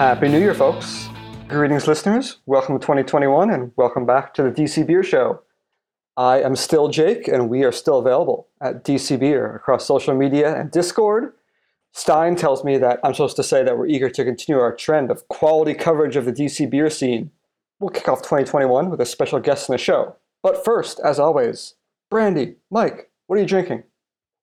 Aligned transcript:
Happy 0.00 0.28
New 0.28 0.40
Year, 0.40 0.54
folks. 0.54 1.10
Greetings, 1.46 1.86
listeners. 1.86 2.38
Welcome 2.46 2.78
to 2.78 2.82
2021 2.82 3.50
and 3.50 3.70
welcome 3.76 4.06
back 4.06 4.32
to 4.32 4.42
the 4.42 4.50
DC 4.50 4.86
Beer 4.86 5.02
Show. 5.02 5.42
I 6.16 6.40
am 6.40 6.56
still 6.56 6.88
Jake, 6.88 7.28
and 7.28 7.50
we 7.50 7.64
are 7.64 7.70
still 7.70 7.98
available 7.98 8.48
at 8.62 8.82
DC 8.82 9.20
Beer 9.20 9.54
across 9.54 9.84
social 9.84 10.14
media 10.14 10.58
and 10.58 10.70
Discord. 10.70 11.34
Stein 11.92 12.34
tells 12.34 12.64
me 12.64 12.78
that 12.78 13.00
I'm 13.04 13.12
supposed 13.12 13.36
to 13.36 13.42
say 13.42 13.62
that 13.62 13.76
we're 13.76 13.88
eager 13.88 14.08
to 14.08 14.24
continue 14.24 14.58
our 14.58 14.74
trend 14.74 15.10
of 15.10 15.28
quality 15.28 15.74
coverage 15.74 16.16
of 16.16 16.24
the 16.24 16.32
DC 16.32 16.70
beer 16.70 16.88
scene. 16.88 17.30
We'll 17.78 17.90
kick 17.90 18.08
off 18.08 18.22
2021 18.22 18.88
with 18.88 19.02
a 19.02 19.06
special 19.06 19.38
guest 19.38 19.68
in 19.68 19.74
the 19.74 19.78
show. 19.78 20.16
But 20.42 20.64
first, 20.64 20.98
as 21.04 21.18
always, 21.18 21.74
Brandy, 22.10 22.56
Mike, 22.70 23.10
what 23.26 23.36
are 23.36 23.42
you 23.42 23.46
drinking? 23.46 23.82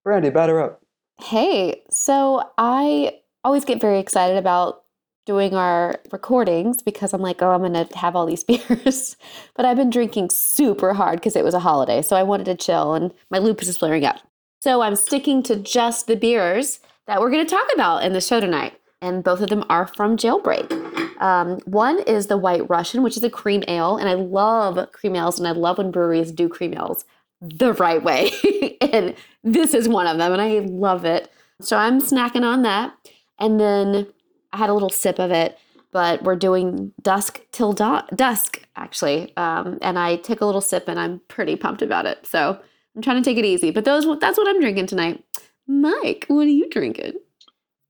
Brandy, 0.04 0.30
batter 0.30 0.62
up. 0.62 0.84
Hey, 1.20 1.82
so 1.90 2.44
I 2.60 3.22
always 3.44 3.66
get 3.66 3.82
very 3.82 3.98
excited 3.98 4.38
about 4.38 4.84
doing 5.27 5.54
our 5.54 5.99
recordings 6.12 6.81
because 6.81 7.13
I'm 7.13 7.22
like, 7.22 7.41
oh, 7.41 7.52
I'm 7.52 7.59
going 7.59 7.73
to 7.73 7.98
have 7.98 8.16
all 8.16 8.26
these 8.26 8.44
beers. 8.45 9.17
but 9.55 9.66
I've 9.66 9.77
been 9.77 9.91
drinking 9.91 10.30
super 10.31 10.94
hard 10.94 11.20
because 11.20 11.36
it 11.36 11.44
was 11.44 11.53
a 11.53 11.59
holiday. 11.59 12.02
So 12.02 12.16
I 12.16 12.23
wanted 12.23 12.45
to 12.45 12.55
chill 12.55 12.95
and 12.95 13.13
my 13.30 13.38
lupus 13.38 13.67
is 13.67 13.77
flaring 13.77 14.05
up. 14.05 14.22
So 14.62 14.81
I'm 14.81 14.95
sticking 14.95 15.44
to 15.44 15.55
just 15.58 16.08
the 16.08 16.16
beers 16.16 16.80
that 17.05 17.20
we're 17.20 17.30
going 17.30 17.45
to 17.45 17.50
talk 17.50 17.67
about 17.76 18.03
in 18.03 18.13
the 18.13 18.22
show 18.22 18.40
tonight. 18.40 18.73
And 19.00 19.23
both 19.23 19.41
of 19.41 19.50
them 19.50 19.63
are 19.70 19.86
from 19.86 20.17
Jailbreak. 20.17 21.22
Um, 21.22 21.59
one 21.66 22.00
is 22.00 22.28
the 22.28 22.38
White 22.38 22.67
Russian, 22.67 23.03
which 23.03 23.16
is 23.16 23.23
a 23.23 23.30
cream 23.30 23.64
ale. 23.67 23.98
And 23.98 24.09
I 24.09 24.16
love 24.16 24.91
cream 24.91 25.16
ales 25.16 25.38
and 25.38 25.48
I 25.48 25.52
love 25.52 25.78
when 25.78 25.91
breweries 25.91 26.31
do 26.31 26.50
cream 26.50 26.73
ales 26.73 27.05
the 27.39 27.73
right 27.73 28.02
way. 28.02 28.31
and 28.81 29.14
this 29.44 29.75
is 29.75 29.88
one 29.88 30.08
of 30.08 30.17
them. 30.17 30.31
And 30.31 30.41
I 30.41 30.59
love 30.59 31.05
it. 31.05 31.30
So 31.62 31.78
I'm 31.78 32.02
snacking 32.02 32.44
on 32.44 32.64
that. 32.64 32.94
And 33.39 33.59
then 33.59 34.08
I 34.53 34.58
had 34.58 34.70
a 34.70 34.73
little 34.73 34.90
sip 34.90 35.20
of 35.20 35.31
it, 35.31 35.58
but 35.92 36.23
we're 36.23 36.36
doing 36.36 36.92
dusk 37.02 37.42
till 37.52 37.73
dusk 37.73 38.62
actually. 38.76 39.36
Um, 39.38 39.78
and 39.81 39.98
I 40.00 40.17
took 40.17 40.42
a 40.42 40.45
little 40.45 40.62
sip, 40.62 40.88
and 40.88 41.00
I'm 41.00 41.20
pretty 41.28 41.56
pumped 41.56 41.81
about 41.81 42.06
it. 42.06 42.26
So 42.26 42.59
I'm 42.95 43.02
trying 43.02 43.22
to 43.22 43.30
take 43.30 43.38
it 43.38 43.45
easy. 43.45 43.72
But 43.72 43.86
those 43.86 44.06
that's 44.20 44.38
what 44.38 44.48
I'm 44.48 44.62
drinking 44.62 44.88
tonight. 44.88 45.23
Mike, 45.68 46.25
what 46.28 46.48
are 46.48 46.52
you 46.52 46.70
drinking? 46.70 47.14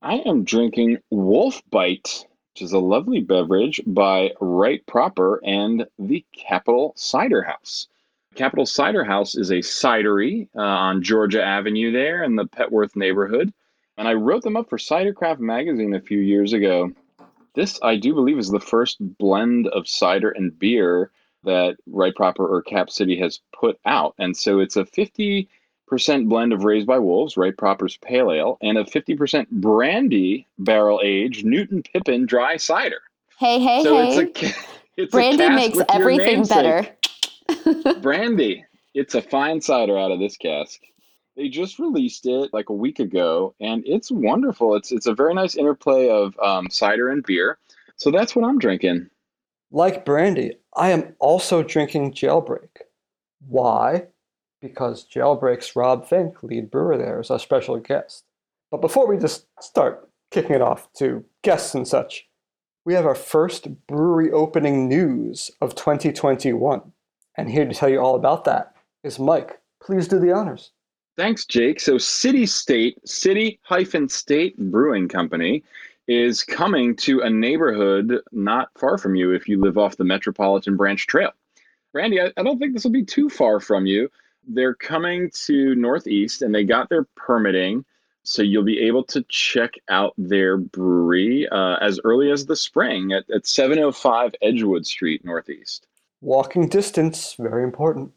I 0.01 0.15
am 0.25 0.43
drinking 0.43 0.97
Wolf 1.11 1.61
Bite, 1.69 2.25
which 2.53 2.61
is 2.61 2.71
a 2.71 2.79
lovely 2.79 3.21
beverage 3.21 3.81
by 3.85 4.31
Right 4.39 4.85
Proper 4.85 5.41
and 5.43 5.85
the 5.99 6.25
Capital 6.33 6.93
Cider 6.95 7.43
House. 7.43 7.87
Capital 8.35 8.65
Cider 8.65 9.03
House 9.03 9.35
is 9.35 9.49
a 9.49 9.55
cidery 9.55 10.47
uh, 10.55 10.61
on 10.61 11.01
Georgia 11.01 11.43
Avenue 11.43 11.91
there 11.91 12.23
in 12.23 12.35
the 12.35 12.45
Petworth 12.45 12.95
neighborhood. 12.95 13.51
And 13.97 14.07
I 14.07 14.13
wrote 14.13 14.43
them 14.43 14.57
up 14.57 14.69
for 14.69 14.77
Cidercraft 14.77 15.39
magazine 15.39 15.93
a 15.93 16.01
few 16.01 16.19
years 16.19 16.53
ago. 16.53 16.91
This, 17.55 17.79
I 17.81 17.97
do 17.97 18.13
believe, 18.13 18.37
is 18.37 18.49
the 18.49 18.59
first 18.59 18.97
blend 19.17 19.67
of 19.67 19.87
cider 19.87 20.29
and 20.29 20.57
beer 20.57 21.11
that 21.43 21.77
Right 21.87 22.13
Proper 22.13 22.45
or 22.47 22.61
Cap 22.61 22.89
City 22.89 23.17
has 23.19 23.39
put 23.57 23.79
out. 23.85 24.13
And 24.19 24.37
so 24.37 24.59
it's 24.59 24.75
a 24.75 24.83
50% 24.83 25.47
blend 26.29 26.53
of 26.53 26.63
Raised 26.63 26.85
by 26.85 26.99
Wolves, 26.99 27.37
Right 27.37 27.57
Proper's 27.57 27.97
Pale 27.97 28.31
Ale, 28.31 28.57
and 28.61 28.77
a 28.77 28.83
50% 28.83 29.47
brandy 29.49 30.45
barrel 30.59 31.01
aged 31.03 31.45
Newtown 31.45 31.81
Pippin 31.81 32.25
dry 32.27 32.57
cider. 32.57 33.01
Hey, 33.39 33.59
hey, 33.59 33.83
so 33.83 33.95
hey. 33.95 34.31
It's 34.35 34.41
a, 34.41 35.01
it's 35.01 35.11
brandy 35.11 35.49
makes 35.49 35.77
everything 35.93 36.43
better. 36.43 36.87
brandy. 38.01 38.65
It's 38.95 39.13
a 39.13 39.21
fine 39.21 39.61
cider 39.61 39.97
out 39.97 40.11
of 40.11 40.19
this 40.19 40.37
cask. 40.37 40.81
They 41.37 41.49
just 41.49 41.77
released 41.77 42.25
it 42.25 42.51
like 42.51 42.69
a 42.69 42.73
week 42.73 42.97
ago, 42.97 43.53
and 43.59 43.83
it's 43.85 44.09
wonderful. 44.09 44.75
It's 44.75 44.91
it's 44.91 45.05
a 45.05 45.13
very 45.13 45.35
nice 45.35 45.55
interplay 45.55 46.09
of 46.09 46.37
um, 46.39 46.67
cider 46.71 47.09
and 47.09 47.23
beer. 47.23 47.59
So 47.95 48.09
that's 48.09 48.35
what 48.35 48.43
I'm 48.43 48.57
drinking. 48.57 49.11
Like 49.69 50.03
brandy, 50.03 50.57
I 50.75 50.89
am 50.89 51.15
also 51.19 51.61
drinking 51.61 52.13
Jailbreak. 52.13 52.81
Why? 53.47 54.07
Because 54.61 55.07
Jailbreak's 55.07 55.75
Rob 55.75 56.07
Fink, 56.07 56.41
lead 56.41 56.71
brewer 56.71 56.97
there, 56.97 57.19
is 57.19 57.29
our 57.29 57.37
special 57.37 57.77
guest. 57.77 58.23
But 58.71 58.81
before 58.81 59.07
we 59.07 59.17
just 59.17 59.45
start 59.61 60.09
kicking 60.31 60.55
it 60.55 60.61
off 60.61 60.91
to 60.93 61.23
guests 61.43 61.75
and 61.75 61.87
such, 61.87 62.27
we 62.83 62.95
have 62.95 63.05
our 63.05 63.15
first 63.15 63.85
brewery 63.85 64.31
opening 64.31 64.89
news 64.89 65.51
of 65.61 65.75
2021. 65.75 66.81
And 67.37 67.51
here 67.51 67.67
to 67.67 67.75
tell 67.75 67.89
you 67.89 67.99
all 67.99 68.15
about 68.15 68.45
that 68.45 68.73
is 69.03 69.19
Mike. 69.19 69.59
Please 69.79 70.07
do 70.07 70.17
the 70.17 70.31
honors. 70.31 70.71
Thanks, 71.17 71.45
Jake. 71.45 71.79
So, 71.79 71.97
City 71.97 72.45
State, 72.45 72.99
City 73.09 73.59
hyphen 73.63 74.07
State 74.07 74.55
Brewing 74.55 75.07
Company 75.07 75.63
is 76.07 76.43
coming 76.43 76.95
to 76.97 77.21
a 77.21 77.29
neighborhood 77.29 78.21
not 78.31 78.69
far 78.77 78.99
from 78.99 79.15
you 79.15 79.31
if 79.31 79.49
you 79.49 79.59
live 79.59 79.79
off 79.79 79.97
the 79.97 80.03
Metropolitan 80.03 80.77
Branch 80.77 81.05
Trail. 81.07 81.31
Randy, 81.93 82.21
I, 82.21 82.31
I 82.37 82.43
don't 82.43 82.59
think 82.59 82.73
this 82.73 82.83
will 82.83 82.91
be 82.91 83.03
too 83.03 83.29
far 83.29 83.59
from 83.59 83.87
you. 83.87 84.11
They're 84.47 84.75
coming 84.75 85.31
to 85.45 85.73
Northeast 85.73 86.43
and 86.43 86.53
they 86.53 86.63
got 86.63 86.87
their 86.87 87.05
permitting. 87.15 87.83
So 88.21 88.43
you'll 88.43 88.63
be 88.63 88.81
able 88.81 89.03
to 89.05 89.25
check 89.27 89.73
out 89.89 90.13
their 90.19 90.57
brewery 90.57 91.47
uh, 91.49 91.77
as 91.81 91.99
early 92.03 92.29
as 92.29 92.45
the 92.45 92.55
spring 92.55 93.11
at, 93.11 93.27
at 93.31 93.47
705 93.47 94.35
Edgewood 94.43 94.85
Street, 94.85 95.25
Northeast. 95.25 95.87
Walking 96.21 96.67
distance, 96.67 97.35
very 97.39 97.63
important 97.63 98.11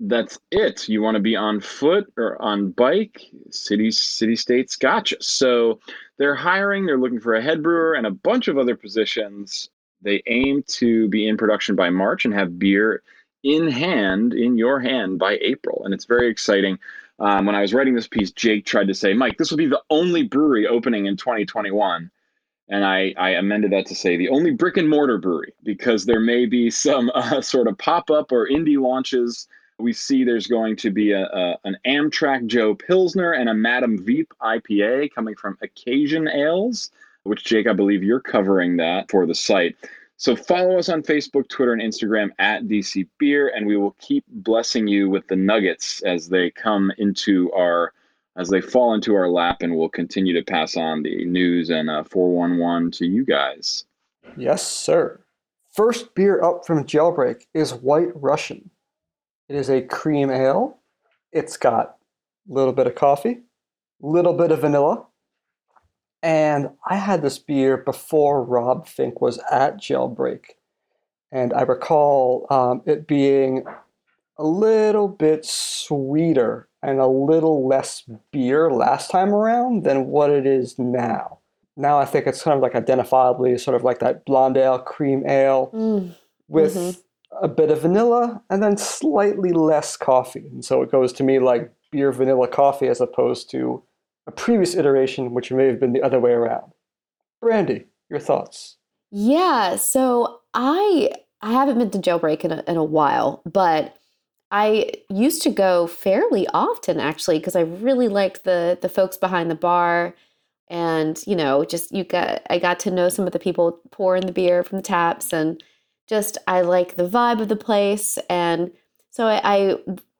that's 0.00 0.38
it. 0.50 0.88
You 0.88 1.02
want 1.02 1.16
to 1.16 1.20
be 1.22 1.34
on 1.34 1.60
foot 1.60 2.12
or 2.16 2.40
on 2.40 2.70
bike, 2.70 3.20
city 3.50 3.90
city 3.90 4.36
states 4.36 4.76
gotcha. 4.76 5.16
So 5.20 5.80
they're 6.18 6.34
hiring, 6.34 6.86
they're 6.86 6.98
looking 6.98 7.20
for 7.20 7.34
a 7.34 7.42
head 7.42 7.62
brewer 7.62 7.94
and 7.94 8.06
a 8.06 8.10
bunch 8.10 8.48
of 8.48 8.58
other 8.58 8.76
positions. 8.76 9.68
They 10.00 10.22
aim 10.26 10.62
to 10.68 11.08
be 11.08 11.26
in 11.26 11.36
production 11.36 11.74
by 11.74 11.90
March 11.90 12.24
and 12.24 12.32
have 12.34 12.58
beer 12.58 13.02
in 13.42 13.68
hand, 13.68 14.34
in 14.34 14.56
your 14.56 14.78
hand 14.80 15.18
by 15.18 15.38
April. 15.40 15.82
And 15.84 15.92
it's 15.92 16.04
very 16.04 16.28
exciting. 16.28 16.78
Um, 17.18 17.46
when 17.46 17.56
I 17.56 17.62
was 17.62 17.74
writing 17.74 17.94
this 17.94 18.06
piece, 18.06 18.30
Jake 18.30 18.64
tried 18.64 18.86
to 18.86 18.94
say, 18.94 19.12
Mike, 19.12 19.38
this 19.38 19.50
will 19.50 19.58
be 19.58 19.66
the 19.66 19.82
only 19.90 20.22
brewery 20.22 20.68
opening 20.68 21.06
in 21.06 21.16
2021. 21.16 22.10
And 22.68 22.84
I, 22.84 23.14
I 23.16 23.30
amended 23.30 23.72
that 23.72 23.86
to 23.86 23.94
say 23.94 24.16
the 24.16 24.28
only 24.28 24.52
brick 24.52 24.76
and 24.76 24.88
mortar 24.88 25.18
brewery 25.18 25.54
because 25.64 26.04
there 26.04 26.20
may 26.20 26.46
be 26.46 26.70
some 26.70 27.10
uh, 27.14 27.40
sort 27.40 27.66
of 27.66 27.76
pop 27.78 28.10
up 28.10 28.30
or 28.30 28.48
indie 28.48 28.80
launches 28.80 29.48
we 29.78 29.92
see 29.92 30.24
there's 30.24 30.46
going 30.46 30.76
to 30.76 30.90
be 30.90 31.12
a, 31.12 31.24
a, 31.26 31.58
an 31.64 31.76
Amtrak 31.86 32.46
Joe 32.46 32.74
Pilsner 32.74 33.32
and 33.32 33.48
a 33.48 33.54
Madam 33.54 34.02
Veep 34.04 34.32
IPA 34.42 35.12
coming 35.12 35.36
from 35.36 35.56
Occasion 35.62 36.28
Ales, 36.28 36.90
which 37.22 37.44
Jake, 37.44 37.66
I 37.66 37.72
believe 37.72 38.02
you're 38.02 38.20
covering 38.20 38.76
that 38.78 39.10
for 39.10 39.26
the 39.26 39.34
site. 39.34 39.76
So 40.16 40.34
follow 40.34 40.78
us 40.78 40.88
on 40.88 41.02
Facebook, 41.02 41.48
Twitter, 41.48 41.72
and 41.72 41.80
Instagram 41.80 42.30
at 42.40 42.64
DC 42.64 43.06
Beer, 43.18 43.52
and 43.54 43.66
we 43.66 43.76
will 43.76 43.94
keep 44.00 44.24
blessing 44.28 44.88
you 44.88 45.08
with 45.08 45.28
the 45.28 45.36
nuggets 45.36 46.02
as 46.02 46.28
they 46.28 46.50
come 46.50 46.90
into 46.98 47.52
our 47.52 47.92
as 48.36 48.48
they 48.48 48.60
fall 48.60 48.94
into 48.94 49.16
our 49.16 49.28
lap, 49.28 49.58
and 49.62 49.76
we'll 49.76 49.88
continue 49.88 50.32
to 50.32 50.44
pass 50.44 50.76
on 50.76 51.02
the 51.02 51.24
news 51.24 51.70
and 51.70 51.90
uh, 51.90 52.04
411 52.04 52.92
to 52.92 53.04
you 53.04 53.24
guys. 53.24 53.84
Yes, 54.36 54.64
sir. 54.64 55.20
First 55.72 56.14
beer 56.14 56.42
up 56.42 56.64
from 56.64 56.84
Jailbreak 56.84 57.46
is 57.52 57.74
White 57.74 58.10
Russian. 58.14 58.70
It 59.48 59.56
is 59.56 59.70
a 59.70 59.80
cream 59.80 60.30
ale. 60.30 60.78
It's 61.32 61.56
got 61.56 61.96
a 62.48 62.52
little 62.52 62.72
bit 62.72 62.86
of 62.86 62.94
coffee, 62.94 63.38
a 64.02 64.06
little 64.06 64.34
bit 64.34 64.50
of 64.50 64.60
vanilla. 64.60 65.06
And 66.22 66.70
I 66.88 66.96
had 66.96 67.22
this 67.22 67.38
beer 67.38 67.76
before 67.76 68.42
Rob 68.42 68.86
Fink 68.86 69.20
was 69.20 69.38
at 69.50 69.78
Jailbreak. 69.78 70.56
And 71.30 71.52
I 71.54 71.62
recall 71.62 72.46
um, 72.50 72.82
it 72.86 73.06
being 73.06 73.64
a 74.36 74.44
little 74.44 75.08
bit 75.08 75.44
sweeter 75.44 76.68
and 76.82 77.00
a 77.00 77.06
little 77.06 77.66
less 77.66 78.04
beer 78.32 78.70
last 78.70 79.10
time 79.10 79.30
around 79.30 79.84
than 79.84 80.06
what 80.06 80.30
it 80.30 80.46
is 80.46 80.78
now. 80.78 81.38
Now 81.76 81.98
I 81.98 82.04
think 82.04 82.26
it's 82.26 82.42
kind 82.42 82.56
of 82.56 82.62
like 82.62 82.72
identifiably 82.72 83.58
sort 83.58 83.76
of 83.76 83.84
like 83.84 84.00
that 84.00 84.24
blonde 84.24 84.56
ale, 84.56 84.78
cream 84.78 85.26
ale 85.26 85.70
mm. 85.72 86.14
with 86.48 86.74
mm-hmm 86.74 87.00
a 87.40 87.48
bit 87.48 87.70
of 87.70 87.82
vanilla 87.82 88.42
and 88.50 88.62
then 88.62 88.76
slightly 88.76 89.52
less 89.52 89.96
coffee. 89.96 90.46
And 90.50 90.64
so 90.64 90.82
it 90.82 90.90
goes 90.90 91.12
to 91.14 91.22
me 91.22 91.38
like 91.38 91.72
beer 91.90 92.12
vanilla 92.12 92.48
coffee 92.48 92.88
as 92.88 93.00
opposed 93.00 93.50
to 93.50 93.82
a 94.26 94.32
previous 94.32 94.74
iteration, 94.74 95.34
which 95.34 95.50
may 95.50 95.66
have 95.66 95.80
been 95.80 95.92
the 95.92 96.02
other 96.02 96.20
way 96.20 96.32
around. 96.32 96.72
Brandy, 97.40 97.86
your 98.10 98.20
thoughts? 98.20 98.76
Yeah, 99.10 99.76
so 99.76 100.40
I 100.54 101.10
I 101.40 101.52
haven't 101.52 101.78
been 101.78 101.90
to 101.90 101.98
jailbreak 101.98 102.44
in 102.44 102.52
a, 102.52 102.64
in 102.66 102.76
a 102.76 102.84
while, 102.84 103.42
but 103.50 103.96
I 104.50 104.92
used 105.08 105.42
to 105.42 105.50
go 105.50 105.86
fairly 105.86 106.46
often 106.48 106.98
actually 106.98 107.38
because 107.38 107.56
I 107.56 107.60
really 107.60 108.08
liked 108.08 108.44
the 108.44 108.78
the 108.80 108.88
folks 108.88 109.16
behind 109.16 109.50
the 109.50 109.54
bar 109.54 110.14
and 110.68 111.22
you 111.26 111.36
know 111.36 111.64
just 111.64 111.92
you 111.92 112.04
got 112.04 112.42
I 112.50 112.58
got 112.58 112.78
to 112.80 112.90
know 112.90 113.08
some 113.08 113.26
of 113.26 113.32
the 113.32 113.38
people 113.38 113.80
pouring 113.90 114.26
the 114.26 114.32
beer 114.32 114.62
from 114.62 114.78
the 114.78 114.82
taps 114.82 115.32
and 115.32 115.62
just 116.08 116.38
I 116.46 116.62
like 116.62 116.96
the 116.96 117.08
vibe 117.08 117.40
of 117.40 117.48
the 117.48 117.56
place, 117.56 118.18
and 118.30 118.70
so 119.10 119.26
I, 119.26 119.40
I 119.44 119.76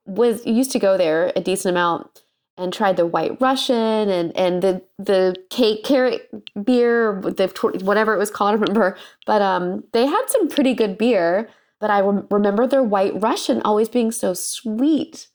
was 0.06 0.44
used 0.46 0.73
to 0.73 0.79
go 0.79 0.96
there 0.99 1.32
a 1.37 1.40
decent 1.40 1.73
amount. 1.75 2.25
and 2.56 2.73
tried 2.73 2.96
the 2.96 3.06
White 3.06 3.40
Russian 3.40 4.08
and 4.11 4.37
and 4.37 4.62
the 4.62 4.82
the 4.99 5.35
cake 5.50 5.85
carrot 5.85 6.29
beer, 6.64 7.20
the 7.23 7.49
whatever 7.85 8.14
it 8.14 8.19
was 8.19 8.31
called, 8.31 8.50
I 8.52 8.55
remember. 8.55 8.96
But 9.26 9.43
um, 9.43 9.85
they 9.93 10.06
had 10.06 10.25
some 10.29 10.49
pretty 10.49 10.75
good 10.75 10.99
beer. 10.99 11.49
But 11.81 11.91
I 11.91 12.00
rem- 12.00 12.26
remember 12.31 12.67
their 12.67 12.82
White 12.82 13.20
Russian 13.23 13.62
always 13.62 13.88
being 13.88 14.11
so 14.11 14.34
sweet, 14.34 15.29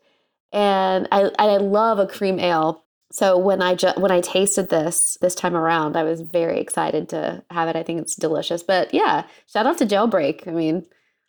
and 0.52 1.08
I 1.12 1.32
I 1.40 1.58
love 1.58 2.00
a 2.00 2.08
cream 2.08 2.40
ale. 2.40 2.84
So 3.14 3.38
when 3.38 3.62
I 3.62 3.76
ju- 3.76 3.94
when 3.98 4.10
I 4.12 4.22
tasted 4.22 4.70
this 4.70 5.20
this 5.22 5.36
time 5.36 5.56
around, 5.56 5.96
I 5.96 6.04
was 6.04 6.22
very 6.22 6.60
excited 6.60 7.10
to 7.10 7.44
have 7.52 7.70
it. 7.70 7.76
I 7.76 7.84
think 7.84 8.02
it's 8.02 8.16
delicious. 8.16 8.64
But 8.64 8.92
yeah, 8.92 9.26
shout 9.46 9.68
out 9.68 9.78
to 9.78 9.86
Jailbreak. 9.86 10.48
I 10.48 10.52
mean, 10.52 10.84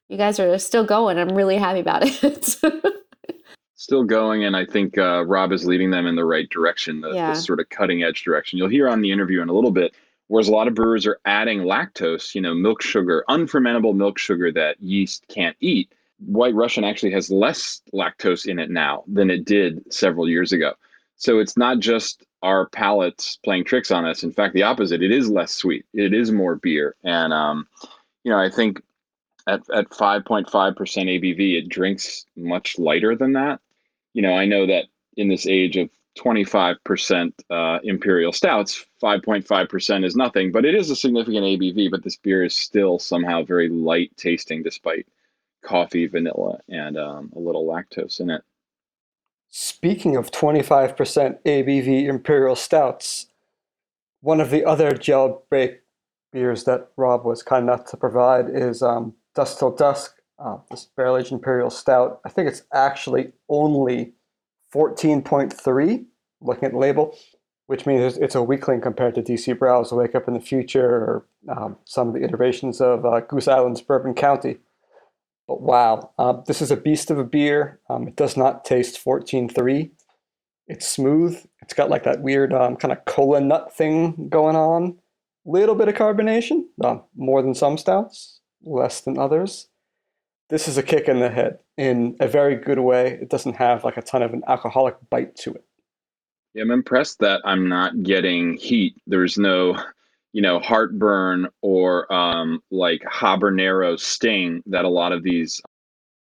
you 0.08 0.16
guys 0.16 0.40
are 0.40 0.58
still 0.58 0.84
going. 0.84 1.18
I'm 1.18 1.34
really 1.34 1.58
happy 1.58 1.80
about 1.80 2.02
it. 2.04 2.56
still 3.74 4.02
going, 4.02 4.44
and 4.44 4.56
I 4.56 4.64
think 4.64 4.96
uh, 4.96 5.26
Rob 5.26 5.52
is 5.52 5.66
leading 5.66 5.90
them 5.90 6.06
in 6.06 6.16
the 6.16 6.24
right 6.24 6.48
direction, 6.48 7.02
the, 7.02 7.10
Yeah. 7.12 7.34
the 7.34 7.38
sort 7.38 7.60
of 7.60 7.68
cutting 7.68 8.02
edge 8.02 8.24
direction. 8.24 8.58
You'll 8.58 8.68
hear 8.70 8.88
on 8.88 9.02
the 9.02 9.12
interview 9.12 9.42
in 9.42 9.50
a 9.50 9.52
little 9.52 9.70
bit. 9.72 9.94
Whereas 10.28 10.48
a 10.48 10.52
lot 10.52 10.68
of 10.68 10.74
brewers 10.74 11.06
are 11.06 11.18
adding 11.26 11.60
lactose, 11.60 12.34
you 12.34 12.40
know, 12.40 12.54
milk 12.54 12.80
sugar, 12.80 13.24
unfermentable 13.28 13.94
milk 13.94 14.18
sugar 14.18 14.50
that 14.52 14.80
yeast 14.80 15.26
can't 15.28 15.56
eat. 15.60 15.92
White 16.24 16.54
Russian 16.54 16.82
actually 16.82 17.12
has 17.12 17.30
less 17.30 17.82
lactose 17.92 18.46
in 18.46 18.58
it 18.58 18.70
now 18.70 19.04
than 19.06 19.28
it 19.28 19.44
did 19.44 19.82
several 19.92 20.26
years 20.26 20.50
ago. 20.50 20.72
So 21.16 21.38
it's 21.38 21.56
not 21.56 21.78
just 21.78 22.24
our 22.42 22.68
palates 22.68 23.38
playing 23.42 23.64
tricks 23.64 23.90
on 23.90 24.04
us. 24.04 24.22
In 24.22 24.32
fact, 24.32 24.54
the 24.54 24.62
opposite. 24.62 25.02
It 25.02 25.10
is 25.10 25.30
less 25.30 25.52
sweet. 25.52 25.86
It 25.94 26.12
is 26.12 26.30
more 26.30 26.56
beer. 26.56 26.94
And 27.02 27.32
um, 27.32 27.66
you 28.22 28.30
know, 28.30 28.38
I 28.38 28.50
think 28.50 28.82
at 29.46 29.62
at 29.74 29.88
5.5% 29.90 30.46
ABV, 30.48 31.58
it 31.58 31.68
drinks 31.68 32.26
much 32.36 32.78
lighter 32.78 33.16
than 33.16 33.32
that. 33.32 33.60
You 34.12 34.22
know, 34.22 34.34
I 34.34 34.44
know 34.44 34.66
that 34.66 34.86
in 35.16 35.28
this 35.28 35.46
age 35.46 35.76
of 35.76 35.88
25% 36.18 37.32
uh, 37.50 37.78
imperial 37.82 38.32
stouts, 38.32 38.86
5.5% 39.02 40.04
is 40.04 40.14
nothing, 40.14 40.52
but 40.52 40.64
it 40.64 40.74
is 40.74 40.90
a 40.90 40.96
significant 40.96 41.44
ABV. 41.44 41.90
But 41.90 42.04
this 42.04 42.16
beer 42.16 42.44
is 42.44 42.54
still 42.54 42.98
somehow 42.98 43.42
very 43.42 43.68
light 43.68 44.12
tasting, 44.16 44.62
despite 44.62 45.06
coffee, 45.62 46.06
vanilla, 46.06 46.60
and 46.68 46.98
um, 46.98 47.32
a 47.34 47.38
little 47.38 47.66
lactose 47.66 48.20
in 48.20 48.30
it. 48.30 48.42
Speaking 49.56 50.16
of 50.16 50.32
25% 50.32 50.96
ABV 51.44 52.08
Imperial 52.08 52.56
Stouts, 52.56 53.26
one 54.20 54.40
of 54.40 54.50
the 54.50 54.64
other 54.64 54.90
jailbreak 54.90 55.76
beers 56.32 56.64
that 56.64 56.88
Rob 56.96 57.24
was 57.24 57.44
kind 57.44 57.62
enough 57.62 57.84
to 57.90 57.96
provide 57.96 58.46
is 58.50 58.82
um, 58.82 59.14
Dusk 59.36 59.60
Till 59.60 59.70
Dusk, 59.70 60.16
uh, 60.40 60.56
this 60.72 60.88
barrel 60.96 61.18
aged 61.18 61.30
Imperial 61.30 61.70
Stout. 61.70 62.20
I 62.24 62.30
think 62.30 62.48
it's 62.48 62.64
actually 62.72 63.30
only 63.48 64.14
14.3, 64.74 66.04
looking 66.40 66.64
at 66.64 66.72
the 66.72 66.78
label, 66.78 67.16
which 67.68 67.86
means 67.86 68.16
it's 68.16 68.34
a 68.34 68.42
weakling 68.42 68.80
compared 68.80 69.14
to 69.14 69.22
DC 69.22 69.56
Brau's 69.56 69.92
Wake 69.92 70.16
Up 70.16 70.26
in 70.26 70.34
the 70.34 70.40
Future 70.40 70.84
or 70.84 71.26
um, 71.48 71.76
some 71.84 72.08
of 72.08 72.14
the 72.14 72.24
iterations 72.24 72.80
of 72.80 73.06
uh, 73.06 73.20
Goose 73.20 73.46
Island's 73.46 73.82
Bourbon 73.82 74.14
County. 74.14 74.56
But 75.46 75.60
wow, 75.60 76.10
uh, 76.18 76.40
this 76.46 76.62
is 76.62 76.70
a 76.70 76.76
beast 76.76 77.10
of 77.10 77.18
a 77.18 77.24
beer. 77.24 77.80
Um, 77.90 78.08
it 78.08 78.16
does 78.16 78.36
not 78.36 78.64
taste 78.64 79.02
14.3. 79.04 79.90
It's 80.66 80.86
smooth. 80.86 81.44
It's 81.60 81.74
got 81.74 81.90
like 81.90 82.04
that 82.04 82.22
weird 82.22 82.52
um, 82.54 82.76
kind 82.76 82.92
of 82.92 83.04
cola 83.04 83.40
nut 83.40 83.74
thing 83.76 84.28
going 84.28 84.56
on. 84.56 84.98
Little 85.44 85.74
bit 85.74 85.88
of 85.88 85.94
carbonation, 85.94 86.64
uh, 86.82 86.98
more 87.14 87.42
than 87.42 87.54
some 87.54 87.76
stouts, 87.76 88.40
less 88.62 89.02
than 89.02 89.18
others. 89.18 89.68
This 90.48 90.68
is 90.68 90.78
a 90.78 90.82
kick 90.82 91.08
in 91.08 91.20
the 91.20 91.28
head 91.28 91.58
in 91.76 92.16
a 92.20 92.28
very 92.28 92.56
good 92.56 92.78
way. 92.78 93.18
It 93.20 93.28
doesn't 93.28 93.56
have 93.56 93.84
like 93.84 93.98
a 93.98 94.02
ton 94.02 94.22
of 94.22 94.32
an 94.32 94.42
alcoholic 94.46 94.96
bite 95.10 95.36
to 95.36 95.52
it. 95.52 95.64
Yeah, 96.54 96.62
I'm 96.62 96.70
impressed 96.70 97.18
that 97.18 97.42
I'm 97.44 97.68
not 97.68 98.02
getting 98.02 98.56
heat. 98.56 98.94
There's 99.06 99.36
no, 99.36 99.76
you 100.34 100.42
know, 100.42 100.58
heartburn 100.58 101.48
or 101.62 102.12
um, 102.12 102.60
like 102.72 103.00
habanero 103.02 103.98
sting 103.98 104.64
that 104.66 104.84
a 104.84 104.88
lot 104.88 105.12
of 105.12 105.22
these 105.22 105.62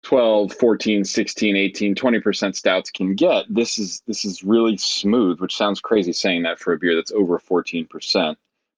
12, 0.03 0.53
14, 0.53 1.05
16, 1.05 1.55
18, 1.55 1.95
20% 1.95 2.55
stouts 2.55 2.91
can 2.91 3.15
get. 3.15 3.45
This 3.49 3.79
is 3.79 4.03
this 4.07 4.25
is 4.25 4.43
really 4.43 4.75
smooth, 4.75 5.39
which 5.39 5.55
sounds 5.55 5.79
crazy 5.79 6.11
saying 6.11 6.43
that 6.43 6.59
for 6.59 6.73
a 6.73 6.77
beer 6.77 6.93
that's 6.93 7.13
over 7.13 7.39
14%. 7.39 7.87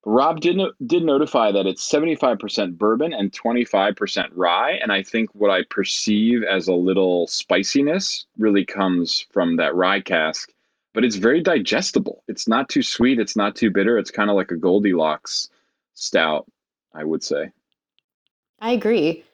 But 0.03 0.11
Rob 0.11 0.39
did 0.39 0.57
no, 0.57 0.71
did 0.85 1.03
notify 1.03 1.51
that 1.51 1.65
it's 1.65 1.91
75% 1.91 2.77
bourbon 2.77 3.11
and 3.11 3.31
25% 3.31 4.29
rye, 4.35 4.77
and 4.83 4.91
I 4.91 5.01
think 5.01 5.33
what 5.33 5.49
I 5.49 5.63
perceive 5.67 6.43
as 6.43 6.67
a 6.67 6.75
little 6.75 7.25
spiciness 7.25 8.27
really 8.37 8.65
comes 8.65 9.25
from 9.31 9.55
that 9.55 9.73
rye 9.73 10.01
cask 10.01 10.52
but 10.93 11.03
it's 11.03 11.15
very 11.15 11.41
digestible. 11.41 12.23
It's 12.27 12.47
not 12.47 12.69
too 12.69 12.83
sweet. 12.83 13.19
It's 13.19 13.35
not 13.35 13.55
too 13.55 13.71
bitter. 13.71 13.97
It's 13.97 14.11
kind 14.11 14.29
of 14.29 14.35
like 14.35 14.51
a 14.51 14.57
Goldilocks 14.57 15.49
stout, 15.93 16.45
I 16.93 17.03
would 17.03 17.23
say. 17.23 17.51
I 18.59 18.71
agree. 18.71 19.25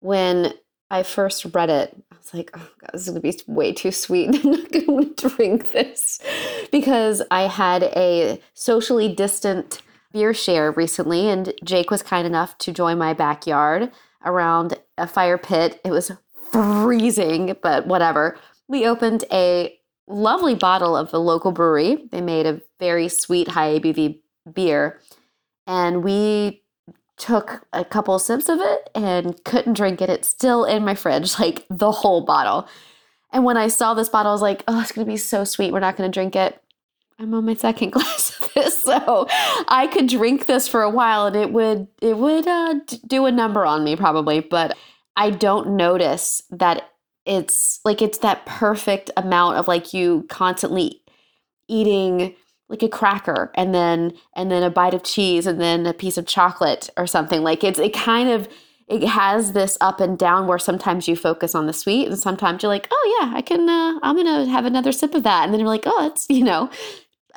When 0.00 0.54
I 0.90 1.02
first 1.02 1.44
read 1.52 1.70
it, 1.70 1.94
I 2.10 2.16
was 2.16 2.32
like, 2.32 2.50
oh 2.54 2.70
God, 2.80 2.90
this 2.92 3.02
is 3.02 3.10
going 3.10 3.20
to 3.20 3.44
be 3.46 3.52
way 3.52 3.72
too 3.72 3.90
sweet. 3.90 4.28
I'm 4.44 4.50
not 4.50 4.72
going 4.72 5.14
to 5.14 5.28
drink 5.28 5.72
this 5.72 6.20
because 6.70 7.22
I 7.30 7.42
had 7.42 7.82
a 7.82 8.40
socially 8.54 9.12
distant 9.12 9.82
beer 10.12 10.32
share 10.32 10.72
recently, 10.72 11.28
and 11.28 11.52
Jake 11.64 11.90
was 11.90 12.02
kind 12.02 12.26
enough 12.26 12.56
to 12.58 12.72
join 12.72 12.96
my 12.96 13.12
backyard 13.12 13.90
around 14.24 14.78
a 14.96 15.06
fire 15.06 15.36
pit. 15.36 15.80
It 15.84 15.90
was 15.90 16.10
freezing, 16.50 17.56
but 17.62 17.86
whatever. 17.86 18.38
We 18.68 18.86
opened 18.86 19.24
a 19.30 19.77
lovely 20.08 20.54
bottle 20.54 20.96
of 20.96 21.10
the 21.10 21.20
local 21.20 21.52
brewery. 21.52 22.08
They 22.10 22.20
made 22.20 22.46
a 22.46 22.60
very 22.78 23.08
sweet, 23.08 23.48
high 23.48 23.78
ABV 23.78 24.20
beer. 24.52 25.00
And 25.66 26.02
we 26.02 26.62
took 27.16 27.66
a 27.72 27.84
couple 27.84 28.18
sips 28.18 28.48
of 28.48 28.60
it 28.60 28.90
and 28.94 29.42
couldn't 29.44 29.74
drink 29.74 30.00
it. 30.00 30.08
It's 30.08 30.28
still 30.28 30.64
in 30.64 30.84
my 30.84 30.94
fridge, 30.94 31.38
like 31.40 31.66
the 31.68 31.92
whole 31.92 32.22
bottle. 32.22 32.68
And 33.30 33.44
when 33.44 33.56
I 33.56 33.68
saw 33.68 33.94
this 33.94 34.08
bottle, 34.08 34.30
I 34.30 34.34
was 34.34 34.42
like, 34.42 34.64
oh, 34.68 34.80
it's 34.80 34.92
going 34.92 35.06
to 35.06 35.12
be 35.12 35.18
so 35.18 35.44
sweet. 35.44 35.72
We're 35.72 35.80
not 35.80 35.96
going 35.96 36.10
to 36.10 36.14
drink 36.14 36.34
it. 36.34 36.62
I'm 37.18 37.34
on 37.34 37.44
my 37.44 37.54
second 37.54 37.90
glass 37.92 38.38
of 38.40 38.54
this, 38.54 38.82
so 38.82 39.26
I 39.68 39.88
could 39.92 40.06
drink 40.06 40.46
this 40.46 40.68
for 40.68 40.82
a 40.82 40.90
while, 40.90 41.26
and 41.26 41.36
it 41.36 41.52
would 41.52 41.88
it 42.00 42.16
would 42.16 42.46
uh, 42.46 42.76
do 43.06 43.26
a 43.26 43.32
number 43.32 43.66
on 43.66 43.82
me 43.82 43.96
probably. 43.96 44.38
But 44.40 44.76
I 45.16 45.30
don't 45.30 45.76
notice 45.76 46.44
that 46.50 46.90
it's 47.28 47.80
like 47.84 48.00
it's 48.00 48.18
that 48.18 48.44
perfect 48.46 49.10
amount 49.16 49.58
of 49.58 49.68
like 49.68 49.92
you 49.92 50.24
constantly 50.28 51.02
eating 51.68 52.34
like 52.70 52.82
a 52.82 52.88
cracker 52.88 53.52
and 53.54 53.74
then 53.74 54.12
and 54.34 54.50
then 54.50 54.62
a 54.62 54.70
bite 54.70 54.94
of 54.94 55.04
cheese 55.04 55.46
and 55.46 55.60
then 55.60 55.86
a 55.86 55.92
piece 55.92 56.16
of 56.18 56.26
chocolate 56.26 56.88
or 56.96 57.06
something. 57.06 57.42
Like 57.42 57.62
it's 57.62 57.78
it 57.78 57.92
kind 57.92 58.30
of 58.30 58.48
it 58.88 59.06
has 59.06 59.52
this 59.52 59.76
up 59.82 60.00
and 60.00 60.18
down 60.18 60.46
where 60.46 60.58
sometimes 60.58 61.06
you 61.06 61.14
focus 61.14 61.54
on 61.54 61.66
the 61.66 61.72
sweet 61.74 62.08
and 62.08 62.18
sometimes 62.18 62.62
you're 62.62 62.72
like 62.72 62.88
oh 62.90 63.18
yeah 63.20 63.36
i 63.36 63.42
can 63.42 63.68
uh, 63.68 63.98
i'm 64.02 64.16
gonna 64.16 64.46
have 64.46 64.64
another 64.64 64.92
sip 64.92 65.14
of 65.14 65.22
that. 65.24 65.44
And 65.44 65.52
then 65.52 65.60
you're 65.60 65.68
like 65.68 65.84
oh 65.86 66.06
it's 66.06 66.26
you 66.30 66.44
know? 66.44 66.70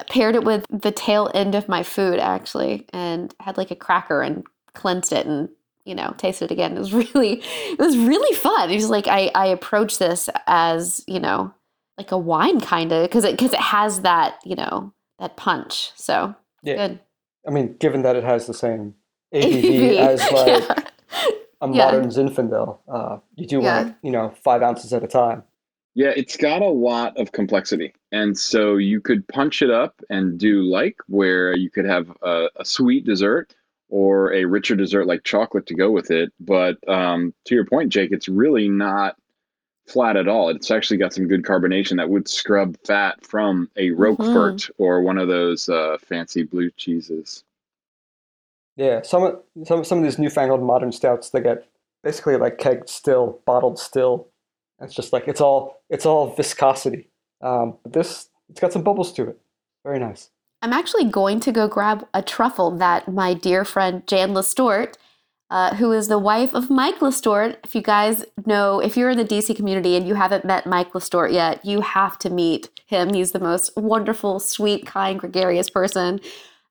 Paired 0.10 0.36
it 0.36 0.46
with 0.46 0.66
the 0.70 0.92
tail 0.92 1.30
end 1.36 1.54
of 1.54 1.68
my 1.68 1.84
food 1.84 2.18
actually 2.18 2.88
and 2.92 3.36
had 3.40 3.58
like 3.58 3.70
a 3.72 3.76
cracker 3.76 4.22
and 4.22 4.44
cleansed 4.74 5.12
it 5.14 5.28
and 5.28 5.50
you 5.86 5.96
know 5.96 6.14
taste 6.18 6.42
it 6.42 6.52
again 6.52 6.76
it 6.76 6.80
was 6.80 6.94
really 7.16 7.42
it 7.44 7.80
was 7.80 7.98
really 7.98 8.36
fun 8.38 8.70
it 8.70 8.76
was 8.76 8.90
like 8.90 9.08
i 9.08 9.32
i 9.36 9.46
approach 9.46 9.98
this 10.00 10.30
as 10.48 11.04
you 11.08 11.20
know 11.20 11.54
like 11.98 12.12
a 12.12 12.18
wine 12.18 12.60
kind 12.62 12.92
of 12.92 13.04
because 13.04 13.24
it 13.26 13.32
because 13.38 13.54
it 13.54 13.60
has 13.60 14.02
that 14.02 14.40
you 14.46 14.56
know 14.56 14.94
that 15.20 15.38
punch 15.38 15.92
so 15.96 16.36
Yeah. 16.64 16.88
good 16.88 17.00
I 17.48 17.52
mean, 17.52 17.76
given 17.80 18.04
that 18.04 18.16
it 18.16 18.24
has 18.24 18.46
the 18.46 18.54
same 18.54 18.94
ABV 19.34 19.98
as 19.98 20.32
like 20.32 20.48
yeah. 20.48 20.84
a 21.62 21.68
Yeah. 21.68 21.86
modern 21.86 22.10
Zinfandel, 22.10 22.78
uh, 22.88 23.18
you 23.36 23.48
do 23.48 23.62
Yeah. 23.62 23.84
want, 23.84 23.96
you 24.04 24.12
know, 24.12 24.30
five 24.44 24.62
ounces 24.62 24.94
at 24.94 25.04
a 25.04 25.08
time. 25.08 25.44
Yeah, 25.96 26.14
it's 26.16 26.38
got 26.38 26.62
a 26.62 26.68
lot 26.70 27.18
of 27.18 27.32
complexity. 27.32 27.94
And 28.12 28.38
so 28.38 28.78
you 28.78 29.02
could 29.02 29.28
punch 29.28 29.62
it 29.62 29.72
up 29.72 30.02
and 30.10 30.38
do 30.40 30.62
like 30.64 30.98
where 31.08 31.56
you 31.56 31.70
could 31.70 31.86
have 31.86 32.12
a, 32.22 32.50
a 32.58 32.64
sweet 32.66 33.06
dessert 33.06 33.56
or 33.92 34.34
a 34.34 34.46
richer 34.46 34.76
dessert 34.76 35.06
like 35.06 35.24
chocolate 35.24 35.68
to 35.68 35.76
go 35.76 35.92
with 35.92 36.10
it. 36.10 36.34
But 36.40 36.78
um, 36.90 37.34
to 37.46 37.54
your 37.54 37.66
point, 37.66 37.90
Jake, 37.90 38.12
it's 38.12 38.28
really 38.28 38.70
not 38.70 39.18
flat 39.86 40.16
at 40.16 40.28
all. 40.28 40.50
It's 40.50 40.72
actually 40.72 40.98
got 40.98 41.14
some 41.14 41.28
good 41.28 41.44
carbonation 41.44 41.98
that 41.98 42.10
would 42.10 42.28
scrub 42.28 42.78
fat 42.86 43.24
from 43.26 43.70
a 43.76 43.92
Roquefort 43.92 44.70
or 44.78 45.02
one 45.02 45.18
of 45.18 45.28
those 45.28 45.68
uh, 45.70 45.98
fancy 46.02 46.44
blue 46.44 46.72
cheeses. 46.78 47.44
Yeah, 48.78 49.02
some 49.02 49.24
of 49.24 49.40
some 49.68 49.84
some 49.84 49.98
of 49.98 50.04
these 50.06 50.18
newfangled 50.18 50.64
modern 50.64 50.94
stouts 50.94 51.30
they 51.30 51.42
get 51.42 51.68
basically 52.04 52.38
like 52.38 52.58
kegged 52.58 52.90
still, 52.90 53.40
bottled 53.46 53.78
still. 53.78 54.28
It's 54.80 54.96
just 54.96 55.12
like 55.12 55.28
it's 55.28 55.42
all 55.42 55.82
it's 55.90 56.06
all 56.06 56.34
viscosity. 56.34 57.10
Um, 57.42 57.78
but 57.84 57.92
this 57.92 58.30
it's 58.50 58.62
got 58.62 58.72
some 58.72 58.84
bubbles 58.84 59.12
to 59.14 59.30
it. 59.30 59.38
Very 59.84 60.00
nice. 60.00 60.30
I'm 60.62 60.74
actually 60.74 61.06
going 61.06 61.40
to 61.40 61.52
go 61.52 61.68
grab 61.68 62.08
a 62.14 62.22
truffle 62.22 62.72
that 62.72 63.08
my 63.08 63.34
dear 63.34 63.66
friend 63.66 64.06
jan 64.08 64.34
lestort 64.34 64.96
uh, 65.52 65.76
who 65.76 65.92
is 65.92 66.08
the 66.08 66.18
wife 66.18 66.54
of 66.54 66.70
Mike 66.70 67.00
Lestort. 67.00 67.58
If 67.66 67.76
you 67.76 67.82
guys 67.82 68.24
know, 68.46 68.80
if 68.80 68.96
you're 68.96 69.10
in 69.10 69.18
the 69.18 69.26
DC 69.26 69.54
community 69.54 69.98
and 69.98 70.08
you 70.08 70.16
haven't 70.16 70.46
met 70.46 70.66
Mike 70.66 70.94
Lestort 70.94 71.34
yet, 71.34 71.64
you 71.66 71.82
have 71.82 72.18
to 72.20 72.30
meet 72.30 72.70
him. 72.86 73.14
He's 73.14 73.34
the 73.34 73.40
most 73.40 73.76
wonderful, 73.76 74.40
sweet, 74.40 74.88
kind, 74.88 75.20
gregarious 75.20 75.70
person. 75.70 76.22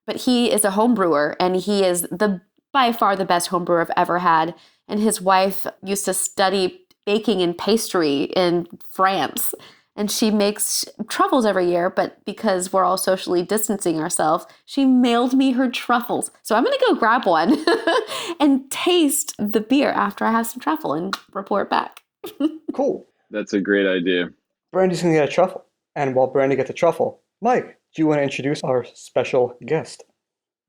But 0.07 0.15
he 0.17 0.51
is 0.51 0.65
a 0.65 0.71
home 0.71 0.95
brewer 0.95 1.37
and 1.39 1.55
he 1.55 1.83
is 1.83 2.01
the 2.09 2.41
by 2.73 2.91
far 2.91 3.15
the 3.15 3.25
best 3.25 3.49
home 3.49 3.65
brewer 3.65 3.81
I've 3.81 3.91
ever 3.95 4.19
had. 4.19 4.55
And 4.87 4.99
his 4.99 5.21
wife 5.21 5.67
used 5.83 6.05
to 6.05 6.13
study 6.15 6.81
baking 7.05 7.41
and 7.41 7.55
pastry 7.55 8.23
in 8.23 8.67
France 8.89 9.53
and 9.95 10.09
she 10.09 10.31
makes 10.31 10.85
truffles 11.09 11.45
every 11.45 11.69
year 11.69 11.89
but 11.89 12.23
because 12.25 12.71
we're 12.71 12.83
all 12.83 12.97
socially 12.97 13.43
distancing 13.43 13.99
ourselves 13.99 14.45
she 14.65 14.85
mailed 14.85 15.33
me 15.33 15.51
her 15.51 15.69
truffles. 15.69 16.31
So 16.43 16.55
i'm 16.55 16.63
going 16.63 16.77
to 16.77 16.85
go 16.87 16.95
grab 16.95 17.25
one 17.25 17.63
and 18.39 18.69
taste 18.71 19.33
the 19.37 19.61
beer 19.61 19.91
after 19.91 20.25
i 20.25 20.31
have 20.31 20.47
some 20.47 20.59
truffle 20.59 20.93
and 20.93 21.15
report 21.33 21.69
back. 21.69 22.01
Cool. 22.73 23.05
That's 23.31 23.51
a 23.51 23.59
great 23.59 23.85
idea. 23.85 24.29
Brandy's 24.71 25.01
going 25.01 25.13
to 25.13 25.19
get 25.19 25.27
a 25.27 25.31
truffle. 25.31 25.65
And 25.97 26.15
while 26.15 26.27
brandy 26.27 26.55
gets 26.55 26.69
a 26.69 26.73
truffle 26.73 27.21
mike 27.41 27.77
do 27.93 28.01
you 28.01 28.07
want 28.07 28.19
to 28.19 28.23
introduce 28.23 28.61
our 28.63 28.85
special 28.93 29.57
guest? 29.65 30.05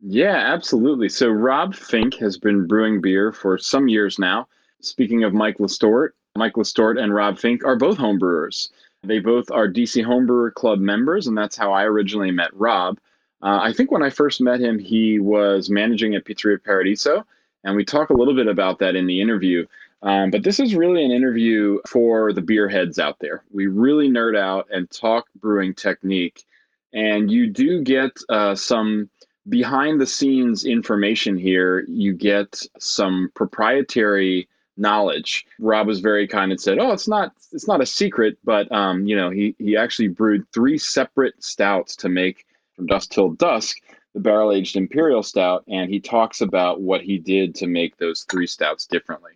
Yeah 0.00 0.34
absolutely. 0.52 1.08
So 1.08 1.28
rob 1.28 1.76
fink 1.76 2.14
has 2.14 2.36
been 2.36 2.66
brewing 2.66 3.00
beer 3.00 3.30
for 3.32 3.56
some 3.56 3.86
years 3.86 4.18
now. 4.18 4.48
Speaking 4.80 5.22
of 5.22 5.32
mike 5.32 5.58
lestort 5.58 6.10
mike 6.36 6.54
lestort 6.54 7.00
and 7.00 7.14
rob 7.14 7.38
fink 7.38 7.64
are 7.64 7.76
both 7.76 7.98
homebrewers 7.98 8.70
they 9.02 9.18
both 9.18 9.50
are 9.50 9.68
DC 9.68 10.04
Homebrewer 10.04 10.54
Club 10.54 10.78
members, 10.78 11.26
and 11.26 11.36
that's 11.36 11.56
how 11.56 11.72
I 11.72 11.84
originally 11.84 12.30
met 12.30 12.54
Rob. 12.54 12.98
Uh, 13.42 13.58
I 13.60 13.72
think 13.72 13.90
when 13.90 14.02
I 14.02 14.10
first 14.10 14.40
met 14.40 14.60
him, 14.60 14.78
he 14.78 15.18
was 15.18 15.68
managing 15.68 16.14
at 16.14 16.24
Pizzeria 16.24 16.62
Paradiso, 16.62 17.26
and 17.64 17.74
we 17.74 17.84
talk 17.84 18.10
a 18.10 18.14
little 18.14 18.34
bit 18.34 18.46
about 18.46 18.78
that 18.78 18.94
in 18.94 19.06
the 19.06 19.20
interview. 19.20 19.66
Um, 20.02 20.30
but 20.30 20.44
this 20.44 20.60
is 20.60 20.74
really 20.74 21.04
an 21.04 21.10
interview 21.10 21.78
for 21.86 22.32
the 22.32 22.40
beer 22.40 22.68
heads 22.68 22.98
out 22.98 23.18
there. 23.20 23.42
We 23.52 23.66
really 23.66 24.08
nerd 24.08 24.36
out 24.36 24.68
and 24.72 24.90
talk 24.90 25.26
brewing 25.40 25.74
technique, 25.74 26.44
and 26.92 27.30
you 27.30 27.48
do 27.48 27.82
get 27.82 28.12
uh, 28.28 28.54
some 28.54 29.10
behind 29.48 30.00
the 30.00 30.06
scenes 30.06 30.64
information 30.64 31.36
here. 31.36 31.84
You 31.88 32.12
get 32.12 32.62
some 32.78 33.30
proprietary 33.34 34.48
knowledge. 34.76 35.44
Rob 35.58 35.86
was 35.86 36.00
very 36.00 36.26
kind 36.26 36.50
and 36.50 36.60
said, 36.60 36.78
"Oh, 36.78 36.92
it's 36.92 37.08
not 37.08 37.32
it's 37.52 37.68
not 37.68 37.80
a 37.80 37.86
secret, 37.86 38.38
but 38.44 38.70
um, 38.72 39.06
you 39.06 39.16
know, 39.16 39.30
he 39.30 39.54
he 39.58 39.76
actually 39.76 40.08
brewed 40.08 40.44
three 40.52 40.78
separate 40.78 41.42
stouts 41.42 41.96
to 41.96 42.08
make 42.08 42.46
from 42.74 42.86
dusk 42.86 43.10
till 43.10 43.30
dusk." 43.30 43.76
the 44.14 44.20
barrel 44.20 44.52
aged 44.52 44.76
imperial 44.76 45.22
stout 45.22 45.64
and 45.68 45.90
he 45.90 46.00
talks 46.00 46.40
about 46.40 46.80
what 46.80 47.02
he 47.02 47.18
did 47.18 47.54
to 47.54 47.66
make 47.66 47.96
those 47.96 48.24
three 48.30 48.46
stouts 48.46 48.86
differently 48.86 49.32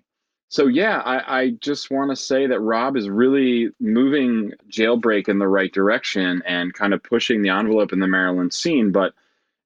so 0.48 0.66
yeah 0.66 0.98
i, 1.04 1.40
I 1.40 1.50
just 1.60 1.90
want 1.90 2.10
to 2.10 2.16
say 2.16 2.46
that 2.46 2.60
rob 2.60 2.96
is 2.96 3.08
really 3.08 3.70
moving 3.80 4.52
jailbreak 4.70 5.28
in 5.28 5.38
the 5.38 5.48
right 5.48 5.72
direction 5.72 6.42
and 6.46 6.74
kind 6.74 6.94
of 6.94 7.02
pushing 7.02 7.42
the 7.42 7.50
envelope 7.50 7.92
in 7.92 8.00
the 8.00 8.06
maryland 8.06 8.52
scene 8.52 8.92
but 8.92 9.14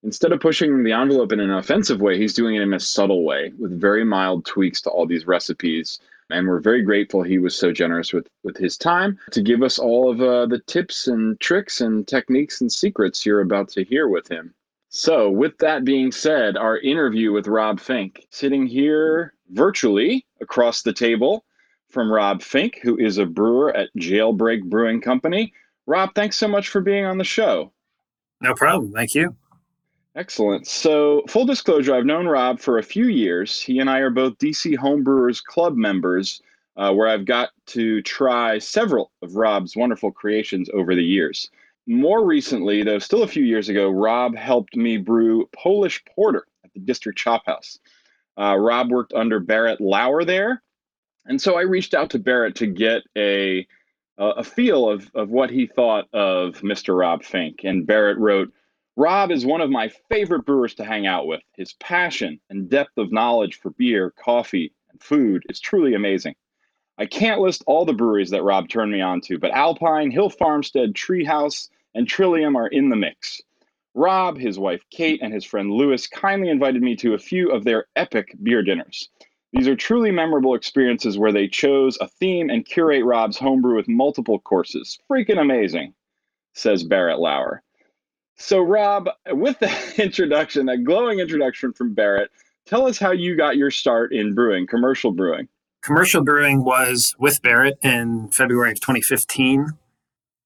instead 0.03 0.31
of 0.31 0.39
pushing 0.39 0.83
the 0.83 0.91
envelope 0.91 1.31
in 1.31 1.39
an 1.39 1.51
offensive 1.51 2.01
way, 2.01 2.17
he's 2.17 2.33
doing 2.33 2.55
it 2.55 2.61
in 2.61 2.73
a 2.73 2.79
subtle 2.79 3.23
way 3.23 3.53
with 3.59 3.79
very 3.79 4.03
mild 4.03 4.45
tweaks 4.45 4.81
to 4.81 4.89
all 4.89 5.05
these 5.05 5.27
recipes. 5.27 5.99
And 6.29 6.47
we're 6.47 6.61
very 6.61 6.81
grateful 6.81 7.23
he 7.23 7.39
was 7.39 7.55
so 7.55 7.73
generous 7.73 8.13
with, 8.13 8.27
with 8.43 8.55
his 8.57 8.77
time 8.77 9.19
to 9.31 9.41
give 9.41 9.63
us 9.63 9.77
all 9.77 10.09
of 10.09 10.21
uh, 10.21 10.45
the 10.45 10.59
tips 10.59 11.07
and 11.07 11.39
tricks 11.39 11.81
and 11.81 12.07
techniques 12.07 12.61
and 12.61 12.71
secrets 12.71 13.25
you're 13.25 13.41
about 13.41 13.69
to 13.69 13.83
hear 13.83 14.07
with 14.07 14.29
him. 14.29 14.53
So, 14.93 15.29
with 15.29 15.57
that 15.59 15.85
being 15.85 16.11
said, 16.11 16.57
our 16.57 16.77
interview 16.77 17.31
with 17.31 17.47
Rob 17.47 17.79
Fink, 17.79 18.27
sitting 18.29 18.67
here 18.67 19.33
virtually 19.49 20.25
across 20.41 20.81
the 20.81 20.91
table 20.91 21.45
from 21.89 22.11
Rob 22.11 22.41
Fink, 22.41 22.79
who 22.83 22.97
is 22.97 23.17
a 23.17 23.25
brewer 23.25 23.75
at 23.75 23.89
Jailbreak 23.97 24.63
Brewing 24.63 24.99
Company. 24.99 25.53
Rob, 25.85 26.13
thanks 26.13 26.35
so 26.35 26.47
much 26.47 26.67
for 26.67 26.81
being 26.81 27.05
on 27.05 27.17
the 27.17 27.23
show. 27.23 27.71
No 28.41 28.53
problem. 28.53 28.91
Thank 28.91 29.15
you. 29.15 29.35
Excellent. 30.15 30.67
So, 30.67 31.23
full 31.29 31.45
disclosure, 31.45 31.95
I've 31.95 32.05
known 32.05 32.27
Rob 32.27 32.59
for 32.59 32.77
a 32.77 32.83
few 32.83 33.05
years. 33.05 33.61
He 33.61 33.79
and 33.79 33.89
I 33.89 33.99
are 33.99 34.09
both 34.09 34.37
DC 34.39 34.75
Homebrewers 34.75 35.41
Club 35.41 35.77
members, 35.77 36.41
uh, 36.75 36.93
where 36.93 37.07
I've 37.07 37.25
got 37.25 37.51
to 37.67 38.01
try 38.01 38.59
several 38.59 39.11
of 39.21 39.35
Rob's 39.35 39.75
wonderful 39.75 40.11
creations 40.11 40.69
over 40.73 40.95
the 40.95 41.03
years. 41.03 41.49
More 41.87 42.25
recently, 42.25 42.83
though, 42.83 42.99
still 42.99 43.23
a 43.23 43.27
few 43.27 43.43
years 43.43 43.69
ago, 43.69 43.89
Rob 43.89 44.35
helped 44.35 44.75
me 44.75 44.97
brew 44.97 45.49
Polish 45.55 46.03
Porter 46.05 46.45
at 46.65 46.73
the 46.73 46.81
District 46.81 47.17
Chop 47.17 47.45
House. 47.45 47.79
Uh, 48.37 48.57
Rob 48.57 48.91
worked 48.91 49.13
under 49.13 49.39
Barrett 49.39 49.79
Lauer 49.79 50.25
there. 50.25 50.61
And 51.25 51.41
so 51.41 51.57
I 51.57 51.61
reached 51.61 51.93
out 51.93 52.09
to 52.11 52.19
Barrett 52.19 52.55
to 52.55 52.67
get 52.67 53.03
a, 53.17 53.65
a 54.17 54.43
feel 54.43 54.89
of, 54.89 55.09
of 55.15 55.29
what 55.29 55.49
he 55.49 55.67
thought 55.67 56.05
of 56.13 56.55
Mr. 56.61 56.97
Rob 56.97 57.23
Fink. 57.23 57.61
And 57.63 57.85
Barrett 57.85 58.17
wrote, 58.17 58.51
Rob 58.97 59.31
is 59.31 59.45
one 59.45 59.61
of 59.61 59.69
my 59.69 59.89
favorite 60.09 60.45
brewers 60.45 60.73
to 60.75 60.83
hang 60.83 61.07
out 61.07 61.25
with. 61.25 61.41
His 61.55 61.73
passion 61.73 62.41
and 62.49 62.69
depth 62.69 62.97
of 62.97 63.11
knowledge 63.11 63.55
for 63.55 63.69
beer, 63.71 64.11
coffee, 64.11 64.73
and 64.91 65.01
food 65.01 65.43
is 65.47 65.61
truly 65.61 65.93
amazing. 65.93 66.35
I 66.97 67.05
can't 67.05 67.39
list 67.39 67.63
all 67.67 67.85
the 67.85 67.93
breweries 67.93 68.31
that 68.31 68.43
Rob 68.43 68.67
turned 68.67 68.91
me 68.91 68.99
on 68.99 69.21
to, 69.21 69.39
but 69.39 69.51
Alpine, 69.51 70.11
Hill 70.11 70.29
Farmstead, 70.29 70.93
Treehouse, 70.93 71.69
and 71.95 72.05
Trillium 72.05 72.57
are 72.57 72.67
in 72.67 72.89
the 72.89 72.97
mix. 72.97 73.41
Rob, 73.93 74.37
his 74.37 74.59
wife 74.59 74.83
Kate, 74.89 75.21
and 75.21 75.33
his 75.33 75.45
friend 75.45 75.71
Lewis 75.71 76.05
kindly 76.05 76.49
invited 76.49 76.81
me 76.81 76.95
to 76.97 77.13
a 77.13 77.19
few 77.19 77.49
of 77.49 77.63
their 77.63 77.85
epic 77.95 78.35
beer 78.43 78.61
dinners. 78.61 79.09
These 79.53 79.67
are 79.67 79.75
truly 79.75 80.11
memorable 80.11 80.53
experiences 80.53 81.17
where 81.17 81.31
they 81.31 81.47
chose 81.47 81.97
a 81.99 82.07
theme 82.07 82.49
and 82.49 82.65
curate 82.65 83.03
Rob's 83.05 83.37
homebrew 83.37 83.75
with 83.77 83.87
multiple 83.87 84.39
courses. 84.39 84.99
Freaking 85.09 85.39
amazing, 85.39 85.93
says 86.53 86.83
Barrett 86.83 87.19
Lauer. 87.19 87.63
So, 88.41 88.59
Rob, 88.59 89.07
with 89.29 89.59
that 89.59 89.99
introduction, 89.99 90.65
that 90.65 90.83
glowing 90.83 91.19
introduction 91.19 91.73
from 91.73 91.93
Barrett, 91.93 92.31
tell 92.65 92.87
us 92.87 92.97
how 92.97 93.11
you 93.11 93.37
got 93.37 93.55
your 93.55 93.71
start 93.71 94.13
in 94.13 94.33
brewing, 94.33 94.67
commercial 94.67 95.11
brewing. 95.11 95.47
Commercial 95.83 96.23
brewing 96.23 96.63
was 96.63 97.15
with 97.19 97.41
Barrett 97.41 97.77
in 97.83 98.29
February 98.29 98.71
of 98.71 98.79
2015. 98.79 99.67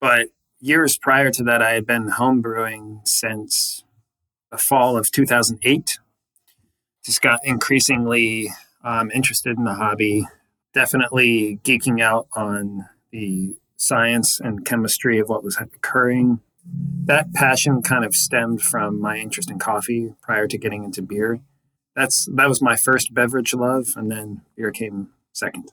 But 0.01 0.27
years 0.59 0.97
prior 0.97 1.31
to 1.31 1.43
that, 1.43 1.61
I 1.61 1.71
had 1.71 1.85
been 1.85 2.09
home 2.09 2.41
brewing 2.41 3.01
since 3.05 3.83
the 4.51 4.57
fall 4.57 4.97
of 4.97 5.09
2008. 5.11 5.99
Just 7.05 7.21
got 7.21 7.39
increasingly 7.43 8.49
um, 8.83 9.09
interested 9.11 9.57
in 9.57 9.63
the 9.63 9.75
hobby, 9.75 10.27
definitely 10.73 11.59
geeking 11.63 12.01
out 12.01 12.27
on 12.33 12.89
the 13.11 13.55
science 13.77 14.39
and 14.39 14.65
chemistry 14.65 15.19
of 15.19 15.29
what 15.29 15.43
was 15.43 15.57
occurring 15.57 16.39
that 17.05 17.33
passion 17.33 17.81
kind 17.81 18.03
of 18.03 18.15
stemmed 18.15 18.61
from 18.61 18.99
my 18.99 19.17
interest 19.17 19.51
in 19.51 19.59
coffee 19.59 20.13
prior 20.21 20.47
to 20.47 20.57
getting 20.57 20.83
into 20.83 21.01
beer. 21.01 21.39
That's 21.95 22.25
that 22.33 22.49
was 22.49 22.61
my 22.61 22.75
first 22.75 23.13
beverage 23.13 23.53
love, 23.53 23.93
and 23.95 24.11
then 24.11 24.41
beer 24.55 24.71
came 24.71 25.09
second. 25.31 25.71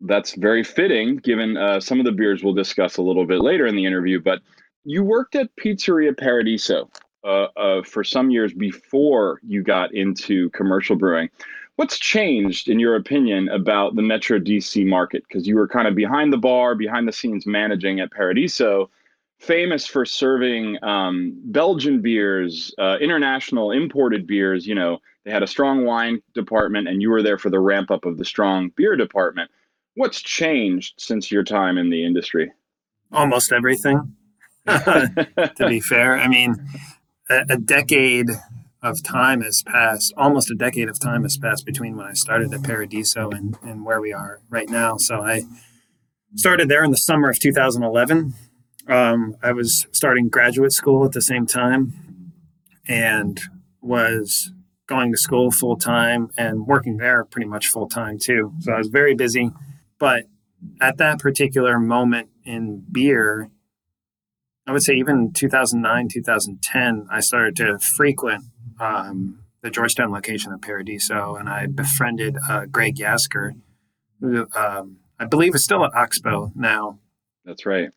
That's 0.00 0.34
very 0.34 0.64
fitting, 0.64 1.16
given 1.16 1.56
uh, 1.56 1.80
some 1.80 1.98
of 1.98 2.06
the 2.06 2.12
beers 2.12 2.42
we'll 2.42 2.54
discuss 2.54 2.96
a 2.96 3.02
little 3.02 3.26
bit 3.26 3.40
later 3.40 3.66
in 3.66 3.76
the 3.76 3.84
interview. 3.84 4.20
But 4.20 4.40
you 4.84 5.02
worked 5.02 5.34
at 5.34 5.54
Pizzeria 5.56 6.16
Paradiso 6.16 6.90
uh, 7.24 7.48
uh, 7.56 7.82
for 7.82 8.04
some 8.04 8.30
years 8.30 8.52
before 8.52 9.40
you 9.46 9.62
got 9.62 9.94
into 9.94 10.50
commercial 10.50 10.96
brewing. 10.96 11.30
What's 11.76 11.98
changed, 11.98 12.68
in 12.68 12.78
your 12.78 12.94
opinion, 12.94 13.48
about 13.48 13.96
the 13.96 14.02
Metro 14.02 14.38
DC 14.38 14.86
market? 14.86 15.24
Because 15.26 15.46
you 15.46 15.56
were 15.56 15.66
kind 15.66 15.88
of 15.88 15.96
behind 15.96 16.32
the 16.32 16.38
bar, 16.38 16.74
behind 16.74 17.08
the 17.08 17.12
scenes 17.12 17.46
managing 17.46 17.98
at 17.98 18.12
Paradiso 18.12 18.90
famous 19.44 19.86
for 19.86 20.04
serving 20.04 20.82
um, 20.82 21.40
Belgian 21.44 22.00
beers, 22.00 22.74
uh, 22.78 22.96
international 23.00 23.70
imported 23.70 24.26
beers. 24.26 24.66
You 24.66 24.74
know, 24.74 24.98
they 25.24 25.30
had 25.30 25.42
a 25.42 25.46
strong 25.46 25.84
wine 25.84 26.22
department, 26.34 26.88
and 26.88 27.00
you 27.02 27.10
were 27.10 27.22
there 27.22 27.38
for 27.38 27.50
the 27.50 27.60
ramp 27.60 27.90
up 27.90 28.04
of 28.04 28.18
the 28.18 28.24
strong 28.24 28.70
beer 28.76 28.96
department. 28.96 29.50
What's 29.94 30.20
changed 30.20 30.94
since 30.98 31.30
your 31.30 31.44
time 31.44 31.78
in 31.78 31.90
the 31.90 32.04
industry? 32.04 32.52
Almost 33.12 33.52
everything. 33.52 34.16
to 34.66 35.66
be 35.68 35.80
fair, 35.80 36.16
I 36.16 36.26
mean, 36.26 36.56
a, 37.28 37.44
a 37.50 37.58
decade 37.58 38.30
of 38.82 39.02
time 39.02 39.42
has 39.42 39.62
passed, 39.62 40.12
almost 40.16 40.50
a 40.50 40.54
decade 40.54 40.88
of 40.88 40.98
time 40.98 41.22
has 41.22 41.36
passed 41.38 41.64
between 41.64 41.96
when 41.96 42.06
I 42.06 42.12
started 42.12 42.52
at 42.52 42.62
Paradiso 42.62 43.30
and, 43.30 43.56
and 43.62 43.84
where 43.84 44.00
we 44.00 44.12
are 44.12 44.40
right 44.50 44.68
now. 44.68 44.96
So 44.96 45.20
I 45.20 45.42
started 46.34 46.68
there 46.68 46.84
in 46.84 46.90
the 46.90 46.96
summer 46.96 47.30
of 47.30 47.38
2011 47.38 48.34
um, 48.88 49.36
I 49.42 49.52
was 49.52 49.86
starting 49.92 50.28
graduate 50.28 50.72
school 50.72 51.04
at 51.04 51.12
the 51.12 51.22
same 51.22 51.46
time 51.46 52.32
and 52.86 53.40
was 53.80 54.52
going 54.86 55.10
to 55.12 55.18
school 55.18 55.50
full 55.50 55.76
time 55.76 56.30
and 56.36 56.66
working 56.66 56.98
there 56.98 57.24
pretty 57.24 57.48
much 57.48 57.68
full 57.68 57.88
time 57.88 58.18
too. 58.18 58.52
So 58.60 58.72
I 58.72 58.78
was 58.78 58.88
very 58.88 59.14
busy. 59.14 59.50
But 59.98 60.24
at 60.80 60.98
that 60.98 61.18
particular 61.18 61.78
moment 61.78 62.28
in 62.44 62.84
beer, 62.90 63.50
I 64.66 64.72
would 64.72 64.82
say 64.82 64.94
even 64.94 65.32
2009, 65.32 66.08
2010, 66.08 67.06
I 67.10 67.20
started 67.20 67.56
to 67.56 67.78
frequent 67.78 68.44
um, 68.80 69.40
the 69.62 69.70
Georgetown 69.70 70.10
location 70.10 70.52
of 70.52 70.62
Paradiso, 70.62 71.36
and 71.36 71.48
I 71.48 71.66
befriended 71.66 72.36
uh, 72.48 72.66
Greg 72.66 72.96
Jasgur, 72.96 73.52
who 74.20 74.46
um, 74.54 74.98
I 75.18 75.26
believe 75.26 75.54
is 75.54 75.64
still 75.64 75.84
at 75.84 75.94
Oxbow 75.94 76.52
now. 76.54 76.98
That's 77.44 77.66
right. 77.66 77.90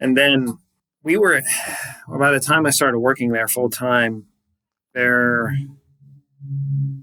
And 0.00 0.16
then 0.16 0.58
we 1.02 1.16
were, 1.16 1.42
by 2.08 2.30
the 2.30 2.40
time 2.40 2.66
I 2.66 2.70
started 2.70 2.98
working 2.98 3.32
there 3.32 3.48
full 3.48 3.70
time, 3.70 4.26
there 4.94 5.52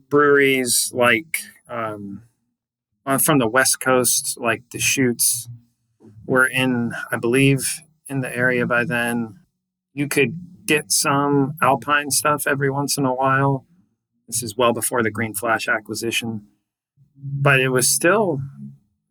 breweries 0.10 0.92
like 0.94 1.42
um, 1.70 2.24
from 3.20 3.40
the 3.40 3.48
West 3.48 3.80
Coast, 3.80 4.38
like 4.40 4.64
the 4.72 4.80
Shoots, 4.80 5.50
were 6.26 6.48
in, 6.48 6.94
I 7.12 7.18
believe, 7.18 7.82
in 8.08 8.22
the 8.22 8.36
area 8.36 8.66
by 8.66 8.86
then. 8.86 9.40
You 9.94 10.08
could 10.08 10.66
get 10.66 10.92
some 10.92 11.54
Alpine 11.62 12.12
stuff 12.12 12.48
every 12.48 12.70
once 12.70 12.98
in 12.98 13.06
a 13.06 13.14
while. 13.14 13.66
This 14.28 14.42
is 14.42 14.58
well 14.58 14.74
before 14.74 15.04
the 15.04 15.12
Green 15.12 15.34
Flash 15.34 15.68
acquisition, 15.68 16.48
but 17.16 17.60
it 17.60 17.70
was 17.70 17.90
still 17.90 18.42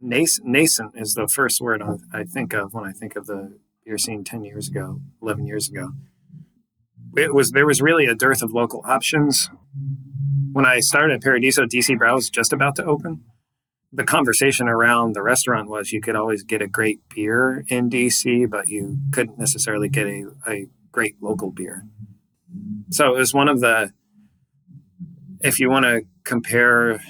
nascent. 0.00 0.48
Nascent 0.48 0.92
is 0.96 1.14
the 1.14 1.28
first 1.28 1.60
word 1.60 1.82
I 2.12 2.24
think 2.24 2.52
of 2.52 2.74
when 2.74 2.84
I 2.84 2.92
think 2.92 3.14
of 3.14 3.26
the 3.26 3.58
beer 3.84 3.98
seeing 3.98 4.24
ten 4.24 4.44
years 4.44 4.68
ago, 4.68 5.00
eleven 5.22 5.46
years 5.46 5.68
ago. 5.68 5.92
It 7.16 7.34
was 7.34 7.52
there 7.52 7.66
was 7.66 7.80
really 7.80 8.06
a 8.06 8.14
dearth 8.14 8.42
of 8.42 8.52
local 8.52 8.82
options. 8.84 9.50
When 10.52 10.66
I 10.66 10.80
started 10.80 11.14
at 11.14 11.22
Paradiso, 11.22 11.64
DC 11.64 11.98
Brau 11.98 12.14
was 12.14 12.30
just 12.30 12.52
about 12.52 12.76
to 12.76 12.84
open. 12.84 13.24
The 13.92 14.04
conversation 14.04 14.68
around 14.68 15.14
the 15.14 15.22
restaurant 15.22 15.68
was 15.68 15.92
you 15.92 16.00
could 16.00 16.16
always 16.16 16.42
get 16.42 16.62
a 16.62 16.66
great 16.66 17.00
beer 17.14 17.64
in 17.68 17.90
DC, 17.90 18.50
but 18.50 18.68
you 18.68 18.98
couldn't 19.12 19.38
necessarily 19.38 19.88
get 19.88 20.06
a, 20.06 20.26
a 20.48 20.66
great 20.90 21.16
local 21.20 21.50
beer. 21.50 21.84
So 22.90 23.14
it 23.14 23.18
was 23.18 23.34
one 23.34 23.48
of 23.48 23.60
the 23.60 23.92
if 25.40 25.60
you 25.60 25.70
want 25.70 25.84
to 25.84 26.02
compare 26.24 27.00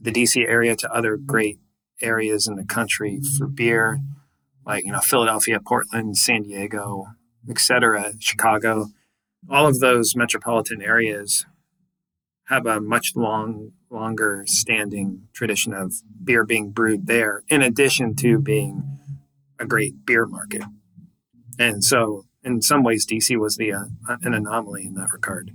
the 0.00 0.10
DC 0.10 0.46
area 0.46 0.76
to 0.76 0.92
other 0.92 1.16
great 1.16 1.58
areas 2.02 2.46
in 2.46 2.56
the 2.56 2.64
country 2.64 3.20
for 3.38 3.46
beer, 3.46 4.00
like 4.66 4.84
you 4.84 4.92
know 4.92 5.00
Philadelphia, 5.00 5.60
Portland, 5.60 6.16
San 6.16 6.42
Diego, 6.42 7.06
etc., 7.48 8.14
Chicago, 8.18 8.88
all 9.48 9.66
of 9.66 9.80
those 9.80 10.16
metropolitan 10.16 10.82
areas 10.82 11.46
have 12.44 12.66
a 12.66 12.80
much 12.80 13.16
long 13.16 13.72
longer 13.90 14.44
standing 14.46 15.28
tradition 15.32 15.72
of 15.72 15.94
beer 16.22 16.44
being 16.44 16.70
brewed 16.70 17.06
there 17.06 17.42
in 17.48 17.62
addition 17.62 18.14
to 18.16 18.38
being 18.38 18.98
a 19.58 19.64
great 19.64 20.04
beer 20.04 20.26
market. 20.26 20.62
And 21.58 21.84
so 21.84 22.24
in 22.42 22.60
some 22.60 22.82
ways 22.82 23.06
DC 23.06 23.36
was 23.38 23.56
the 23.56 23.72
uh, 23.72 23.84
an 24.22 24.34
anomaly 24.34 24.84
in 24.86 24.94
that 24.94 25.12
regard 25.12 25.52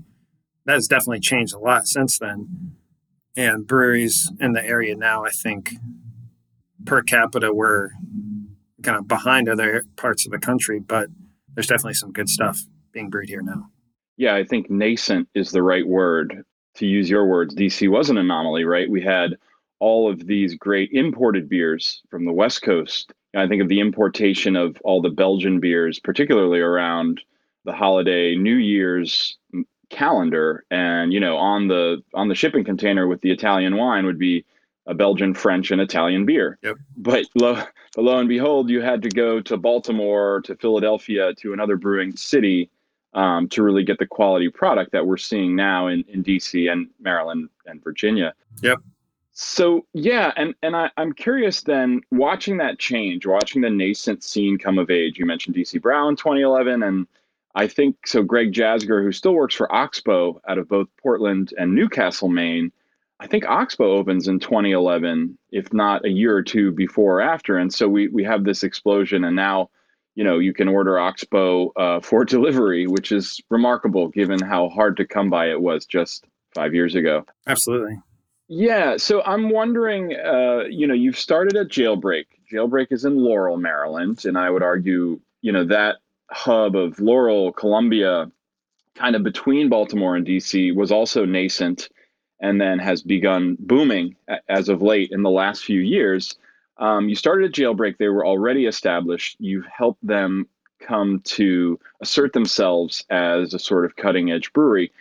that 0.69 0.75
has 0.75 0.87
definitely 0.87 1.19
changed 1.19 1.53
a 1.55 1.59
lot 1.59 1.87
since 1.87 2.19
then. 2.19 2.75
And 3.35 3.65
breweries 3.65 4.31
in 4.39 4.53
the 4.53 4.63
area 4.63 4.95
now, 4.95 5.23
I 5.23 5.29
think, 5.29 5.73
per 6.85 7.01
capita, 7.01 7.51
we're 7.53 7.89
kind 8.83 8.98
of 8.98 9.07
behind 9.07 9.50
other 9.50 9.83
parts 9.95 10.25
of 10.25 10.31
the 10.31 10.39
country, 10.39 10.79
but 10.79 11.09
there's 11.53 11.67
definitely 11.67 11.93
some 11.93 12.12
good 12.12 12.29
stuff 12.29 12.59
being 12.91 13.09
brewed 13.09 13.29
here 13.29 13.41
now. 13.41 13.69
Yeah, 14.17 14.36
I 14.36 14.43
think 14.43 14.69
nascent 14.69 15.27
is 15.33 15.51
the 15.51 15.63
right 15.63 15.88
word. 15.88 16.43
To 16.75 16.86
use 16.86 17.09
your 17.09 17.25
words, 17.25 17.55
DC 17.55 17.89
was 17.89 18.09
an 18.09 18.17
anomaly, 18.17 18.63
right? 18.63 18.89
We 18.89 19.01
had 19.01 19.36
all 19.79 20.09
of 20.09 20.27
these 20.27 20.55
great 20.55 20.91
imported 20.93 21.50
beers 21.50 22.01
from 22.09 22.25
the 22.25 22.31
West 22.31 22.62
Coast. 22.62 23.12
And 23.33 23.41
I 23.41 23.48
think 23.48 23.62
of 23.62 23.67
the 23.67 23.79
importation 23.79 24.55
of 24.55 24.77
all 24.83 25.01
the 25.01 25.09
Belgian 25.09 25.59
beers, 25.59 26.00
particularly 26.00 26.59
around 26.59 27.21
the 27.65 27.74
holiday 27.74 28.36
New 28.36 28.55
Year's 28.55 29.38
calendar 29.89 30.63
and 30.69 31.12
you 31.12 31.19
know 31.19 31.36
on 31.38 31.67
the 31.67 32.01
on 32.13 32.27
the 32.27 32.36
shipping 32.36 32.63
container 32.63 33.07
with 33.07 33.21
the 33.21 33.31
italian 33.31 33.75
wine 33.75 34.05
would 34.05 34.19
be 34.19 34.45
a 34.89 34.93
belgian 34.93 35.34
french 35.34 35.72
and 35.72 35.79
italian 35.79 36.25
beer 36.25 36.58
yep. 36.62 36.75
but 36.98 37.25
lo, 37.36 37.55
but 37.96 38.03
lo 38.03 38.17
and 38.17 38.27
behold 38.27 38.69
you 38.69 38.81
had 38.81 39.01
to 39.01 39.10
go 39.10 39.39
to 39.39 39.55
baltimore 39.55 40.41
to 40.41 40.55
philadelphia 40.55 41.34
to 41.36 41.53
another 41.53 41.77
brewing 41.77 42.15
city 42.15 42.69
um, 43.13 43.50
to 43.50 43.63
really 43.63 43.84
get 43.84 43.98
the 43.98 44.05
quality 44.05 44.50
product 44.50 44.91
that 44.91 45.05
we're 45.05 45.17
seeing 45.17 45.56
now 45.56 45.88
in, 45.88 46.04
in 46.08 46.23
dc 46.23 46.71
and 46.71 46.89
maryland 46.99 47.49
and 47.65 47.84
virginia 47.84 48.34
yep 48.62 48.80
so 49.32 49.86
yeah 49.93 50.32
and 50.36 50.54
and 50.63 50.75
I, 50.75 50.91
i'm 50.97 51.13
curious 51.13 51.62
then 51.62 52.02
watching 52.12 52.58
that 52.58 52.80
change 52.80 53.25
watching 53.25 53.62
the 53.62 53.69
nascent 53.69 54.23
scene 54.23 54.58
come 54.58 54.78
of 54.78 54.89
age 54.89 55.17
you 55.17 55.25
mentioned 55.25 55.56
dc 55.56 55.80
Brau 55.82 56.10
in 56.10 56.15
2011 56.15 56.84
and 56.84 57.08
I 57.56 57.67
think 57.67 58.06
so. 58.06 58.21
Greg 58.21 58.54
Jasgur, 58.54 59.04
who 59.04 59.12
still 59.12 59.34
works 59.34 59.56
for 59.56 59.73
Oxbow 59.73 60.39
out 60.47 60.58
of 60.58 60.69
both 60.69 60.88
Portland 61.02 61.54
and 61.58 61.73
Newcastle, 61.73 62.30
Maine, 62.30 62.71
I 63.19 63.27
think 63.27 63.45
Oxbow 63.45 63.91
opens 63.91 64.27
in 64.27 64.39
2011, 64.39 65.38
if 65.51 65.73
not 65.73 66.05
a 66.05 66.10
year 66.10 66.36
or 66.36 66.43
two 66.43 66.71
before 66.71 67.17
or 67.17 67.21
after. 67.21 67.58
And 67.58 67.73
so 67.73 67.88
we 67.88 68.08
we 68.08 68.23
have 68.23 68.45
this 68.45 68.63
explosion, 68.63 69.25
and 69.25 69.36
now, 69.36 69.69
you 70.15 70.23
know, 70.23 70.39
you 70.39 70.53
can 70.53 70.67
order 70.67 70.97
Oxbow 70.97 71.71
uh, 71.75 71.99
for 71.99 72.23
delivery, 72.36 72.88
which 72.88 73.12
is 73.12 73.41
remarkable 73.49 74.08
given 74.08 74.39
how 74.41 74.69
hard 74.69 74.95
to 74.97 75.05
come 75.05 75.29
by 75.29 75.49
it 75.49 75.62
was 75.62 75.86
just 75.86 76.25
five 76.55 76.73
years 76.73 76.95
ago. 76.95 77.25
Absolutely. 77.45 77.99
Yeah. 78.47 78.97
So 78.97 79.21
I'm 79.23 79.49
wondering, 79.49 80.15
uh, 80.15 80.63
you 80.69 80.88
know, 80.88 80.95
you've 80.95 81.19
started 81.19 81.55
at 81.55 81.67
Jailbreak. 81.67 82.25
Jailbreak 82.51 82.88
is 82.91 83.05
in 83.05 83.17
Laurel, 83.17 83.58
Maryland, 83.58 84.25
and 84.25 84.38
I 84.38 84.49
would 84.49 84.63
argue, 84.63 85.19
you 85.41 85.51
know, 85.51 85.65
that 85.65 85.97
hub 86.32 86.75
of 86.75 86.99
Laurel, 86.99 87.51
Columbia, 87.51 88.32
kind 88.95 89.15
of 89.15 89.23
between 89.23 89.69
Baltimore 89.69 90.15
and 90.15 90.25
DC, 90.25 90.73
was 90.73 90.91
also 90.91 91.25
nascent 91.25 91.89
and 92.39 92.60
then 92.60 92.80
has 92.80 93.02
begun 93.02 93.58
booming 93.60 94.15
as 94.47 94.69
of 94.69 94.82
late 94.82 95.12
in 95.12 95.23
the 95.23 95.30
last 95.30 95.63
few 95.63 95.82
years. 95.82 96.38
Um, 96.78 97.10
you 97.10 97.15
started 97.15 97.49
at 97.49 97.56
Jailbreak, 97.56 97.97
they 97.97 98.08
were 98.08 98.25
already 98.25 98.65
established. 98.65 99.36
You've 99.39 99.65
helped 99.65 100.06
them 100.06 100.47
come 100.80 101.19
to 101.25 101.78
assert 102.02 102.34
themselves 102.34 103.04
as 103.10 103.54
a 103.54 103.60
sort 103.60 103.86
of 103.86 103.95
cutting 103.97 104.32
edge 104.32 104.54
brewery. 104.54 104.91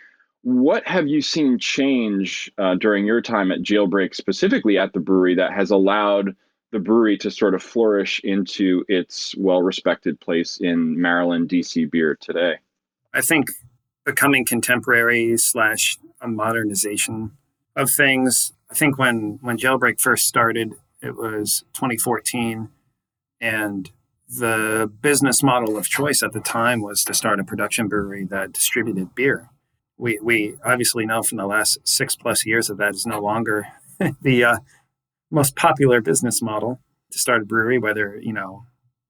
What 0.41 0.85
have 0.85 1.07
you 1.07 1.21
seen 1.21 1.57
change 1.57 2.51
uh, 2.57 2.75
during 2.75 3.05
your 3.05 3.21
time 3.21 3.51
at 3.51 3.59
Jailbreak, 3.59 4.15
specifically 4.15 4.77
at 4.77 4.93
the 4.93 4.99
brewery, 4.99 5.35
that 5.35 5.53
has 5.53 5.71
allowed 5.71 6.35
the 6.71 6.79
brewery 6.79 7.17
to 7.17 7.31
sort 7.31 7.55
of 7.55 7.63
flourish 7.63 8.21
into 8.23 8.85
its 8.87 9.35
well 9.37 9.61
respected 9.61 10.19
place 10.19 10.59
in 10.61 10.99
Maryland 10.99 11.49
DC 11.49 11.89
beer 11.89 12.15
today? 12.19 12.55
I 13.13 13.21
think 13.21 13.49
becoming 14.09 14.43
contemporary 14.43 15.37
slash 15.37 15.97
a 16.19 16.27
modernization 16.27 17.31
of 17.75 17.89
things. 17.91 18.53
I 18.71 18.73
think 18.73 18.97
when 18.97 19.39
when 19.41 19.57
Jailbreak 19.57 20.01
first 20.01 20.25
started, 20.27 20.73
it 21.01 21.15
was 21.15 21.63
2014, 21.73 22.69
and 23.39 23.91
the 24.27 24.91
business 25.01 25.41
model 25.41 25.77
of 25.77 25.87
choice 25.87 26.21
at 26.23 26.33
the 26.33 26.39
time 26.39 26.81
was 26.81 27.03
to 27.03 27.13
start 27.13 27.39
a 27.39 27.43
production 27.43 27.87
brewery 27.87 28.25
that 28.25 28.51
distributed 28.51 29.15
beer. 29.15 29.49
We 29.97 30.19
we 30.21 30.55
obviously 30.65 31.05
know 31.05 31.21
from 31.21 31.37
the 31.37 31.47
last 31.47 31.77
six 31.83 32.15
plus 32.15 32.45
years 32.45 32.67
that 32.67 32.77
that 32.77 32.95
is 32.95 33.05
no 33.05 33.19
longer 33.19 33.67
the 34.21 34.43
uh, 34.43 34.57
most 35.29 35.55
popular 35.55 36.01
business 36.01 36.41
model 36.41 36.79
to 37.11 37.19
start 37.19 37.43
a 37.43 37.45
brewery, 37.45 37.77
whether, 37.77 38.19
you 38.21 38.33
know, 38.33 38.65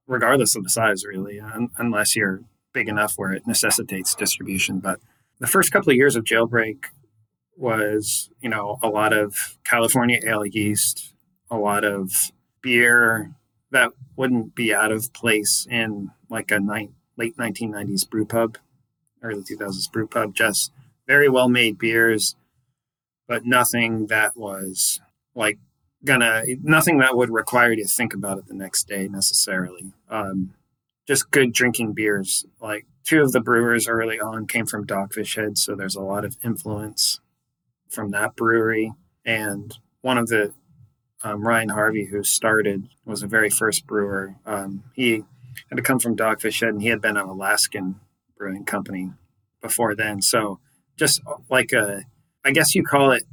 regardless 0.08 0.56
of 0.56 0.64
the 0.64 0.70
size, 0.70 1.06
really, 1.06 1.40
un- 1.40 1.70
unless 1.78 2.16
you're 2.16 2.42
big 2.74 2.88
enough 2.88 3.14
where 3.16 3.32
it 3.32 3.48
necessitates 3.48 4.16
distribution. 4.16 4.80
But 4.80 5.00
the 5.40 5.48
first 5.48 5.72
couple 5.72 5.92
of 5.92 5.98
years 5.98 6.16
of 6.16 6.24
Jailbreak 6.24 6.86
was, 7.56 8.30
you 8.42 8.50
know, 8.50 8.80
a 8.82 8.88
lot 8.88 9.14
of 9.14 9.58
California 9.64 10.20
ale 10.26 10.46
yeast, 10.46 11.14
a 11.50 11.58
lot 11.58 11.84
of 11.84 12.32
beer 12.62 13.32
that 13.72 13.92
wouldn't 14.16 14.56
be 14.56 14.74
out 14.74 14.92
of 14.92 15.14
place 15.14 15.68
in 15.70 16.12
like 16.30 16.52
a 16.52 16.60
ni- 16.60 16.92
late 17.18 17.38
1990s 17.38 18.10
brew 18.10 18.26
pub, 18.26 18.58
early 19.22 19.44
2000s 19.44 19.92
brew 19.92 20.08
pub, 20.08 20.34
just 20.34 20.72
very 21.08 21.30
well 21.30 21.50
made 21.50 21.78
beers, 21.78 22.36
but 23.28 23.46
nothing 23.46 24.08
that 24.08 24.36
was 24.38 25.02
like 25.36 25.58
gonna 26.06 26.44
nothing 26.64 27.00
that 27.00 27.16
would 27.16 27.30
require 27.30 27.72
you 27.72 27.84
to 27.84 27.90
think 27.90 28.14
about 28.14 28.38
it 28.38 28.48
the 28.48 28.54
next 28.54 28.88
day 28.88 29.08
necessarily. 29.08 29.92
Um, 30.10 30.54
just 31.10 31.32
good 31.32 31.52
drinking 31.52 31.92
beers. 31.94 32.46
Like 32.62 32.86
two 33.04 33.24
of 33.24 33.32
the 33.32 33.40
brewers 33.40 33.88
early 33.88 34.20
on 34.20 34.46
came 34.46 34.68
from 34.68 34.86
Dogfish 34.86 35.38
Head, 35.38 35.58
so 35.58 35.74
there's 35.74 35.96
a 35.96 36.02
lot 36.02 36.24
of 36.24 36.38
influence 36.44 37.20
from 37.90 38.12
that 38.12 38.36
brewery. 38.36 38.94
And 39.26 39.76
one 40.02 40.20
of 40.20 40.28
the 40.28 40.54
um, 41.24 41.48
Ryan 41.48 41.70
Harvey, 41.70 42.06
who 42.06 42.24
started, 42.24 42.90
was 43.06 43.22
the 43.22 43.28
very 43.28 43.50
first 43.50 43.88
brewer. 43.88 44.36
Um, 44.46 44.84
he 44.94 45.24
had 45.72 45.78
to 45.78 45.82
come 45.82 45.98
from 45.98 46.16
Dogfish 46.16 46.62
Head, 46.62 46.70
and 46.70 46.82
he 46.84 46.90
had 46.90 47.02
been 47.02 47.18
an 47.18 47.28
Alaskan 47.28 48.00
brewing 48.38 48.66
company 48.66 49.12
before 49.64 49.96
then. 49.96 50.22
So 50.22 50.60
just 50.96 51.22
like 51.50 51.74
a, 51.74 52.04
I 52.46 52.52
guess 52.52 52.76
you 52.76 52.84
call 52.84 53.14
it 53.14 53.24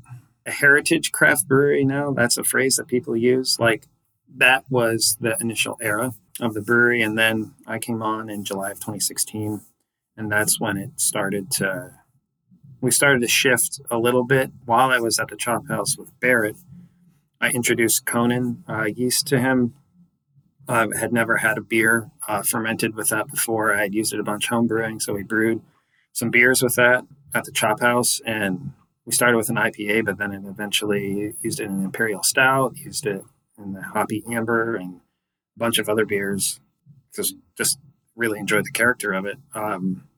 a 0.46 0.50
heritage 0.50 1.12
craft 1.12 1.46
brewery 1.46 1.84
now. 1.84 2.10
That's 2.12 2.38
a 2.38 2.44
phrase 2.44 2.76
that 2.76 2.86
people 2.86 3.14
use. 3.18 3.60
Like 3.60 3.86
that 4.34 4.64
was 4.70 5.18
the 5.20 5.36
initial 5.42 5.76
era 5.82 6.14
of 6.40 6.54
the 6.54 6.60
brewery. 6.60 7.02
And 7.02 7.18
then 7.18 7.54
I 7.66 7.78
came 7.78 8.02
on 8.02 8.28
in 8.28 8.44
July 8.44 8.70
of 8.70 8.78
2016. 8.78 9.62
And 10.16 10.32
that's 10.32 10.60
when 10.60 10.76
it 10.76 11.00
started 11.00 11.50
to, 11.52 11.92
we 12.80 12.90
started 12.90 13.20
to 13.20 13.28
shift 13.28 13.80
a 13.90 13.98
little 13.98 14.24
bit 14.24 14.50
while 14.64 14.90
I 14.90 14.98
was 14.98 15.18
at 15.18 15.28
the 15.28 15.36
Chop 15.36 15.68
House 15.68 15.96
with 15.98 16.18
Barrett. 16.20 16.56
I 17.40 17.50
introduced 17.50 18.06
Conan 18.06 18.64
uh, 18.68 18.84
yeast 18.84 19.26
to 19.28 19.38
him. 19.38 19.74
I 20.68 20.88
had 20.98 21.12
never 21.12 21.38
had 21.38 21.58
a 21.58 21.62
beer 21.62 22.10
uh, 22.26 22.42
fermented 22.42 22.96
with 22.96 23.10
that 23.10 23.28
before. 23.28 23.74
I 23.74 23.82
had 23.82 23.94
used 23.94 24.12
it 24.12 24.20
a 24.20 24.24
bunch 24.24 24.48
home 24.48 24.66
brewing, 24.66 25.00
so 25.00 25.12
we 25.12 25.22
brewed 25.22 25.60
some 26.12 26.30
beers 26.30 26.62
with 26.62 26.74
that 26.76 27.04
at 27.34 27.44
the 27.44 27.52
Chop 27.52 27.80
House, 27.80 28.20
and 28.26 28.72
we 29.04 29.12
started 29.12 29.36
with 29.36 29.50
an 29.50 29.56
IPA, 29.56 30.06
but 30.06 30.18
then 30.18 30.32
it 30.32 30.42
eventually 30.44 31.34
used 31.42 31.60
it 31.60 31.64
in 31.64 31.72
an 31.72 31.84
Imperial 31.84 32.22
Stout, 32.22 32.76
used 32.76 33.06
it 33.06 33.22
in 33.58 33.74
the 33.74 33.82
Hoppy 33.82 34.24
Amber, 34.28 34.74
and 34.74 35.00
bunch 35.56 35.78
of 35.78 35.88
other 35.88 36.06
beers. 36.06 36.60
Because 37.10 37.34
just 37.56 37.78
really 38.14 38.38
enjoyed 38.38 38.64
the 38.64 38.72
character 38.72 39.12
of 39.12 39.26
it. 39.26 39.38
Um, 39.54 40.08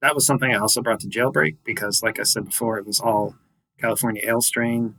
that 0.00 0.14
was 0.14 0.26
something 0.26 0.52
I 0.52 0.58
also 0.58 0.82
brought 0.82 1.00
to 1.00 1.08
Jailbreak 1.08 1.56
because, 1.64 2.02
like 2.02 2.20
I 2.20 2.22
said 2.22 2.46
before, 2.46 2.78
it 2.78 2.86
was 2.86 3.00
all 3.00 3.34
California 3.80 4.22
ale 4.24 4.40
strain. 4.40 4.94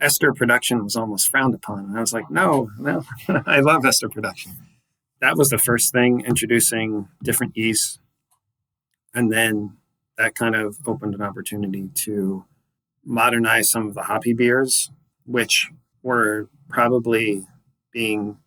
Ester 0.00 0.32
production 0.32 0.84
was 0.84 0.96
almost 0.96 1.28
frowned 1.28 1.54
upon. 1.54 1.80
And 1.80 1.96
I 1.96 2.00
was 2.00 2.12
like, 2.12 2.30
no, 2.30 2.70
no, 2.78 3.04
I 3.46 3.60
love 3.60 3.84
ester 3.84 4.08
production. 4.08 4.52
That 5.20 5.36
was 5.36 5.50
the 5.50 5.58
first 5.58 5.92
thing, 5.92 6.24
introducing 6.24 7.08
different 7.22 7.56
yeasts. 7.56 7.98
And 9.14 9.32
then 9.32 9.76
that 10.16 10.34
kind 10.34 10.54
of 10.54 10.78
opened 10.86 11.14
an 11.14 11.22
opportunity 11.22 11.88
to 11.94 12.44
modernize 13.04 13.70
some 13.70 13.88
of 13.88 13.94
the 13.94 14.02
hoppy 14.02 14.32
beers, 14.32 14.90
which 15.24 15.70
were 16.02 16.48
probably 16.68 17.46
being 17.92 18.38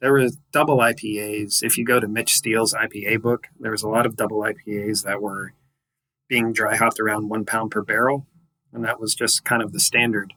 there 0.00 0.12
was 0.12 0.38
double 0.52 0.78
IPAs. 0.78 1.62
If 1.62 1.76
you 1.76 1.84
go 1.84 2.00
to 2.00 2.08
Mitch 2.08 2.34
Steele's 2.34 2.74
IPA 2.74 3.20
book, 3.20 3.48
there 3.58 3.70
was 3.70 3.82
a 3.82 3.88
lot 3.88 4.06
of 4.06 4.16
double 4.16 4.40
IPAs 4.40 5.04
that 5.04 5.20
were 5.20 5.52
being 6.28 6.52
dry 6.52 6.76
hopped 6.76 7.00
around 7.00 7.28
one 7.28 7.44
pound 7.44 7.70
per 7.70 7.82
barrel, 7.82 8.26
and 8.72 8.84
that 8.84 9.00
was 9.00 9.14
just 9.14 9.44
kind 9.44 9.62
of 9.62 9.72
the 9.72 9.80
standard. 9.80 10.34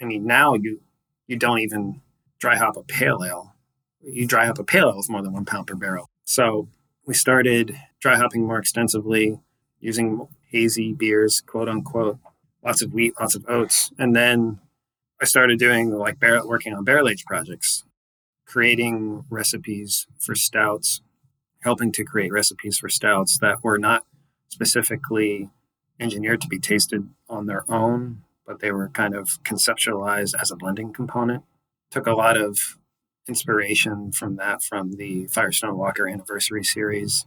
I 0.00 0.04
mean, 0.04 0.26
now 0.26 0.54
you 0.54 0.80
you 1.26 1.36
don't 1.36 1.60
even 1.60 2.00
dry 2.38 2.56
hop 2.56 2.76
a 2.76 2.82
pale 2.82 3.22
ale. 3.24 3.54
You 4.02 4.26
dry 4.26 4.46
hop 4.46 4.58
a 4.58 4.64
pale 4.64 4.88
ale 4.88 4.96
with 4.96 5.10
more 5.10 5.22
than 5.22 5.32
one 5.32 5.44
pound 5.44 5.66
per 5.66 5.74
barrel. 5.74 6.08
So 6.24 6.68
we 7.06 7.14
started 7.14 7.78
dry 8.00 8.16
hopping 8.16 8.46
more 8.46 8.58
extensively, 8.58 9.38
using 9.80 10.26
hazy 10.50 10.92
beers, 10.92 11.40
quote 11.40 11.68
unquote, 11.68 12.18
lots 12.64 12.82
of 12.82 12.92
wheat, 12.92 13.14
lots 13.20 13.34
of 13.34 13.44
oats, 13.48 13.92
and 13.98 14.14
then 14.16 14.58
I 15.20 15.26
started 15.26 15.58
doing 15.58 15.90
like 15.90 16.20
working 16.44 16.74
on 16.74 16.84
barrel 16.84 17.08
age 17.08 17.24
projects 17.24 17.84
creating 18.46 19.24
recipes 19.30 20.06
for 20.18 20.34
stouts, 20.34 21.02
helping 21.62 21.92
to 21.92 22.04
create 22.04 22.32
recipes 22.32 22.78
for 22.78 22.88
stouts 22.88 23.38
that 23.38 23.62
were 23.62 23.78
not 23.78 24.04
specifically 24.48 25.50
engineered 25.98 26.40
to 26.40 26.48
be 26.48 26.58
tasted 26.58 27.08
on 27.28 27.46
their 27.46 27.64
own, 27.70 28.22
but 28.46 28.60
they 28.60 28.70
were 28.70 28.88
kind 28.88 29.14
of 29.14 29.42
conceptualized 29.42 30.34
as 30.40 30.50
a 30.50 30.56
blending 30.56 30.92
component. 30.92 31.42
Took 31.90 32.06
a 32.06 32.12
lot 32.12 32.36
of 32.36 32.78
inspiration 33.26 34.12
from 34.12 34.36
that 34.36 34.62
from 34.62 34.92
the 34.92 35.26
Firestone 35.28 35.78
Walker 35.78 36.08
anniversary 36.08 36.64
series. 36.64 37.26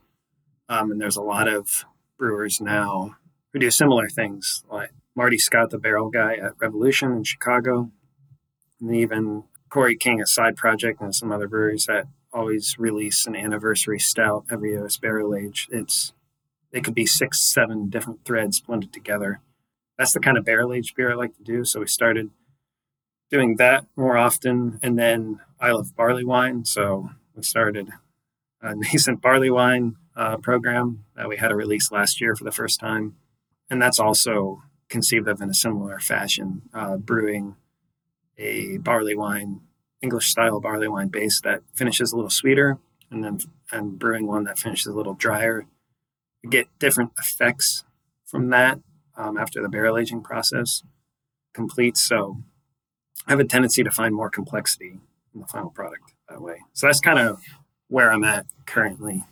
Um, 0.69 0.91
and 0.91 1.01
there's 1.01 1.17
a 1.17 1.21
lot 1.21 1.47
of 1.47 1.85
brewers 2.17 2.61
now 2.61 3.15
who 3.51 3.59
do 3.59 3.71
similar 3.71 4.09
things, 4.09 4.63
like 4.69 4.91
Marty 5.15 5.37
Scott, 5.37 5.69
the 5.69 5.79
barrel 5.79 6.09
guy 6.09 6.35
at 6.35 6.53
Revolution 6.59 7.13
in 7.13 7.23
Chicago, 7.23 7.91
and 8.79 8.95
even 8.95 9.45
Cory 9.69 9.95
King, 9.95 10.21
a 10.21 10.27
side 10.27 10.55
project, 10.55 11.01
and 11.01 11.13
some 11.13 11.31
other 11.31 11.47
breweries 11.47 11.85
that 11.85 12.07
always 12.33 12.77
release 12.77 13.25
an 13.25 13.35
anniversary 13.35 13.99
stout 13.99 14.45
every 14.51 14.71
year 14.71 14.85
as 14.85 14.97
barrel 14.97 15.35
age. 15.35 15.67
It's 15.71 16.13
it 16.71 16.83
could 16.83 16.95
be 16.95 17.05
six, 17.05 17.39
seven 17.39 17.89
different 17.89 18.25
threads 18.25 18.59
blended 18.59 18.93
together. 18.93 19.41
That's 19.97 20.13
the 20.13 20.19
kind 20.19 20.37
of 20.37 20.45
barrel 20.45 20.73
aged 20.73 20.95
beer 20.95 21.11
I 21.11 21.15
like 21.15 21.35
to 21.37 21.43
do. 21.43 21.63
So 21.65 21.79
we 21.79 21.87
started 21.87 22.29
doing 23.31 23.55
that 23.57 23.85
more 23.95 24.17
often, 24.17 24.79
and 24.83 24.97
then 24.97 25.39
I 25.59 25.71
love 25.71 25.95
barley 25.95 26.23
wine, 26.23 26.65
so 26.65 27.09
we 27.35 27.43
started 27.43 27.89
a 28.61 28.75
nascent 28.75 29.21
barley 29.21 29.49
wine 29.49 29.95
uh, 30.15 30.37
program 30.37 31.05
that 31.15 31.27
we 31.27 31.37
had 31.37 31.51
a 31.51 31.55
release 31.55 31.91
last 31.91 32.21
year 32.21 32.35
for 32.35 32.43
the 32.43 32.51
first 32.51 32.79
time, 32.79 33.15
and 33.69 33.81
that's 33.81 33.99
also 33.99 34.63
conceived 34.89 35.27
of 35.27 35.41
in 35.41 35.49
a 35.49 35.53
similar 35.53 35.99
fashion, 35.99 36.61
uh, 36.73 36.97
brewing 36.97 37.55
a 38.37 38.77
barley 38.77 39.15
wine, 39.15 39.61
English 40.01 40.27
style 40.27 40.59
barley 40.59 40.87
wine 40.87 41.07
base 41.07 41.41
that 41.41 41.61
finishes 41.73 42.11
a 42.11 42.15
little 42.15 42.29
sweeter, 42.29 42.77
and 43.09 43.23
then 43.23 43.39
and 43.71 43.99
brewing 43.99 44.27
one 44.27 44.43
that 44.45 44.59
finishes 44.59 44.87
a 44.87 44.93
little 44.93 45.13
drier. 45.13 45.65
You 46.43 46.49
get 46.49 46.67
different 46.79 47.11
effects 47.17 47.83
from 48.25 48.49
that 48.49 48.79
um, 49.15 49.37
after 49.37 49.61
the 49.61 49.69
barrel 49.69 49.97
aging 49.97 50.21
process 50.21 50.83
completes. 51.53 52.01
So 52.01 52.37
I 53.25 53.31
have 53.31 53.39
a 53.39 53.45
tendency 53.45 53.83
to 53.83 53.91
find 53.91 54.13
more 54.13 54.29
complexity 54.29 54.99
in 55.33 55.41
the 55.41 55.47
final 55.47 55.69
product 55.69 56.13
that 56.29 56.41
way. 56.41 56.61
So 56.73 56.87
that's 56.87 56.99
kind 56.99 57.19
of 57.19 57.41
where 57.87 58.11
I'm 58.11 58.23
at 58.23 58.45
currently. 58.65 59.23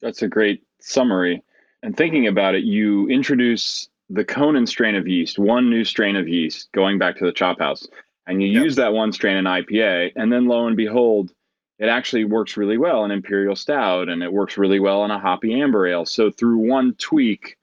That's 0.00 0.22
a 0.22 0.28
great 0.28 0.62
summary. 0.80 1.42
And 1.82 1.96
thinking 1.96 2.26
about 2.26 2.54
it, 2.54 2.64
you 2.64 3.08
introduce 3.08 3.88
the 4.10 4.24
Conan 4.24 4.66
strain 4.66 4.94
of 4.94 5.06
yeast, 5.06 5.38
one 5.38 5.70
new 5.70 5.84
strain 5.84 6.16
of 6.16 6.28
yeast, 6.28 6.70
going 6.72 6.98
back 6.98 7.16
to 7.18 7.24
the 7.24 7.32
chop 7.32 7.58
house 7.58 7.86
and 8.28 8.42
you 8.42 8.48
yep. 8.48 8.62
use 8.62 8.76
that 8.76 8.92
one 8.92 9.10
strain 9.10 9.38
in 9.38 9.46
IPA, 9.46 10.12
and 10.14 10.30
then 10.30 10.46
lo 10.46 10.66
and 10.66 10.76
behold, 10.76 11.32
it 11.78 11.88
actually 11.88 12.24
works 12.24 12.56
really 12.56 12.76
well 12.76 13.04
in 13.04 13.10
Imperial 13.10 13.56
Stout, 13.56 14.08
and 14.08 14.22
it 14.22 14.32
works 14.32 14.58
really 14.58 14.78
well 14.78 15.04
in 15.04 15.10
a 15.10 15.18
hoppy 15.18 15.60
amber 15.60 15.86
ale. 15.86 16.04
So 16.04 16.30
through 16.30 16.58
one 16.58 16.94
tweak, 16.98 17.56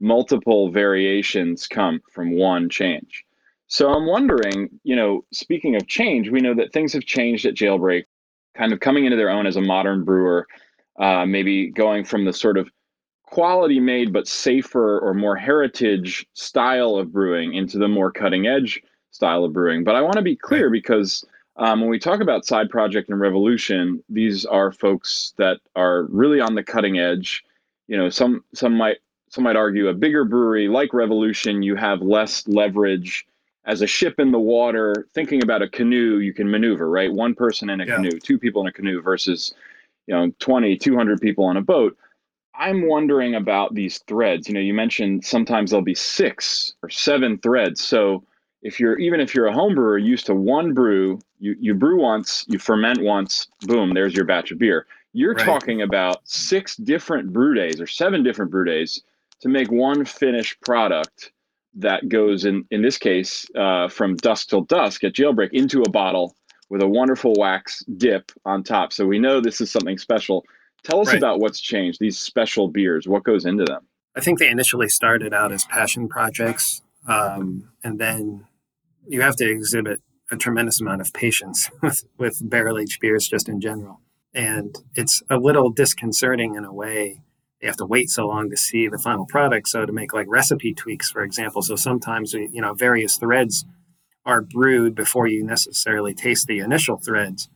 multiple 0.00 0.70
variations 0.70 1.66
come 1.66 2.00
from 2.12 2.32
one 2.32 2.68
change. 2.70 3.24
So 3.68 3.92
I'm 3.92 4.06
wondering, 4.06 4.70
you 4.84 4.96
know, 4.96 5.24
speaking 5.32 5.76
of 5.76 5.86
change, 5.86 6.30
we 6.30 6.40
know 6.40 6.54
that 6.54 6.72
things 6.72 6.92
have 6.94 7.04
changed 7.04 7.44
at 7.44 7.54
Jailbreak, 7.54 8.04
kind 8.56 8.72
of 8.72 8.80
coming 8.80 9.04
into 9.04 9.16
their 9.16 9.30
own 9.30 9.46
as 9.46 9.56
a 9.56 9.60
modern 9.60 10.04
brewer, 10.04 10.46
uh, 10.98 11.26
maybe 11.26 11.70
going 11.70 12.04
from 12.04 12.24
the 12.24 12.32
sort 12.32 12.56
of 12.56 12.70
quality 13.24 13.80
made 13.80 14.12
but 14.12 14.28
safer 14.28 15.00
or 15.00 15.12
more 15.12 15.36
heritage 15.36 16.24
style 16.34 16.96
of 16.96 17.12
brewing 17.12 17.54
into 17.54 17.76
the 17.76 17.88
more 17.88 18.12
cutting 18.12 18.46
edge 18.46 18.80
style 19.16 19.44
of 19.44 19.52
brewing. 19.52 19.82
But 19.82 19.96
I 19.96 20.02
want 20.02 20.16
to 20.16 20.22
be 20.22 20.36
clear 20.36 20.70
because 20.70 21.24
um, 21.56 21.80
when 21.80 21.90
we 21.90 21.98
talk 21.98 22.20
about 22.20 22.46
side 22.46 22.70
project 22.70 23.08
and 23.08 23.18
revolution, 23.18 24.02
these 24.08 24.44
are 24.44 24.70
folks 24.70 25.32
that 25.38 25.58
are 25.74 26.04
really 26.04 26.40
on 26.40 26.54
the 26.54 26.62
cutting 26.62 26.98
edge. 26.98 27.44
You 27.88 27.96
know, 27.96 28.10
some 28.10 28.44
some 28.52 28.74
might 28.74 28.98
some 29.28 29.44
might 29.44 29.56
argue 29.56 29.88
a 29.88 29.94
bigger 29.94 30.24
brewery 30.24 30.68
like 30.68 30.92
Revolution, 30.92 31.62
you 31.62 31.76
have 31.76 32.00
less 32.00 32.46
leverage 32.46 33.26
as 33.64 33.82
a 33.82 33.86
ship 33.86 34.20
in 34.20 34.32
the 34.32 34.38
water. 34.38 35.08
Thinking 35.14 35.42
about 35.42 35.62
a 35.62 35.68
canoe, 35.68 36.18
you 36.18 36.32
can 36.32 36.50
maneuver, 36.50 36.88
right? 36.88 37.12
One 37.12 37.34
person 37.34 37.70
in 37.70 37.80
a 37.80 37.86
yeah. 37.86 37.96
canoe, 37.96 38.18
two 38.18 38.38
people 38.38 38.62
in 38.62 38.68
a 38.68 38.72
canoe 38.72 39.02
versus, 39.02 39.54
you 40.06 40.14
know, 40.14 40.32
20, 40.38 40.76
200 40.76 41.20
people 41.20 41.44
on 41.44 41.56
a 41.56 41.62
boat. 41.62 41.96
I'm 42.54 42.88
wondering 42.88 43.34
about 43.34 43.74
these 43.74 43.98
threads. 44.06 44.48
You 44.48 44.54
know, 44.54 44.60
you 44.60 44.72
mentioned 44.72 45.24
sometimes 45.24 45.70
there'll 45.70 45.84
be 45.84 45.94
six 45.94 46.74
or 46.82 46.88
seven 46.88 47.38
threads. 47.38 47.82
So 47.82 48.24
if 48.62 48.80
you're 48.80 48.98
even 48.98 49.20
if 49.20 49.34
you're 49.34 49.46
a 49.46 49.52
home 49.52 49.74
brewer 49.74 49.98
used 49.98 50.26
to 50.26 50.34
one 50.34 50.74
brew, 50.74 51.18
you, 51.38 51.56
you 51.58 51.74
brew 51.74 52.00
once, 52.00 52.44
you 52.48 52.58
ferment 52.58 53.02
once, 53.02 53.48
boom, 53.62 53.94
there's 53.94 54.14
your 54.14 54.24
batch 54.24 54.50
of 54.50 54.58
beer. 54.58 54.86
You're 55.12 55.34
right. 55.34 55.44
talking 55.44 55.82
about 55.82 56.20
six 56.28 56.76
different 56.76 57.32
brew 57.32 57.54
days 57.54 57.80
or 57.80 57.86
seven 57.86 58.22
different 58.22 58.50
brew 58.50 58.64
days 58.64 59.02
to 59.40 59.48
make 59.48 59.70
one 59.70 60.04
finished 60.04 60.60
product 60.60 61.32
that 61.74 62.08
goes 62.08 62.44
in 62.44 62.64
in 62.70 62.82
this 62.82 62.98
case 62.98 63.46
uh, 63.54 63.88
from 63.88 64.16
dusk 64.16 64.48
till 64.48 64.62
dusk 64.62 65.04
at 65.04 65.12
jailbreak 65.12 65.50
into 65.52 65.82
a 65.82 65.90
bottle 65.90 66.34
with 66.68 66.82
a 66.82 66.88
wonderful 66.88 67.34
wax 67.38 67.84
dip 67.96 68.32
on 68.44 68.62
top. 68.62 68.92
So 68.92 69.06
we 69.06 69.18
know 69.18 69.40
this 69.40 69.60
is 69.60 69.70
something 69.70 69.98
special. 69.98 70.44
Tell 70.82 71.00
us 71.00 71.08
right. 71.08 71.18
about 71.18 71.40
what's 71.40 71.60
changed. 71.60 72.00
These 72.00 72.18
special 72.18 72.68
beers, 72.68 73.06
what 73.06 73.24
goes 73.24 73.44
into 73.44 73.64
them? 73.64 73.86
I 74.16 74.20
think 74.20 74.38
they 74.38 74.48
initially 74.48 74.88
started 74.88 75.34
out 75.34 75.52
as 75.52 75.64
passion 75.66 76.08
projects 76.08 76.82
um, 77.06 77.70
and 77.84 77.98
then 77.98 78.46
you 79.06 79.20
have 79.22 79.36
to 79.36 79.48
exhibit 79.48 80.00
a 80.30 80.36
tremendous 80.36 80.80
amount 80.80 81.00
of 81.00 81.12
patience 81.12 81.70
with, 81.82 82.04
with 82.18 82.48
barrel 82.48 82.78
aged 82.78 83.00
beers 83.00 83.28
just 83.28 83.48
in 83.48 83.60
general. 83.60 84.00
And 84.34 84.76
it's 84.94 85.22
a 85.30 85.38
little 85.38 85.70
disconcerting 85.70 86.56
in 86.56 86.64
a 86.64 86.72
way. 86.72 87.22
You 87.62 87.68
have 87.68 87.76
to 87.78 87.86
wait 87.86 88.10
so 88.10 88.26
long 88.26 88.50
to 88.50 88.56
see 88.56 88.86
the 88.86 88.98
final 88.98 89.24
product. 89.24 89.68
So 89.68 89.86
to 89.86 89.92
make 89.92 90.12
like 90.12 90.26
recipe 90.28 90.74
tweaks, 90.74 91.10
for 91.10 91.22
example. 91.22 91.62
So 91.62 91.74
sometimes 91.74 92.34
you 92.34 92.60
know 92.60 92.74
various 92.74 93.16
threads 93.16 93.64
are 94.26 94.42
brewed 94.42 94.94
before 94.94 95.26
you 95.26 95.42
necessarily 95.42 96.12
taste 96.12 96.46
the 96.48 96.58
initial 96.58 96.98
threads. 96.98 97.48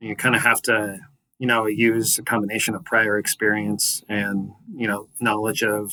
You 0.00 0.16
kind 0.16 0.34
of 0.34 0.42
have 0.42 0.60
to 0.62 0.98
you 1.38 1.46
know 1.46 1.66
use 1.66 2.18
a 2.18 2.22
combination 2.24 2.74
of 2.74 2.84
prior 2.84 3.16
experience 3.16 4.02
and 4.08 4.50
you 4.74 4.88
know 4.88 5.08
knowledge 5.20 5.62
of 5.62 5.92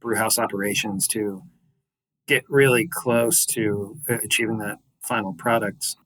brewhouse 0.00 0.38
operations 0.38 1.06
to 1.08 1.42
get 2.28 2.44
really 2.48 2.88
close 2.88 3.44
to 3.44 3.96
uh, 4.08 4.18
achieving 4.22 4.58
that 4.58 4.78
final 5.00 5.32
product 5.32 5.96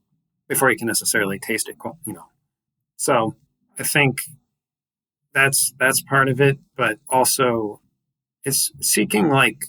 before 0.48 0.70
you 0.70 0.76
can 0.78 0.87
necessarily 0.87 1.38
taste 1.38 1.68
it 1.68 1.76
you 2.06 2.12
know 2.12 2.26
so 2.96 3.35
i 3.78 3.82
think 3.82 4.22
that's 5.35 5.74
that's 5.78 6.00
part 6.00 6.28
of 6.28 6.40
it 6.40 6.58
but 6.76 6.98
also 7.11 7.80
it's 8.44 8.72
seeking 8.80 9.28
like 9.28 9.64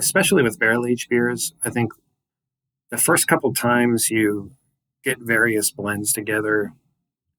especially 0.00 0.42
with 0.42 0.58
barrel 0.58 0.86
aged 0.86 1.10
beers, 1.10 1.52
I 1.62 1.70
think 1.70 1.92
the 2.90 2.96
first 2.96 3.28
couple 3.28 3.52
times 3.52 4.10
you 4.10 4.52
get 5.04 5.18
various 5.20 5.70
blends 5.70 6.12
together, 6.12 6.72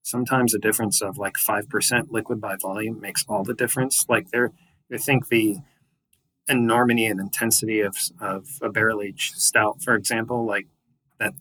sometimes 0.03 0.53
a 0.53 0.59
difference 0.59 1.01
of 1.01 1.17
like 1.17 1.33
5% 1.33 2.11
liquid 2.11 2.39
by 2.39 2.55
volume 2.61 3.01
makes 3.01 3.25
all 3.27 3.43
the 3.43 3.55
difference. 3.55 4.05
Like 4.07 4.29
there, 4.29 4.51
I 4.93 4.97
think 4.97 5.27
the 5.27 5.57
enormity 6.47 7.05
and 7.05 7.19
intensity 7.19 7.81
of, 7.81 7.95
of 8.19 8.47
a 8.61 8.69
barrel 8.69 9.01
aged 9.01 9.35
stout, 9.35 9.81
for 9.81 9.95
example, 9.95 10.45
like 10.45 10.67
that 11.19 11.33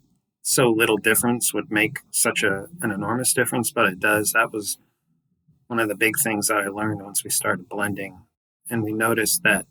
so 0.43 0.71
little 0.71 0.97
difference 0.97 1.53
would 1.55 1.71
make 1.71 1.99
such 2.11 2.43
a, 2.43 2.67
an 2.81 2.91
enormous 2.91 3.33
difference, 3.33 3.71
but 3.73 3.87
it 3.87 4.01
does. 4.01 4.33
That 4.33 4.53
was 4.53 4.79
one 5.67 5.79
of 5.79 5.89
the 5.89 5.97
big 5.97 6.19
things 6.19 6.49
that 6.49 6.59
I 6.59 6.69
learned 6.69 7.03
once 7.03 7.25
we 7.25 7.31
started 7.31 7.69
blending. 7.69 8.21
And 8.69 8.83
we 8.83 8.93
noticed 8.93 9.43
that 9.43 9.67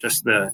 just 0.00 0.24
the 0.24 0.52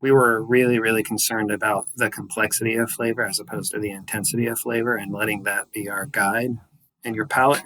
we 0.00 0.12
were 0.12 0.40
really, 0.42 0.78
really 0.78 1.02
concerned 1.02 1.50
about 1.50 1.86
the 1.96 2.08
complexity 2.08 2.76
of 2.76 2.90
flavor 2.90 3.24
as 3.24 3.40
opposed 3.40 3.72
to 3.72 3.80
the 3.80 3.90
intensity 3.90 4.46
of 4.46 4.58
flavor 4.58 4.96
and 4.96 5.12
letting 5.12 5.42
that 5.42 5.72
be 5.72 5.88
our 5.88 6.06
guide. 6.06 6.58
And 7.04 7.16
your 7.16 7.26
palate, 7.26 7.62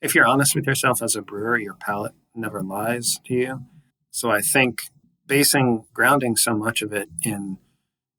if 0.00 0.14
you're 0.14 0.26
honest 0.26 0.54
with 0.54 0.66
yourself 0.66 1.02
as 1.02 1.16
a 1.16 1.22
brewer, 1.22 1.58
your 1.58 1.74
palate 1.74 2.14
never 2.34 2.62
lies 2.62 3.18
to 3.26 3.34
you. 3.34 3.66
So 4.10 4.30
I 4.30 4.40
think 4.40 4.82
basing, 5.26 5.84
grounding 5.92 6.36
so 6.36 6.56
much 6.56 6.82
of 6.82 6.92
it 6.92 7.08
in 7.22 7.58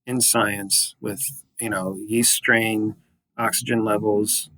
in 0.05 0.21
science 0.21 0.95
with 1.01 1.21
you 1.59 1.69
know 1.69 1.97
yeast 2.07 2.33
strain, 2.33 2.95
oxygen 3.37 3.83
levels, 3.83 4.49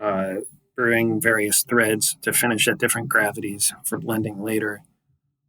uh, 0.00 0.36
brewing 0.76 1.20
various 1.20 1.62
threads 1.62 2.16
to 2.22 2.32
finish 2.32 2.68
at 2.68 2.78
different 2.78 3.08
gravities 3.08 3.72
for 3.84 3.98
blending 3.98 4.42
later. 4.42 4.82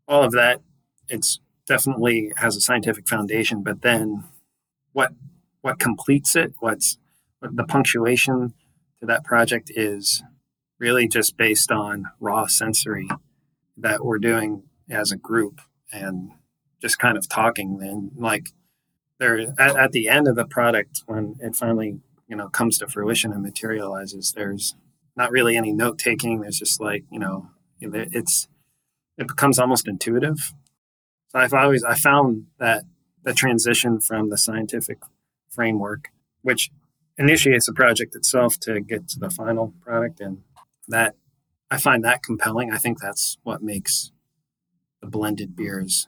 All 0.08 0.24
of 0.24 0.32
that, 0.32 0.62
it's 1.08 1.40
definitely 1.68 2.32
has 2.38 2.56
a 2.56 2.62
scientific 2.62 3.08
foundation, 3.08 3.64
but 3.64 3.82
then 3.82 4.24
what 4.94 5.14
what 5.62 5.80
completes 5.80 6.36
it, 6.36 6.54
what's 6.60 6.98
what 7.40 7.56
the 7.56 7.64
punctuation 7.64 8.54
to 9.00 9.06
that 9.06 9.24
project 9.24 9.72
is 9.76 10.24
really 10.80 11.08
just 11.08 11.38
based 11.38 11.72
on 11.72 12.06
raw 12.20 12.48
sensory 12.48 13.08
that 13.78 14.04
we're 14.04 14.20
doing 14.20 14.64
as 14.90 15.12
a 15.12 15.18
group 15.18 15.62
and 15.92 16.32
just 16.82 17.00
kind 17.00 17.18
of 17.18 17.28
talking 17.28 17.78
then 17.78 18.12
like 18.16 18.50
there 19.20 19.54
at, 19.60 19.76
at 19.76 19.92
the 19.92 20.08
end 20.08 20.28
of 20.28 20.36
the 20.36 20.46
product 20.46 21.04
when 21.06 21.36
it 21.40 21.56
finally 21.56 22.00
you 22.28 22.36
know 22.36 22.50
comes 22.50 22.78
to 22.78 22.88
fruition 22.88 23.32
and 23.32 23.42
materializes 23.42 24.34
there's 24.34 24.76
not 25.16 25.32
really 25.32 25.58
any 25.58 25.74
note 25.74 25.98
taking 25.98 26.42
there's 26.42 26.60
just 26.60 26.80
like 26.80 27.04
you 27.12 27.20
know 27.20 27.50
it's 27.82 28.48
it 29.18 29.28
becomes 29.28 29.60
almost 29.60 29.88
intuitive 29.88 30.54
so 31.30 31.40
I've 31.40 31.54
always 31.54 31.84
I 31.84 31.96
found 31.96 32.48
that 32.60 32.84
the 33.24 33.34
transition 33.34 34.00
from 34.00 34.30
the 34.30 34.38
scientific 34.38 34.98
framework, 35.50 36.10
which 36.42 36.72
initiates 37.18 37.68
the 37.68 37.74
project 37.74 38.16
itself 38.16 38.60
to 38.62 38.82
get 38.82 39.08
to 39.10 39.20
the 39.20 39.30
final 39.30 39.74
product, 39.82 40.20
and 40.20 40.42
that 40.88 41.16
I 41.70 41.78
find 41.78 42.04
that 42.04 42.24
compelling. 42.24 42.72
I 42.72 42.78
think 42.78 43.00
that's 43.00 43.38
what 43.44 43.62
makes 43.62 44.12
the 45.02 45.08
blended 45.08 45.56
beers 45.56 46.08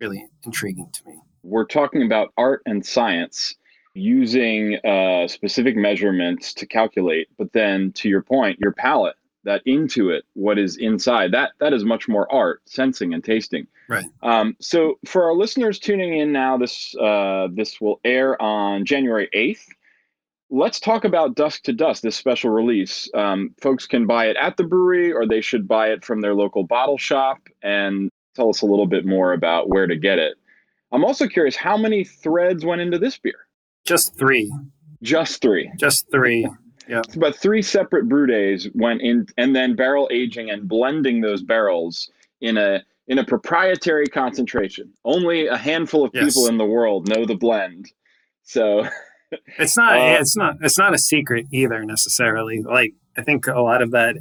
really 0.00 0.26
intriguing 0.44 0.88
to 0.92 1.08
me. 1.08 1.14
We're 1.42 1.66
talking 1.66 2.02
about 2.02 2.32
art 2.36 2.62
and 2.66 2.84
science 2.84 3.54
using 3.94 4.76
uh, 4.84 5.26
specific 5.26 5.76
measurements 5.76 6.54
to 6.54 6.66
calculate, 6.66 7.28
but 7.38 7.52
then 7.52 7.92
to 7.92 8.08
your 8.08 8.22
point, 8.22 8.58
your 8.60 8.72
palate 8.72 9.16
that 9.44 9.62
into 9.64 10.10
it, 10.10 10.24
what 10.34 10.58
is 10.58 10.76
inside 10.76 11.32
that 11.32 11.52
that 11.60 11.72
is 11.72 11.84
much 11.84 12.08
more 12.08 12.30
art, 12.32 12.60
sensing 12.66 13.14
and 13.14 13.24
tasting. 13.24 13.66
Right. 13.88 14.04
Um, 14.22 14.54
so 14.60 14.98
for 15.06 15.24
our 15.24 15.34
listeners 15.34 15.78
tuning 15.78 16.18
in 16.18 16.30
now, 16.30 16.58
this 16.58 16.94
uh, 16.96 17.48
this 17.52 17.80
will 17.80 18.00
air 18.04 18.40
on 18.40 18.84
January 18.84 19.28
eighth. 19.32 19.66
Let's 20.50 20.80
talk 20.80 21.04
about 21.04 21.36
Dusk 21.36 21.62
to 21.64 21.72
Dusk, 21.72 22.02
this 22.02 22.16
special 22.16 22.50
release. 22.50 23.08
Um, 23.14 23.54
folks 23.62 23.86
can 23.86 24.06
buy 24.06 24.26
it 24.26 24.36
at 24.36 24.56
the 24.56 24.64
brewery, 24.64 25.12
or 25.12 25.26
they 25.26 25.40
should 25.40 25.66
buy 25.66 25.92
it 25.92 26.04
from 26.04 26.20
their 26.20 26.34
local 26.34 26.64
bottle 26.64 26.98
shop. 26.98 27.38
And 27.62 28.10
tell 28.34 28.48
us 28.48 28.62
a 28.62 28.66
little 28.66 28.86
bit 28.86 29.04
more 29.04 29.32
about 29.32 29.68
where 29.68 29.86
to 29.86 29.96
get 29.96 30.18
it. 30.18 30.36
I'm 30.92 31.04
also 31.04 31.26
curious 31.26 31.56
how 31.56 31.76
many 31.76 32.04
threads 32.04 32.64
went 32.64 32.80
into 32.80 32.98
this 32.98 33.18
beer. 33.18 33.46
Just 33.84 34.16
three. 34.16 34.52
Just 35.02 35.40
three. 35.40 35.70
Just 35.78 36.10
three. 36.10 36.48
Yeah. 36.88 37.02
But 37.16 37.36
three 37.36 37.62
separate 37.62 38.08
brew 38.08 38.26
days 38.26 38.68
went 38.74 39.00
in, 39.02 39.26
and 39.38 39.54
then 39.54 39.76
barrel 39.76 40.08
aging 40.12 40.50
and 40.50 40.68
blending 40.68 41.20
those 41.20 41.42
barrels 41.42 42.10
in 42.40 42.58
a 42.58 42.82
in 43.06 43.18
a 43.18 43.24
proprietary 43.24 44.06
concentration. 44.06 44.92
Only 45.04 45.46
a 45.46 45.56
handful 45.56 46.04
of 46.04 46.10
yes. 46.14 46.24
people 46.24 46.48
in 46.48 46.58
the 46.58 46.64
world 46.64 47.08
know 47.08 47.24
the 47.24 47.36
blend. 47.36 47.92
So 48.42 48.86
it's 49.58 49.76
not 49.76 49.94
uh, 49.94 50.18
it's 50.20 50.36
not 50.36 50.56
it's 50.60 50.78
not 50.78 50.94
a 50.94 50.98
secret 50.98 51.46
either 51.52 51.84
necessarily. 51.84 52.62
Like 52.62 52.94
I 53.16 53.22
think 53.22 53.46
a 53.46 53.60
lot 53.60 53.82
of 53.82 53.92
that 53.92 54.16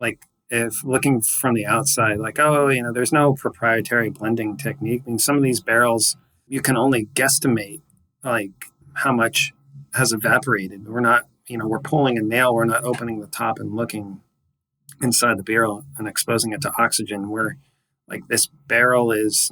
like 0.00 0.20
if 0.50 0.84
looking 0.84 1.20
from 1.20 1.54
the 1.54 1.66
outside 1.66 2.18
like 2.18 2.38
oh 2.38 2.68
you 2.68 2.82
know 2.82 2.92
there's 2.92 3.12
no 3.12 3.32
proprietary 3.34 4.10
blending 4.10 4.56
technique 4.56 5.02
I 5.06 5.10
mean 5.10 5.18
some 5.18 5.36
of 5.36 5.42
these 5.42 5.60
barrels 5.60 6.16
you 6.46 6.60
can 6.60 6.76
only 6.76 7.06
guesstimate 7.14 7.80
like 8.22 8.66
how 8.94 9.12
much 9.12 9.52
has 9.94 10.12
evaporated. 10.12 10.86
We're 10.88 11.00
not 11.00 11.24
you 11.46 11.58
know, 11.58 11.66
we're 11.66 11.80
pulling 11.80 12.16
a 12.16 12.22
nail, 12.22 12.54
we're 12.54 12.64
not 12.64 12.84
opening 12.84 13.20
the 13.20 13.26
top 13.26 13.58
and 13.58 13.76
looking 13.76 14.20
inside 15.02 15.38
the 15.38 15.42
barrel 15.42 15.84
and 15.98 16.08
exposing 16.08 16.52
it 16.52 16.62
to 16.62 16.72
oxygen. 16.78 17.28
We're 17.28 17.56
like 18.08 18.28
this 18.28 18.46
barrel 18.66 19.12
is 19.12 19.50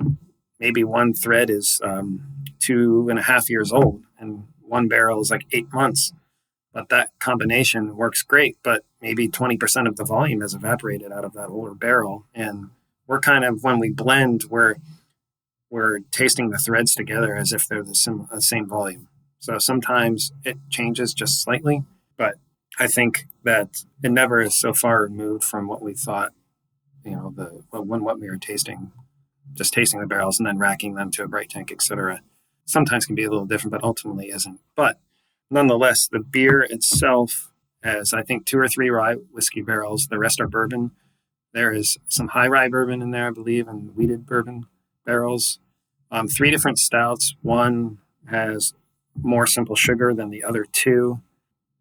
maybe 0.59 0.85
one 0.85 1.13
thread 1.13 1.51
is 1.51 1.81
um, 1.85 2.45
two 2.59 3.09
and 3.11 3.19
a 3.19 3.23
half 3.23 3.51
years 3.51 3.73
old, 3.73 4.05
and 4.19 4.45
one 4.61 4.89
barrel 4.89 5.21
is 5.21 5.31
like 5.31 5.47
eight 5.53 5.73
months. 5.73 6.13
But 6.73 6.89
that 6.89 7.11
combination 7.19 7.97
works 7.97 8.23
great, 8.23 8.57
but 8.63 8.85
maybe 9.01 9.29
20% 9.29 9.87
of 9.87 9.97
the 9.97 10.05
volume 10.05 10.41
has 10.41 10.55
evaporated 10.55 11.13
out 11.13 11.25
of 11.25 11.35
that 11.35 11.49
older 11.49 11.75
barrel. 11.75 12.25
And 12.35 12.71
we're 13.07 13.21
kind 13.21 13.45
of, 13.45 13.63
when 13.63 13.79
we 13.79 13.91
blend, 13.91 14.45
we're, 14.49 14.77
we're 15.69 16.01
tasting 16.11 16.51
the 16.51 16.59
threads 16.59 16.95
together 16.95 17.35
as 17.37 17.53
if 17.53 17.67
they're 17.67 17.83
the, 17.83 18.27
the 18.31 18.37
uh, 18.37 18.41
same 18.41 18.67
volume. 18.67 19.09
So 19.39 19.59
sometimes 19.59 20.33
it 20.45 20.57
changes 20.71 21.13
just 21.13 21.43
slightly, 21.43 21.83
but 22.17 22.37
I 22.79 22.87
think 22.87 23.27
that 23.43 23.85
it 24.03 24.13
never 24.13 24.41
is 24.41 24.55
so 24.55 24.73
far 24.73 25.03
removed 25.03 25.45
from 25.45 25.67
what 25.67 25.83
we 25.83 25.95
thought, 25.95 26.33
you 27.05 27.13
know, 27.13 27.33
the 27.35 27.65
when 27.81 28.05
what 28.05 28.21
we 28.21 28.31
were 28.31 28.37
tasting, 28.37 28.93
just 29.55 29.75
tasting 29.75 30.01
the 30.01 30.07
barrels 30.07 30.39
and 30.39 30.47
then 30.47 30.59
racking 30.59 30.95
them 30.95 31.11
to 31.11 31.25
a 31.25 31.29
bright 31.29 31.51
tank, 31.51 31.73
etc. 31.73 32.21
Sometimes 32.65 33.05
can 33.05 33.17
be 33.17 33.25
a 33.25 33.31
little 33.31 33.45
different, 33.45 33.73
but 33.73 33.83
ultimately 33.83 34.29
isn't. 34.29 34.61
But 34.77 35.01
nonetheless, 35.53 36.09
the 36.09 36.21
beer 36.21 36.63
itself 36.63 37.53
has, 37.83 38.13
I 38.13 38.23
think, 38.23 38.47
two 38.47 38.59
or 38.59 38.69
three 38.69 38.91
rye 38.91 39.15
whiskey 39.15 39.63
barrels. 39.63 40.07
The 40.09 40.19
rest 40.19 40.41
are 40.41 40.49
bourbon. 40.49 40.93
There 41.53 41.73
is 41.73 41.99
some 42.09 42.29
high 42.29 42.49
rye 42.49 42.69
bourbon 42.69 43.03
in 43.03 43.11
there, 43.11 43.29
I 43.29 43.31
believe, 43.31 43.69
and 43.69 43.95
wheated 43.95 44.27
bourbon 44.27 44.67
barrels. 45.05 45.59
Um, 46.11 46.29
three 46.29 46.51
different 46.51 46.79
stouts. 46.79 47.37
One 47.43 47.99
has 48.29 48.75
more 49.21 49.47
simple 49.47 49.77
sugar 49.77 50.15
than 50.15 50.31
the 50.31 50.43
other 50.43 50.65
two, 50.65 51.21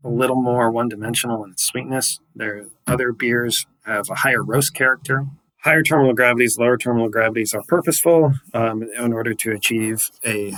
a 0.04 0.10
little 0.10 0.42
more 0.42 0.72
one 0.72 0.90
dimensional 0.90 1.44
in 1.44 1.52
its 1.52 1.64
sweetness. 1.64 2.20
Their 2.36 2.66
other 2.88 3.12
beers 3.12 3.66
have 3.86 4.10
a 4.10 4.16
higher 4.16 4.44
roast 4.44 4.74
character. 4.74 5.28
Higher 5.64 5.84
terminal 5.84 6.14
gravities, 6.14 6.58
lower 6.58 6.78
terminal 6.78 7.10
gravities 7.10 7.54
are 7.54 7.62
purposeful 7.68 8.34
um, 8.54 8.84
in 8.84 9.14
order 9.14 9.34
to 9.36 9.52
achieve 9.52 10.10
a, 10.26 10.54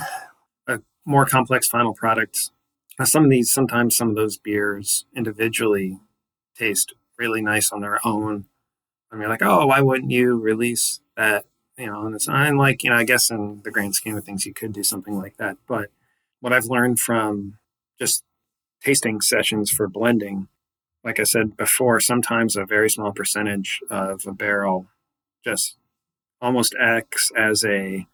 a 0.66 0.80
more 1.04 1.26
complex 1.26 1.68
final 1.68 1.94
product. 1.94 2.50
Some 3.02 3.24
of 3.24 3.30
these, 3.30 3.52
sometimes 3.52 3.96
some 3.96 4.10
of 4.10 4.16
those 4.16 4.36
beers 4.36 5.04
individually 5.16 5.98
taste 6.56 6.94
really 7.18 7.42
nice 7.42 7.72
on 7.72 7.80
their 7.80 7.98
own. 8.06 8.44
I 9.10 9.16
mean, 9.16 9.28
like, 9.28 9.42
oh, 9.42 9.66
why 9.66 9.80
wouldn't 9.80 10.10
you 10.10 10.38
release 10.38 11.00
that? 11.16 11.46
You 11.76 11.86
know, 11.86 12.06
and 12.06 12.14
it's 12.14 12.28
I'm 12.28 12.56
like, 12.56 12.84
you 12.84 12.90
know, 12.90 12.96
I 12.96 13.04
guess 13.04 13.30
in 13.30 13.60
the 13.64 13.70
grand 13.70 13.96
scheme 13.96 14.16
of 14.16 14.24
things, 14.24 14.46
you 14.46 14.54
could 14.54 14.72
do 14.72 14.84
something 14.84 15.18
like 15.18 15.36
that, 15.38 15.56
but 15.66 15.90
what 16.40 16.52
I've 16.52 16.66
learned 16.66 17.00
from 17.00 17.58
just 17.98 18.22
tasting 18.82 19.20
sessions 19.20 19.70
for 19.70 19.88
blending, 19.88 20.48
like 21.02 21.18
I 21.18 21.24
said 21.24 21.56
before, 21.56 22.00
sometimes 22.00 22.54
a 22.54 22.64
very 22.64 22.90
small 22.90 23.12
percentage 23.12 23.80
of 23.90 24.26
a 24.26 24.32
barrel 24.32 24.86
just 25.44 25.76
almost 26.40 26.74
acts 26.80 27.30
as 27.36 27.64
a 27.64 28.06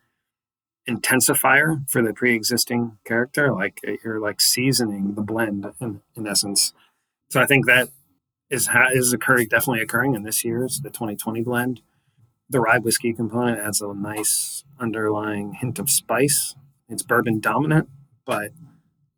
intensifier 0.89 1.89
for 1.89 2.03
the 2.03 2.13
pre-existing 2.13 2.99
character 3.05 3.53
like 3.53 3.81
you're 4.05 4.19
like 4.19 4.41
seasoning 4.41 5.15
the 5.15 5.23
blend 5.23 5.67
in, 5.81 6.01
in 6.17 6.27
essence. 6.27 6.73
So 7.31 7.41
i 7.41 7.47
think 7.47 7.67
that 7.67 7.91
is 8.51 8.69
is 8.93 9.13
occurring 9.13 9.49
definitely 9.49 9.83
occurring 9.83 10.15
in 10.15 10.23
this 10.23 10.45
year's 10.45 10.81
the 10.81 10.91
2020 10.91 11.43
blend. 11.43 11.83
The 12.49 12.61
rye 12.61 12.79
whiskey 12.79 13.13
component 13.13 13.61
adds 13.61 13.81
a 13.81 13.95
nice 13.95 14.65
underlying 14.81 15.55
hint 15.55 15.79
of 15.79 15.89
spice. 15.89 16.57
It's 16.89 17.03
bourbon 17.03 17.41
dominant 17.41 17.89
but 18.25 18.53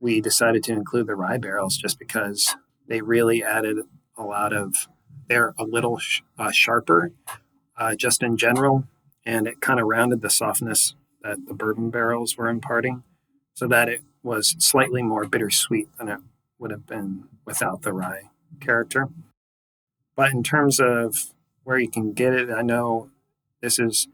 we 0.01 0.21
decided 0.21 0.65
to 0.65 0.73
include 0.73 1.07
the 1.07 1.15
rye 1.15 1.39
barrels 1.39 1.77
just 1.77 1.99
because 1.99 2.57
they 2.89 3.01
really 3.01 3.43
added 3.43 3.79
a 4.17 4.23
lot 4.23 4.53
of 4.53 4.89
they're 5.29 5.55
a 5.59 5.65
little 5.65 5.99
sh- 5.99 6.23
uh, 6.39 6.51
sharper 6.51 7.13
uh, 7.77 7.95
just 7.95 8.23
in 8.23 8.37
general 8.37 8.85
and 9.25 9.47
it 9.47 9.61
kind 9.61 9.79
of 9.79 9.87
rounded 9.87 10.21
the 10.21 10.31
softness 10.31 10.95
that 11.23 11.47
the 11.47 11.55
bourbon 11.55 11.91
barrels 11.91 12.37
were 12.37 12.49
imparting, 12.49 13.03
so 13.55 13.67
that 13.69 13.89
it 13.89 14.03
was 14.23 14.55
slightly 14.59 15.03
more 15.03 15.27
bittersweet 15.27 15.89
than 15.99 16.09
it 16.09 16.19
would 16.59 16.71
have 16.71 16.87
been 16.87 17.25
without 17.45 17.83
the 17.83 17.93
rye 17.93 18.31
character. 18.61 19.09
But 20.15 20.33
in 20.33 20.43
terms 20.43 20.79
of 20.79 21.33
where 21.65 21.79
you 21.79 21.89
can 21.89 22.13
get 22.13 22.35
it, 22.35 22.51
I 22.51 22.63
know 22.63 23.11
this 23.61 23.79
is 23.79 24.09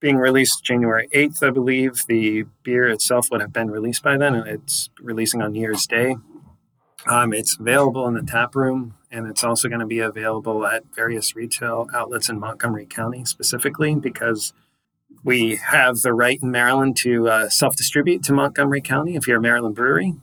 being 0.00 0.16
released 0.16 0.64
January 0.64 1.08
8th, 1.12 1.42
I 1.42 1.50
believe. 1.50 2.04
The 2.06 2.44
beer 2.62 2.88
itself 2.88 3.28
would 3.30 3.40
have 3.40 3.52
been 3.52 3.70
released 3.70 4.02
by 4.02 4.16
then, 4.16 4.34
and 4.34 4.46
it's 4.46 4.90
releasing 5.00 5.42
on 5.42 5.52
New 5.52 5.60
Year's 5.60 5.86
Day. 5.86 6.16
Um, 7.06 7.32
it's 7.32 7.56
available 7.58 8.06
in 8.06 8.14
the 8.14 8.22
tap 8.22 8.54
room, 8.54 8.94
and 9.10 9.26
it's 9.26 9.42
also 9.42 9.68
going 9.68 9.80
to 9.80 9.86
be 9.86 10.00
available 10.00 10.66
at 10.66 10.84
various 10.94 11.34
retail 11.34 11.88
outlets 11.94 12.28
in 12.28 12.38
Montgomery 12.38 12.86
County 12.86 13.24
specifically 13.24 13.94
because 13.94 14.52
we 15.24 15.56
have 15.56 15.98
the 15.98 16.12
right 16.12 16.38
in 16.42 16.50
Maryland 16.50 16.96
to 16.98 17.28
uh, 17.28 17.48
self 17.48 17.76
distribute 17.76 18.22
to 18.24 18.32
Montgomery 18.32 18.80
County 18.80 19.16
if 19.16 19.26
you're 19.26 19.38
a 19.38 19.42
Maryland 19.42 19.74
brewery. 19.74 20.14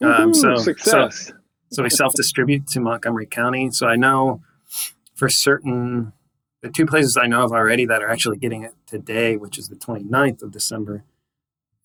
Um, 0.00 0.34
so, 0.34 0.56
success. 0.56 1.26
So, 1.26 1.34
so 1.70 1.82
we 1.82 1.90
self 1.90 2.14
distribute 2.14 2.66
to 2.68 2.80
Montgomery 2.80 3.26
County. 3.26 3.70
So 3.70 3.86
I 3.86 3.96
know 3.96 4.42
for 5.14 5.28
certain 5.28 6.12
the 6.62 6.70
two 6.70 6.86
places 6.86 7.16
I 7.16 7.26
know 7.26 7.44
of 7.44 7.52
already 7.52 7.84
that 7.86 8.02
are 8.02 8.08
actually 8.08 8.38
getting 8.38 8.62
it 8.62 8.74
today, 8.86 9.36
which 9.36 9.58
is 9.58 9.68
the 9.68 9.76
29th 9.76 10.42
of 10.42 10.50
December. 10.50 11.04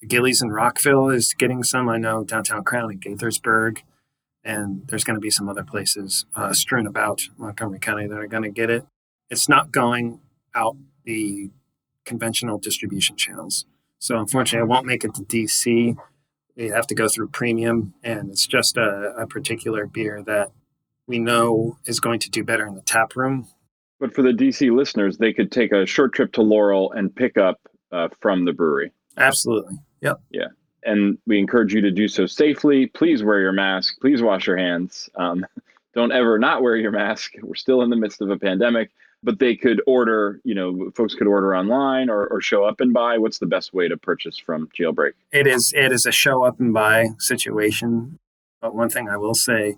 Gillies 0.08 0.42
in 0.42 0.52
Rockville 0.52 1.10
is 1.10 1.34
getting 1.34 1.64
some. 1.64 1.90
I 1.90 1.98
know 1.98 2.24
downtown 2.24 2.64
Crown 2.64 2.90
and 2.90 3.02
Gaithersburg, 3.02 3.80
and 4.42 4.88
there's 4.88 5.04
going 5.04 5.16
to 5.16 5.22
be 5.22 5.30
some 5.30 5.50
other 5.50 5.66
places 5.66 6.26
uh, 6.34 6.54
strewn 6.54 6.88
about 6.88 7.24
Montgomery 7.38 7.80
County 7.80 8.08
that 8.08 8.18
are 8.18 8.28
going 8.28 8.44
to 8.44 8.50
get 8.50 8.70
it. 8.70 8.86
It's 9.30 9.50
not 9.50 9.74
going 9.74 10.22
out 10.56 10.78
the 11.04 11.52
conventional 12.10 12.58
distribution 12.58 13.16
channels. 13.16 13.66
So 14.00 14.18
unfortunately, 14.18 14.64
I 14.66 14.74
won't 14.74 14.86
make 14.86 15.04
it 15.04 15.14
to 15.16 15.22
DC. 15.24 15.96
You 16.56 16.74
have 16.74 16.88
to 16.88 16.96
go 16.96 17.08
through 17.08 17.30
premium, 17.30 17.94
and 18.04 18.30
it's 18.30 18.46
just 18.46 18.76
a, 18.76 19.14
a 19.18 19.28
particular 19.28 19.86
beer 19.86 20.22
that 20.24 20.52
we 21.08 21.20
know 21.20 21.78
is 21.86 22.00
going 22.00 22.20
to 22.20 22.30
do 22.30 22.44
better 22.44 22.68
in 22.68 22.76
the 22.76 22.82
tap 22.82 23.16
room 23.16 23.48
but 24.00 24.14
for 24.14 24.22
the 24.22 24.32
DC 24.32 24.74
listeners, 24.76 25.18
they 25.18 25.34
could 25.34 25.52
take 25.52 25.72
a 25.72 25.86
short 25.86 26.14
trip 26.14 26.32
to 26.34 26.42
Laurel 26.42 26.92
and 26.94 27.14
pick 27.14 27.38
up 27.38 27.60
uh, 27.92 28.08
from 28.22 28.46
the 28.46 28.54
brewery. 28.54 28.92
Absolutely. 29.18 29.78
Yep. 30.02 30.22
Yeah. 30.32 30.48
And 30.84 31.18
we 31.28 31.38
encourage 31.38 31.74
you 31.74 31.82
to 31.82 31.92
do 31.92 32.08
so 32.08 32.26
safely. 32.26 32.88
Please 32.88 33.22
wear 33.22 33.42
your 33.42 33.52
mask. 33.52 33.96
Please 34.00 34.22
wash 34.22 34.48
your 34.48 34.58
hands. 34.58 35.10
Um, 35.16 35.46
don't 35.94 36.14
ever 36.14 36.40
not 36.40 36.62
wear 36.62 36.78
your 36.78 36.92
mask. 36.92 37.34
We're 37.42 37.56
still 37.56 37.82
in 37.82 37.90
the 37.90 37.98
midst 37.98 38.22
of 38.22 38.30
a 38.30 38.38
pandemic, 38.38 38.92
but 39.24 39.40
they 39.40 39.56
could 39.56 39.82
order, 39.86 40.40
you 40.44 40.56
know, 40.56 40.92
folks 40.96 41.14
could 41.16 41.28
order 41.28 41.56
online 41.56 42.10
or, 42.10 42.28
or 42.28 42.42
show 42.42 42.64
up 42.64 42.80
and 42.80 42.94
buy. 42.94 43.18
What's 43.18 43.40
the 43.40 43.46
best 43.46 43.74
way 43.74 43.88
to 43.88 43.98
purchase 43.98 44.38
from 44.38 44.70
Jailbreak? 44.78 45.14
It 45.32 45.48
is 45.48 45.74
it 45.76 45.92
is 45.92 46.06
a 46.06 46.12
show 46.12 46.44
up 46.44 46.60
and 46.60 46.74
buy 46.74 47.10
situation. 47.20 48.20
But 48.62 48.76
one 48.76 48.90
thing 48.90 49.10
I 49.10 49.18
will 49.18 49.36
say 49.36 49.76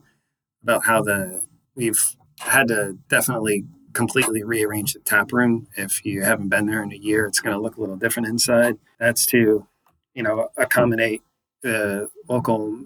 about 0.61 0.85
how 0.85 1.01
the 1.01 1.41
we've 1.75 2.15
had 2.39 2.67
to 2.67 2.97
definitely 3.07 3.65
completely 3.93 4.43
rearrange 4.43 4.93
the 4.93 4.99
tap 4.99 5.31
room. 5.31 5.67
If 5.75 6.05
you 6.05 6.23
haven't 6.23 6.49
been 6.49 6.65
there 6.65 6.83
in 6.83 6.91
a 6.91 6.97
year, 6.97 7.25
it's 7.25 7.39
going 7.39 7.55
to 7.55 7.61
look 7.61 7.77
a 7.77 7.81
little 7.81 7.97
different 7.97 8.27
inside. 8.27 8.77
That's 8.99 9.25
to, 9.27 9.67
you 10.13 10.23
know, 10.23 10.49
accommodate 10.57 11.21
the 11.61 12.09
local 12.29 12.85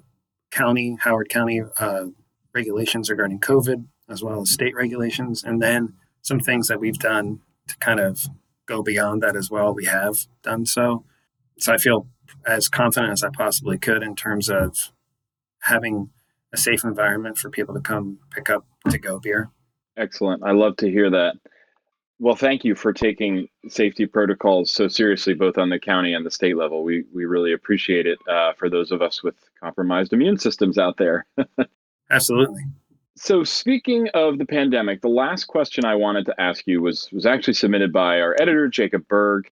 county, 0.52 0.98
Howard 1.02 1.30
County 1.30 1.62
uh, 1.80 2.06
regulations 2.54 3.10
regarding 3.10 3.40
COVID, 3.40 3.86
as 4.10 4.24
well 4.24 4.42
as 4.42 4.50
state 4.50 4.76
regulations, 4.76 5.44
and 5.44 5.62
then 5.62 5.94
some 6.26 6.40
things 6.40 6.68
that 6.68 6.80
we've 6.80 6.98
done 6.98 7.40
to 7.68 7.78
kind 7.78 8.00
of 8.00 8.26
go 8.66 8.82
beyond 8.82 9.22
that 9.22 9.36
as 9.36 9.52
well. 9.52 9.76
We 9.76 9.86
have 9.86 10.18
done 10.42 10.66
so. 10.66 11.06
So 11.60 11.72
I 11.72 11.78
feel 11.78 12.08
as 12.48 12.68
confident 12.68 13.14
as 13.14 13.24
I 13.24 13.30
possibly 13.30 13.78
could 13.78 14.02
in 14.02 14.16
terms 14.16 14.50
of 14.50 14.92
having 15.60 16.10
a 16.52 16.58
safe 16.58 16.84
environment 16.84 17.38
for 17.38 17.52
people 17.52 17.76
to 17.76 17.80
come 17.80 18.18
pick 18.32 18.50
up 18.50 18.66
to 18.90 18.98
go 18.98 19.20
beer. 19.20 19.52
Excellent. 19.98 20.42
I 20.44 20.52
love 20.52 20.76
to 20.78 20.90
hear 20.90 21.12
that. 21.12 21.36
Well, 22.18 22.36
thank 22.36 22.64
you 22.64 22.74
for 22.74 22.92
taking 22.92 23.48
safety 23.68 24.08
protocols 24.08 24.72
so 24.72 24.88
seriously, 24.88 25.36
both 25.36 25.60
on 25.60 25.70
the 25.70 25.80
county 25.80 26.14
and 26.16 26.26
the 26.26 26.32
state 26.32 26.58
level. 26.58 26.84
We 26.84 27.04
we 27.14 27.26
really 27.26 27.54
appreciate 27.54 28.08
it 28.08 28.18
uh, 28.28 28.54
for 28.54 28.68
those 28.68 28.92
of 28.92 29.04
us 29.04 29.22
with 29.22 29.36
compromised 29.60 30.12
immune 30.12 30.40
systems 30.40 30.80
out 30.80 30.98
there. 30.98 31.28
Absolutely. 32.10 32.64
So, 33.18 33.44
speaking 33.44 34.10
of 34.14 34.38
the 34.38 34.46
pandemic, 34.46 35.02
the 35.02 35.08
last 35.08 35.46
question 35.46 35.86
I 35.86 35.96
wanted 35.96 36.26
to 36.26 36.42
ask 36.42 36.68
you 36.68 36.82
was 36.82 37.10
was 37.12 37.26
actually 37.26 37.54
submitted 37.54 37.94
by 37.94 38.20
our 38.20 38.36
editor 38.40 38.68
Jacob 38.68 39.08
Berg, 39.08 39.50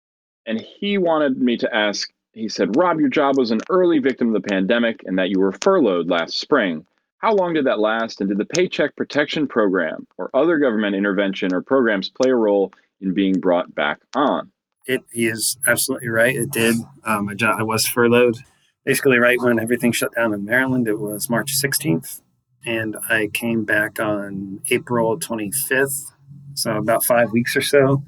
and 0.46 0.60
he 0.60 0.98
wanted 0.98 1.38
me 1.38 1.56
to 1.58 1.74
ask. 1.74 2.10
He 2.32 2.48
said, 2.48 2.76
"Rob, 2.76 3.00
your 3.00 3.08
job 3.08 3.36
was 3.36 3.50
an 3.50 3.60
early 3.68 3.98
victim 3.98 4.28
of 4.28 4.40
the 4.40 4.48
pandemic, 4.48 5.02
and 5.06 5.18
that 5.18 5.30
you 5.30 5.40
were 5.40 5.52
furloughed 5.60 6.08
last 6.08 6.38
spring." 6.38 6.86
How 7.18 7.34
long 7.34 7.54
did 7.54 7.66
that 7.66 7.80
last? 7.80 8.20
And 8.20 8.28
did 8.28 8.38
the 8.38 8.44
Paycheck 8.44 8.94
Protection 8.94 9.48
Program 9.48 10.06
or 10.18 10.30
other 10.34 10.58
government 10.58 10.94
intervention 10.94 11.52
or 11.52 11.60
programs 11.60 12.08
play 12.08 12.30
a 12.30 12.36
role 12.36 12.72
in 13.00 13.12
being 13.12 13.40
brought 13.40 13.74
back 13.74 13.98
on? 14.14 14.52
It, 14.86 15.02
he 15.12 15.26
is 15.26 15.58
absolutely 15.66 16.08
right. 16.10 16.36
It 16.36 16.52
did. 16.52 16.76
My 17.04 17.16
Um, 17.16 17.36
I 17.42 17.62
was 17.64 17.86
furloughed 17.88 18.36
basically 18.84 19.18
right 19.18 19.38
when 19.40 19.58
everything 19.58 19.90
shut 19.90 20.14
down 20.14 20.32
in 20.32 20.44
Maryland. 20.44 20.86
It 20.86 20.98
was 21.00 21.28
March 21.28 21.56
16th. 21.60 22.22
And 22.68 22.98
I 23.08 23.28
came 23.28 23.64
back 23.64 23.98
on 23.98 24.60
April 24.70 25.18
25th. 25.18 26.12
So 26.52 26.76
about 26.76 27.02
five 27.02 27.32
weeks 27.32 27.56
or 27.56 27.62
so. 27.62 28.02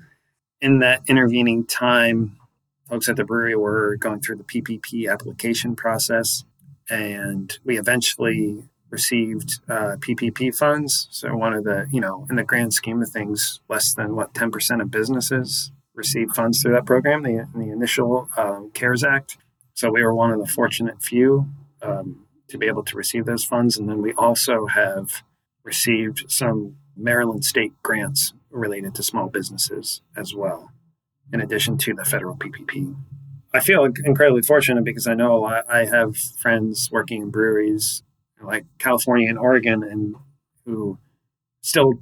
In 0.60 0.80
that 0.80 1.00
intervening 1.08 1.64
time, 1.64 2.36
folks 2.86 3.08
at 3.08 3.16
the 3.16 3.24
brewery 3.24 3.56
were 3.56 3.96
going 3.96 4.20
through 4.20 4.36
the 4.36 4.44
PPP 4.44 5.10
application 5.10 5.76
process. 5.76 6.44
And 6.90 7.58
we 7.64 7.78
eventually 7.78 8.68
received 8.90 9.60
uh, 9.66 9.96
PPP 9.96 10.54
funds. 10.54 11.08
So 11.10 11.34
one 11.34 11.54
of 11.54 11.64
the, 11.64 11.86
you 11.90 12.02
know, 12.02 12.26
in 12.28 12.36
the 12.36 12.44
grand 12.44 12.74
scheme 12.74 13.00
of 13.00 13.08
things, 13.08 13.60
less 13.70 13.94
than 13.94 14.14
what 14.14 14.34
10% 14.34 14.82
of 14.82 14.90
businesses 14.90 15.72
receive 15.94 16.32
funds 16.32 16.60
through 16.60 16.74
that 16.74 16.84
program, 16.84 17.22
the, 17.22 17.48
the 17.54 17.70
initial 17.70 18.28
um, 18.36 18.70
CARES 18.74 19.04
Act. 19.04 19.38
So 19.72 19.90
we 19.90 20.02
were 20.02 20.14
one 20.14 20.32
of 20.32 20.38
the 20.38 20.46
fortunate 20.46 21.02
few 21.02 21.48
um, 21.80 22.26
to 22.50 22.58
be 22.58 22.66
able 22.66 22.84
to 22.84 22.96
receive 22.96 23.26
those 23.26 23.44
funds. 23.44 23.78
And 23.78 23.88
then 23.88 24.02
we 24.02 24.12
also 24.14 24.66
have 24.66 25.22
received 25.64 26.24
some 26.28 26.76
Maryland 26.96 27.44
state 27.44 27.72
grants 27.82 28.34
related 28.50 28.94
to 28.96 29.02
small 29.02 29.28
businesses 29.28 30.02
as 30.16 30.34
well, 30.34 30.70
in 31.32 31.40
addition 31.40 31.78
to 31.78 31.94
the 31.94 32.04
federal 32.04 32.36
PPP. 32.36 32.96
I 33.52 33.60
feel 33.60 33.84
incredibly 34.04 34.42
fortunate 34.42 34.84
because 34.84 35.06
I 35.06 35.14
know 35.14 35.44
I 35.44 35.84
have 35.86 36.16
friends 36.16 36.90
working 36.92 37.22
in 37.22 37.30
breweries 37.30 38.02
like 38.42 38.64
California 38.78 39.28
and 39.28 39.38
Oregon, 39.38 39.82
and 39.82 40.14
who 40.64 40.98
still 41.60 41.94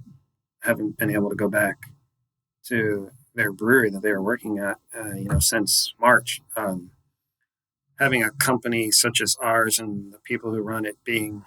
haven't 0.61 0.99
been 0.99 1.11
able 1.11 1.31
to 1.31 1.37
go 1.37 1.49
back 1.49 1.79
to 2.67 3.11
their 3.35 3.53
brewery 3.53 3.91
that 3.91 4.03
they 4.03 4.13
were 4.13 4.23
working 4.23 4.59
at, 4.59 4.77
uh, 4.97 5.15
you 5.15 5.29
know, 5.29 5.39
since 5.39 5.95
March. 6.01 6.41
Um, 6.57 6.91
having 7.99 8.23
a 8.23 8.31
company 8.31 8.91
such 8.91 9.21
as 9.21 9.37
ours 9.41 9.79
and 9.79 10.13
the 10.13 10.19
people 10.19 10.53
who 10.53 10.61
run 10.61 10.85
it 10.85 10.97
being 11.05 11.45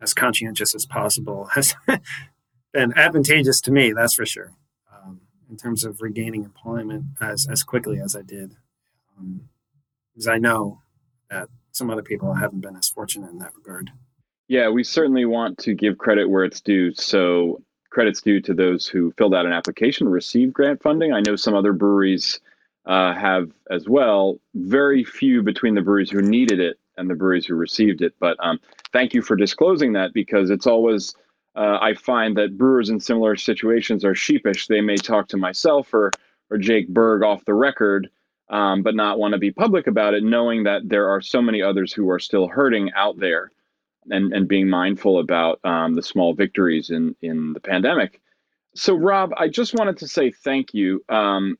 as 0.00 0.12
conscientious 0.14 0.74
as 0.74 0.84
possible 0.84 1.48
has 1.54 1.74
been 2.72 2.92
advantageous 2.96 3.60
to 3.60 3.70
me, 3.70 3.92
that's 3.92 4.14
for 4.14 4.26
sure. 4.26 4.52
Um, 4.92 5.20
in 5.48 5.56
terms 5.56 5.84
of 5.84 6.02
regaining 6.02 6.44
employment 6.44 7.04
as 7.20 7.46
as 7.50 7.62
quickly 7.62 8.00
as 8.00 8.16
I 8.16 8.22
did, 8.22 8.56
um, 9.18 9.48
because 10.12 10.26
I 10.26 10.38
know 10.38 10.80
that 11.30 11.48
some 11.70 11.90
other 11.90 12.02
people 12.02 12.34
haven't 12.34 12.60
been 12.60 12.76
as 12.76 12.88
fortunate 12.88 13.30
in 13.30 13.38
that 13.38 13.54
regard. 13.56 13.90
Yeah, 14.48 14.68
we 14.68 14.84
certainly 14.84 15.24
want 15.24 15.56
to 15.58 15.74
give 15.74 15.98
credit 15.98 16.28
where 16.28 16.44
it's 16.44 16.60
due. 16.60 16.92
So 16.94 17.62
credits 17.90 18.20
due 18.20 18.40
to 18.40 18.54
those 18.54 18.86
who 18.86 19.12
filled 19.16 19.34
out 19.34 19.46
an 19.46 19.52
application, 19.52 20.08
received 20.08 20.52
grant 20.52 20.82
funding. 20.82 21.12
I 21.12 21.22
know 21.26 21.36
some 21.36 21.54
other 21.54 21.72
breweries 21.72 22.40
uh, 22.86 23.14
have 23.14 23.50
as 23.70 23.88
well. 23.88 24.38
Very 24.54 25.04
few 25.04 25.42
between 25.42 25.74
the 25.74 25.82
breweries 25.82 26.10
who 26.10 26.22
needed 26.22 26.60
it 26.60 26.78
and 26.96 27.08
the 27.08 27.14
breweries 27.14 27.46
who 27.46 27.54
received 27.54 28.02
it. 28.02 28.14
But 28.18 28.36
um, 28.40 28.60
thank 28.92 29.14
you 29.14 29.22
for 29.22 29.36
disclosing 29.36 29.92
that 29.94 30.12
because 30.12 30.50
it's 30.50 30.66
always 30.66 31.14
uh, 31.54 31.78
I 31.80 31.94
find 31.94 32.36
that 32.38 32.56
brewers 32.56 32.88
in 32.88 32.98
similar 32.98 33.36
situations 33.36 34.04
are 34.04 34.14
sheepish. 34.14 34.66
They 34.66 34.80
may 34.80 34.96
talk 34.96 35.28
to 35.28 35.36
myself 35.36 35.92
or 35.92 36.10
or 36.50 36.58
Jake 36.58 36.88
Berg 36.88 37.22
off 37.22 37.44
the 37.46 37.54
record, 37.54 38.10
um, 38.50 38.82
but 38.82 38.94
not 38.94 39.18
want 39.18 39.32
to 39.32 39.38
be 39.38 39.50
public 39.50 39.86
about 39.86 40.12
it, 40.12 40.22
knowing 40.22 40.64
that 40.64 40.86
there 40.86 41.08
are 41.08 41.22
so 41.22 41.40
many 41.40 41.62
others 41.62 41.94
who 41.94 42.10
are 42.10 42.18
still 42.18 42.46
hurting 42.46 42.92
out 42.94 43.18
there 43.18 43.50
and, 44.10 44.34
and 44.34 44.48
being 44.48 44.68
mindful 44.68 45.18
about 45.18 45.60
um, 45.64 45.94
the 45.94 46.02
small 46.02 46.34
victories 46.34 46.90
in, 46.90 47.16
in 47.22 47.54
the 47.54 47.60
pandemic. 47.60 48.20
So, 48.74 48.94
Rob, 48.94 49.32
I 49.38 49.48
just 49.48 49.74
wanted 49.74 49.96
to 49.98 50.08
say 50.08 50.30
thank 50.30 50.74
you. 50.74 51.02
Um, 51.08 51.56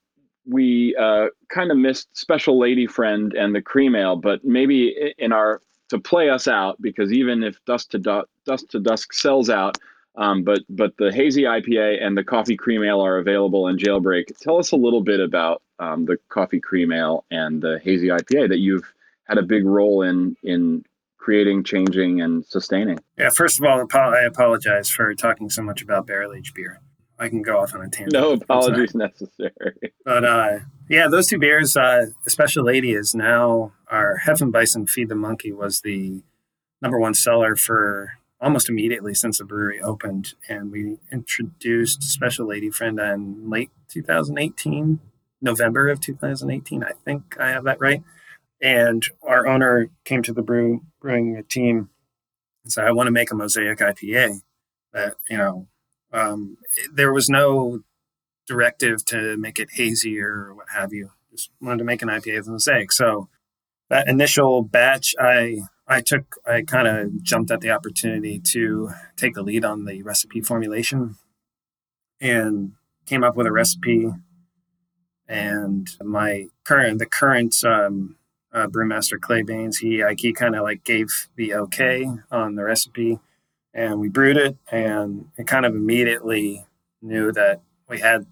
we 0.46 0.96
uh, 0.96 1.26
kind 1.48 1.70
of 1.70 1.76
missed 1.76 2.08
Special 2.16 2.58
Lady 2.58 2.86
Friend 2.86 3.32
and 3.34 3.54
the 3.54 3.62
Cream 3.62 3.94
Ale, 3.94 4.16
but 4.16 4.44
maybe 4.44 5.14
in 5.18 5.32
our 5.32 5.60
to 5.88 5.98
play 5.98 6.30
us 6.30 6.48
out, 6.48 6.80
because 6.80 7.12
even 7.12 7.42
if 7.42 7.62
Dust 7.66 7.90
to, 7.90 7.98
du- 7.98 8.24
Dusk 8.46 8.68
to 8.68 8.80
Dusk 8.80 9.12
sells 9.12 9.50
out, 9.50 9.78
Um, 10.16 10.42
but 10.42 10.60
but 10.68 10.92
the 10.98 11.10
hazy 11.10 11.42
IPA 11.44 12.02
and 12.04 12.16
the 12.16 12.24
coffee 12.24 12.56
cream 12.56 12.82
ale 12.84 13.00
are 13.00 13.16
available 13.18 13.68
in 13.68 13.78
Jailbreak. 13.78 14.24
Tell 14.38 14.58
us 14.58 14.72
a 14.72 14.76
little 14.76 15.02
bit 15.02 15.20
about 15.20 15.62
um, 15.78 16.04
the 16.04 16.18
coffee 16.28 16.60
cream 16.60 16.92
ale 16.92 17.24
and 17.30 17.62
the 17.62 17.80
hazy 17.82 18.08
IPA 18.08 18.48
that 18.50 18.58
you've 18.58 18.92
had 19.24 19.38
a 19.38 19.42
big 19.42 19.64
role 19.64 20.02
in 20.02 20.36
in 20.42 20.84
creating, 21.16 21.64
changing, 21.64 22.20
and 22.20 22.44
sustaining. 22.44 22.98
Yeah, 23.16 23.30
first 23.30 23.58
of 23.58 23.64
all, 23.64 23.86
I 23.94 24.22
apologize 24.24 24.90
for 24.90 25.14
talking 25.14 25.48
so 25.48 25.62
much 25.62 25.80
about 25.80 26.06
barrel 26.06 26.34
aged 26.34 26.54
beer. 26.54 26.80
I 27.22 27.28
can 27.28 27.40
go 27.40 27.60
off 27.60 27.72
on 27.72 27.82
a 27.82 27.88
tangent. 27.88 28.14
No 28.14 28.32
apologies 28.32 28.94
necessary. 28.96 29.92
But 30.04 30.24
uh, 30.24 30.58
yeah, 30.88 31.06
those 31.06 31.28
two 31.28 31.38
beers, 31.38 31.76
uh, 31.76 32.06
the 32.24 32.30
Special 32.30 32.64
Lady 32.64 32.92
is 32.92 33.14
now 33.14 33.72
our 33.88 34.18
Hefeweizen 34.26 34.90
Feed 34.90 35.08
the 35.08 35.14
Monkey 35.14 35.52
was 35.52 35.82
the 35.82 36.20
number 36.80 36.98
one 36.98 37.14
seller 37.14 37.54
for 37.54 38.14
almost 38.40 38.68
immediately 38.68 39.14
since 39.14 39.38
the 39.38 39.44
brewery 39.44 39.80
opened. 39.80 40.34
And 40.48 40.72
we 40.72 40.98
introduced 41.12 42.02
Special 42.02 42.48
Lady 42.48 42.70
Friend 42.70 42.98
in 42.98 43.48
late 43.48 43.70
2018, 43.88 44.98
November 45.40 45.90
of 45.90 46.00
2018. 46.00 46.82
I 46.82 46.90
think 47.04 47.36
I 47.38 47.50
have 47.50 47.62
that 47.64 47.80
right. 47.80 48.02
And 48.60 49.04
our 49.22 49.46
owner 49.46 49.90
came 50.04 50.22
to 50.22 50.32
the 50.32 50.42
brew 50.42 50.82
brewing 51.00 51.40
team 51.48 51.88
and 52.64 52.72
said, 52.72 52.84
I 52.84 52.92
want 52.92 53.06
to 53.06 53.12
make 53.12 53.30
a 53.30 53.36
mosaic 53.36 53.78
IPA 53.78 54.40
that, 54.92 55.14
you 55.30 55.38
know, 55.38 55.68
um, 56.12 56.58
there 56.92 57.12
was 57.12 57.28
no 57.28 57.80
directive 58.46 59.04
to 59.06 59.36
make 59.36 59.58
it 59.58 59.70
hazier 59.72 60.28
or 60.28 60.54
what 60.54 60.66
have 60.74 60.92
you. 60.92 61.10
Just 61.30 61.50
wanted 61.60 61.78
to 61.78 61.84
make 61.84 62.02
an 62.02 62.08
IPA 62.08 62.38
with 62.38 62.48
mosaic. 62.48 62.92
So 62.92 63.28
that 63.88 64.08
initial 64.08 64.62
batch, 64.62 65.14
I 65.18 65.62
I 65.86 66.00
took 66.00 66.36
I 66.46 66.62
kind 66.62 66.86
of 66.86 67.22
jumped 67.22 67.50
at 67.50 67.60
the 67.60 67.70
opportunity 67.70 68.40
to 68.52 68.90
take 69.16 69.34
the 69.34 69.42
lead 69.42 69.64
on 69.64 69.84
the 69.84 70.02
recipe 70.02 70.40
formulation 70.40 71.16
and 72.20 72.72
came 73.06 73.24
up 73.24 73.36
with 73.36 73.46
a 73.46 73.52
recipe. 73.52 74.08
And 75.28 75.88
my 76.02 76.48
current 76.64 76.98
the 76.98 77.06
current 77.06 77.54
um, 77.64 78.16
uh, 78.52 78.66
brewmaster 78.66 79.18
Clay 79.18 79.42
Baines, 79.42 79.78
he 79.78 80.04
like 80.04 80.20
he 80.20 80.32
kind 80.32 80.54
of 80.54 80.62
like 80.62 80.84
gave 80.84 81.28
the 81.36 81.54
okay 81.54 82.06
on 82.30 82.54
the 82.54 82.64
recipe 82.64 83.18
and 83.74 84.00
we 84.00 84.08
brewed 84.08 84.36
it 84.36 84.56
and 84.70 85.26
it 85.36 85.46
kind 85.46 85.64
of 85.64 85.74
immediately 85.74 86.66
knew 87.00 87.32
that 87.32 87.60
we 87.88 88.00
had 88.00 88.26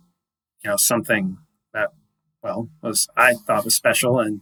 you 0.63 0.71
know 0.71 0.77
something 0.77 1.39
that 1.73 1.91
well 2.43 2.69
was 2.83 3.09
i 3.17 3.35
thought 3.35 3.65
was 3.65 3.75
special 3.75 4.19
and 4.19 4.41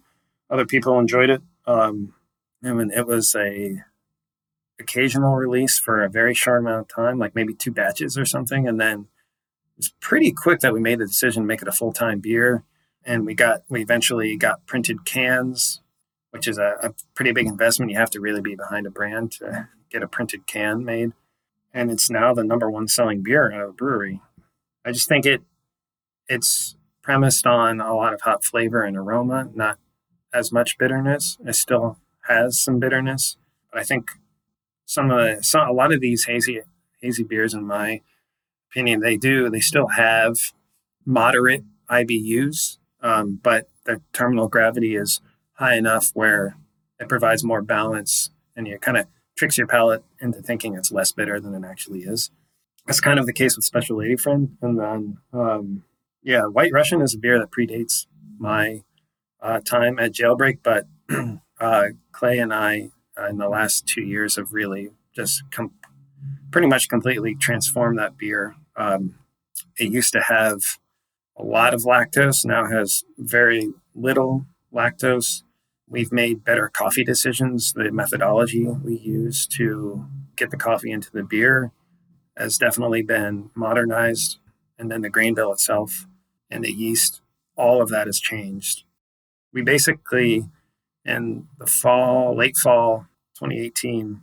other 0.50 0.64
people 0.64 0.98
enjoyed 0.98 1.30
it. 1.30 1.42
Um 1.66 2.14
I 2.64 2.72
mean, 2.72 2.90
it 2.90 3.06
was 3.06 3.36
a 3.36 3.84
occasional 4.80 5.36
release 5.36 5.78
for 5.78 6.02
a 6.02 6.10
very 6.10 6.34
short 6.34 6.60
amount 6.60 6.80
of 6.80 6.88
time 6.88 7.18
like 7.18 7.34
maybe 7.34 7.54
two 7.54 7.72
batches 7.72 8.16
or 8.16 8.24
something 8.24 8.66
and 8.66 8.80
then 8.80 9.00
it 9.00 9.78
was 9.78 9.92
pretty 10.00 10.32
quick 10.32 10.60
that 10.60 10.72
we 10.72 10.80
made 10.80 10.98
the 10.98 11.06
decision 11.06 11.42
to 11.42 11.46
make 11.46 11.62
it 11.62 11.68
a 11.68 11.72
full-time 11.72 12.20
beer 12.20 12.64
and 13.04 13.26
we 13.26 13.34
got 13.34 13.62
we 13.68 13.80
eventually 13.80 14.36
got 14.36 14.64
printed 14.66 15.04
cans 15.04 15.80
which 16.30 16.46
is 16.46 16.58
a, 16.58 16.76
a 16.82 16.94
pretty 17.14 17.32
big 17.32 17.46
investment. 17.46 17.90
You 17.90 17.98
have 17.98 18.10
to 18.10 18.20
really 18.20 18.40
be 18.40 18.54
behind 18.54 18.86
a 18.86 18.90
brand 18.90 19.32
to 19.32 19.68
get 19.90 20.02
a 20.02 20.08
printed 20.08 20.46
can 20.46 20.84
made. 20.84 21.12
And 21.72 21.90
it's 21.90 22.10
now 22.10 22.34
the 22.34 22.44
number 22.44 22.70
one 22.70 22.88
selling 22.88 23.22
beer 23.22 23.50
at 23.50 23.60
a 23.60 23.72
brewery. 23.72 24.20
I 24.84 24.92
just 24.92 25.08
think 25.08 25.26
it 25.26 25.42
it's 26.28 26.76
premised 27.02 27.46
on 27.46 27.80
a 27.80 27.94
lot 27.94 28.12
of 28.12 28.20
hot 28.22 28.44
flavor 28.44 28.82
and 28.82 28.96
aroma, 28.96 29.48
not 29.54 29.78
as 30.32 30.52
much 30.52 30.78
bitterness. 30.78 31.38
It 31.46 31.54
still 31.54 31.98
has 32.28 32.60
some 32.60 32.78
bitterness, 32.78 33.36
but 33.72 33.80
I 33.80 33.84
think 33.84 34.10
some 34.84 35.10
of 35.10 35.18
the 35.18 35.42
some, 35.42 35.68
a 35.68 35.72
lot 35.72 35.92
of 35.92 36.00
these 36.00 36.24
hazy 36.24 36.60
hazy 37.00 37.24
beers, 37.24 37.54
in 37.54 37.66
my 37.66 38.00
opinion, 38.70 39.00
they 39.00 39.16
do 39.16 39.48
they 39.50 39.60
still 39.60 39.88
have 39.88 40.52
moderate 41.04 41.64
IBUs, 41.90 42.78
um, 43.02 43.40
but 43.42 43.68
the 43.84 44.00
terminal 44.12 44.48
gravity 44.48 44.96
is 44.96 45.20
high 45.54 45.76
enough 45.76 46.10
where 46.14 46.56
it 47.00 47.08
provides 47.08 47.42
more 47.42 47.62
balance, 47.62 48.30
and 48.54 48.66
you 48.66 48.78
kind 48.78 48.96
of 48.98 49.06
tricks 49.38 49.56
your 49.56 49.66
palate 49.66 50.04
into 50.20 50.42
thinking 50.42 50.74
it's 50.74 50.92
less 50.92 51.12
bitter 51.12 51.40
than 51.40 51.54
it 51.54 51.66
actually 51.66 52.00
is. 52.00 52.30
That's 52.86 53.00
kind 53.00 53.18
of 53.18 53.26
the 53.26 53.32
case 53.32 53.56
with 53.56 53.64
Special 53.64 53.98
Lady 53.98 54.16
Friend. 54.16 54.56
And 54.60 54.78
then, 54.78 55.18
um, 55.32 55.84
yeah, 56.22 56.42
White 56.42 56.72
Russian 56.72 57.00
is 57.00 57.14
a 57.14 57.18
beer 57.18 57.38
that 57.38 57.50
predates 57.50 58.06
my 58.38 58.82
uh, 59.40 59.60
time 59.60 59.98
at 59.98 60.12
Jailbreak, 60.12 60.58
but 60.62 60.86
uh, 61.60 61.84
Clay 62.12 62.38
and 62.38 62.52
I, 62.52 62.90
uh, 63.16 63.26
in 63.26 63.38
the 63.38 63.48
last 63.48 63.86
two 63.86 64.02
years, 64.02 64.36
have 64.36 64.52
really 64.52 64.90
just 65.14 65.42
com- 65.50 65.72
pretty 66.50 66.66
much 66.66 66.88
completely 66.88 67.34
transformed 67.34 67.98
that 67.98 68.18
beer. 68.18 68.56
Um, 68.76 69.16
it 69.78 69.92
used 69.92 70.12
to 70.14 70.22
have 70.22 70.60
a 71.36 71.44
lot 71.44 71.74
of 71.74 71.82
lactose, 71.82 72.44
now 72.44 72.66
has 72.66 73.04
very 73.16 73.72
little 73.94 74.46
lactose 74.74 75.42
we've 75.90 76.12
made 76.12 76.44
better 76.44 76.70
coffee 76.72 77.04
decisions. 77.04 77.72
The 77.72 77.90
methodology 77.90 78.64
we 78.64 78.98
use 78.98 79.46
to 79.48 80.04
get 80.36 80.50
the 80.50 80.56
coffee 80.56 80.90
into 80.90 81.10
the 81.10 81.22
beer 81.22 81.72
has 82.36 82.58
definitely 82.58 83.02
been 83.02 83.50
modernized. 83.54 84.38
And 84.78 84.90
then 84.90 85.02
the 85.02 85.10
grain 85.10 85.34
bill 85.34 85.52
itself 85.52 86.06
and 86.50 86.64
the 86.64 86.72
yeast, 86.72 87.20
all 87.56 87.82
of 87.82 87.88
that 87.88 88.06
has 88.06 88.20
changed. 88.20 88.84
We 89.52 89.62
basically, 89.62 90.48
in 91.04 91.48
the 91.58 91.66
fall, 91.66 92.36
late 92.36 92.56
fall 92.56 93.06
2018, 93.38 94.22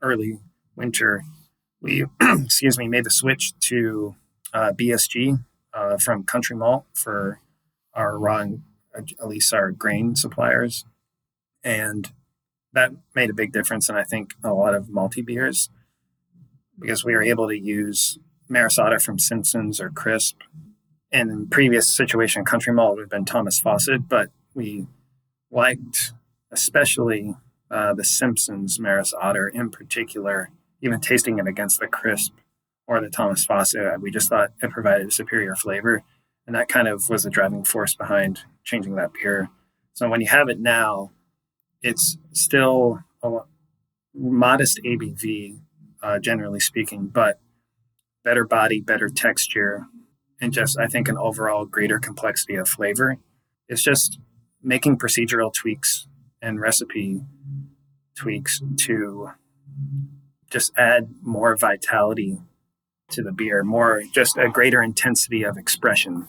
early 0.00 0.38
winter, 0.76 1.24
we, 1.82 2.06
excuse 2.20 2.78
me, 2.78 2.88
made 2.88 3.04
the 3.04 3.10
switch 3.10 3.52
to 3.60 4.14
uh, 4.52 4.72
BSG 4.72 5.44
uh, 5.74 5.98
from 5.98 6.24
Country 6.24 6.56
Malt 6.56 6.84
for 6.94 7.40
our 7.94 8.18
raw, 8.18 8.46
at 8.94 9.28
least 9.28 9.52
our 9.52 9.70
grain 9.70 10.16
suppliers 10.16 10.84
and 11.62 12.12
that 12.72 12.92
made 13.14 13.30
a 13.30 13.34
big 13.34 13.52
difference 13.52 13.88
in 13.88 13.96
I 13.96 14.04
think 14.04 14.34
a 14.44 14.52
lot 14.52 14.74
of 14.74 14.88
multi 14.88 15.22
beers 15.22 15.70
because 16.78 17.04
we 17.04 17.14
were 17.14 17.22
able 17.22 17.48
to 17.48 17.58
use 17.58 18.18
Maris 18.48 18.78
Otter 18.78 18.98
from 18.98 19.18
Simpsons 19.18 19.80
or 19.80 19.90
Crisp. 19.90 20.40
In 21.12 21.48
previous 21.48 21.88
situation, 21.88 22.44
Country 22.44 22.72
Malt 22.72 22.96
would 22.96 23.02
have 23.02 23.10
been 23.10 23.24
Thomas 23.24 23.60
Fawcett, 23.60 24.08
but 24.08 24.30
we 24.54 24.86
liked 25.50 26.12
especially 26.52 27.36
uh, 27.70 27.94
the 27.94 28.04
Simpsons 28.04 28.80
Maris 28.80 29.14
Otter 29.20 29.48
in 29.48 29.70
particular, 29.70 30.50
even 30.82 31.00
tasting 31.00 31.38
it 31.38 31.46
against 31.46 31.80
the 31.80 31.86
Crisp 31.86 32.32
or 32.86 33.00
the 33.00 33.10
Thomas 33.10 33.44
Fawcett. 33.44 34.00
We 34.00 34.10
just 34.10 34.28
thought 34.28 34.52
it 34.62 34.70
provided 34.70 35.08
a 35.08 35.10
superior 35.10 35.54
flavor. 35.54 36.02
And 36.46 36.56
that 36.56 36.68
kind 36.68 36.88
of 36.88 37.08
was 37.08 37.22
the 37.22 37.30
driving 37.30 37.64
force 37.64 37.94
behind 37.94 38.40
changing 38.64 38.96
that 38.96 39.12
beer. 39.12 39.50
So 39.92 40.08
when 40.08 40.20
you 40.20 40.26
have 40.28 40.48
it 40.48 40.58
now, 40.58 41.12
it's 41.82 42.18
still 42.32 43.00
a 43.22 43.38
modest 44.14 44.80
ABV, 44.84 45.58
uh, 46.02 46.18
generally 46.18 46.60
speaking, 46.60 47.08
but 47.08 47.40
better 48.24 48.44
body, 48.44 48.80
better 48.80 49.08
texture, 49.08 49.86
and 50.40 50.52
just 50.52 50.78
I 50.78 50.86
think 50.86 51.08
an 51.08 51.18
overall 51.18 51.64
greater 51.64 51.98
complexity 51.98 52.54
of 52.54 52.68
flavor. 52.68 53.18
It's 53.68 53.82
just 53.82 54.18
making 54.62 54.98
procedural 54.98 55.52
tweaks 55.52 56.06
and 56.42 56.60
recipe 56.60 57.22
tweaks 58.14 58.60
to 58.78 59.30
just 60.50 60.72
add 60.76 61.14
more 61.22 61.56
vitality 61.56 62.38
to 63.10 63.22
the 63.22 63.32
beer, 63.32 63.62
more 63.62 64.02
just 64.12 64.36
a 64.36 64.48
greater 64.48 64.82
intensity 64.82 65.42
of 65.42 65.56
expression. 65.56 66.28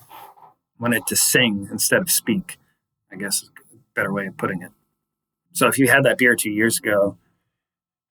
Wanted 0.80 1.06
to 1.08 1.16
sing 1.16 1.68
instead 1.72 2.02
of 2.02 2.10
speak, 2.10 2.58
I 3.12 3.16
guess 3.16 3.44
is 3.44 3.52
a 3.74 3.78
better 3.94 4.12
way 4.12 4.26
of 4.28 4.38
putting 4.38 4.62
it. 4.62 4.72
So 5.54 5.68
if 5.68 5.78
you 5.78 5.88
had 5.88 6.04
that 6.04 6.18
beer 6.18 6.36
two 6.36 6.50
years 6.50 6.78
ago 6.78 7.18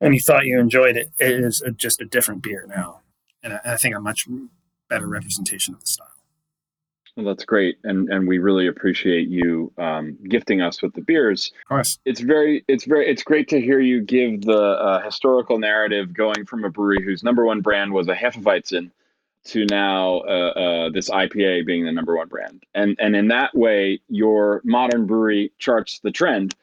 and 0.00 0.14
you 0.14 0.20
thought 0.20 0.46
you 0.46 0.58
enjoyed 0.58 0.96
it, 0.96 1.10
it 1.18 1.32
is 1.32 1.62
a, 1.62 1.70
just 1.70 2.00
a 2.00 2.04
different 2.04 2.42
beer 2.42 2.66
now. 2.68 3.00
And 3.42 3.54
I, 3.54 3.60
I, 3.64 3.76
think 3.76 3.94
a 3.94 4.00
much 4.00 4.26
better 4.88 5.06
representation 5.06 5.74
of 5.74 5.80
the 5.80 5.86
style. 5.86 6.08
Well, 7.16 7.26
that's 7.26 7.44
great, 7.44 7.76
and 7.82 8.08
and 8.08 8.26
we 8.26 8.38
really 8.38 8.68
appreciate 8.68 9.28
you 9.28 9.72
um, 9.78 10.16
gifting 10.28 10.60
us 10.60 10.80
with 10.80 10.94
the 10.94 11.00
beers. 11.00 11.50
Of 11.64 11.68
course, 11.68 11.98
it's 12.04 12.20
very, 12.20 12.64
it's 12.68 12.84
very, 12.84 13.10
it's 13.10 13.24
great 13.24 13.48
to 13.48 13.60
hear 13.60 13.80
you 13.80 14.00
give 14.00 14.42
the 14.42 14.60
uh, 14.60 15.02
historical 15.02 15.58
narrative, 15.58 16.14
going 16.14 16.46
from 16.46 16.64
a 16.64 16.70
brewery 16.70 17.02
whose 17.02 17.24
number 17.24 17.44
one 17.44 17.62
brand 17.62 17.92
was 17.92 18.06
a 18.08 18.14
Hefeweizen 18.14 18.90
to 19.46 19.66
now 19.66 20.18
uh, 20.20 20.50
uh, 20.50 20.90
this 20.90 21.10
IPA 21.10 21.66
being 21.66 21.84
the 21.84 21.92
number 21.92 22.16
one 22.16 22.28
brand, 22.28 22.62
and 22.74 22.96
and 23.00 23.16
in 23.16 23.28
that 23.28 23.56
way, 23.56 24.00
your 24.08 24.60
modern 24.64 25.06
brewery 25.06 25.52
charts 25.58 25.98
the 25.98 26.12
trend 26.12 26.54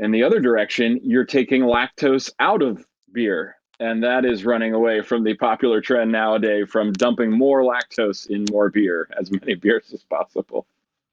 in 0.00 0.10
the 0.10 0.22
other 0.22 0.40
direction, 0.40 0.98
you're 1.02 1.24
taking 1.24 1.62
lactose 1.62 2.30
out 2.40 2.62
of 2.62 2.84
beer. 3.12 3.56
And 3.78 4.02
that 4.02 4.24
is 4.24 4.44
running 4.44 4.74
away 4.74 5.02
from 5.02 5.24
the 5.24 5.34
popular 5.34 5.80
trend 5.80 6.10
nowadays 6.10 6.68
from 6.68 6.92
dumping 6.92 7.30
more 7.30 7.62
lactose 7.62 8.28
in 8.28 8.46
more 8.50 8.70
beer, 8.70 9.08
as 9.18 9.30
many 9.30 9.54
beers 9.62 9.92
as 9.92 10.02
possible. 10.02 10.66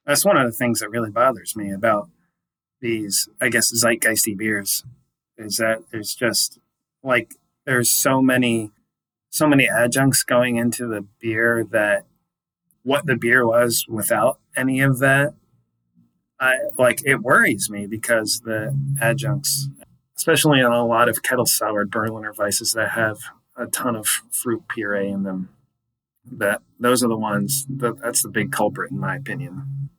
That's 0.06 0.26
one 0.26 0.38
of 0.38 0.46
the 0.46 0.58
things 0.58 0.80
that 0.80 0.90
really 0.90 1.10
bothers 1.10 1.56
me 1.56 1.72
about 1.72 2.10
these, 2.80 3.28
I 3.42 3.50
guess, 3.50 3.72
zeitgeisty 3.72 4.38
beers, 4.38 4.84
is 5.38 5.58
that 5.58 5.84
there's 5.92 6.16
just 6.16 6.60
like, 7.04 7.36
there's 7.66 7.92
so 7.92 8.22
many 8.22 8.72
so 9.30 9.46
many 9.46 9.68
adjuncts 9.68 10.24
going 10.24 10.56
into 10.56 10.88
the 10.88 11.06
beer 11.20 11.64
that 11.72 12.06
what 12.84 13.06
the 13.06 13.18
beer 13.18 13.46
was 13.46 13.86
without 13.90 14.40
any 14.56 14.80
of 14.80 15.00
that, 15.00 15.34
I 16.40 16.56
like 16.78 17.02
it 17.06 17.22
worries 17.22 17.70
me 17.70 17.88
because 17.88 18.42
the 18.42 18.78
adjuncts, 19.02 19.70
especially 20.16 20.60
in 20.60 20.66
a 20.66 20.86
lot 20.86 21.10
of 21.10 21.24
kettle 21.24 21.46
soured 21.46 21.90
Berliner 21.90 22.34
Weisses 22.34 22.74
that 22.76 22.92
have 22.92 23.18
a 23.56 23.66
ton 23.66 23.96
of 23.96 24.08
fruit 24.32 24.64
puree 24.68 25.10
in 25.10 25.24
them, 25.24 25.50
that 26.32 26.62
those 26.80 27.04
are 27.04 27.08
the 27.08 27.18
ones 27.18 27.66
that 27.70 28.00
that's 28.02 28.22
the 28.22 28.30
big 28.30 28.52
culprit 28.52 28.92
in 28.92 29.00
my 29.00 29.16
opinion. 29.16 29.90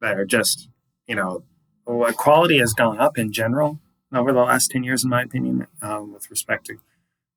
That 0.00 0.18
are 0.18 0.24
just 0.24 0.68
you 1.06 1.16
know, 1.16 1.44
quality 2.16 2.58
has 2.58 2.72
gone 2.72 2.98
up 2.98 3.18
in 3.18 3.32
general 3.32 3.78
over 4.12 4.32
the 4.32 4.40
last 4.40 4.70
10 4.70 4.84
years, 4.84 5.04
in 5.04 5.10
my 5.10 5.22
opinion, 5.22 5.66
um, 5.80 6.12
with 6.12 6.30
respect 6.30 6.66
to 6.66 6.76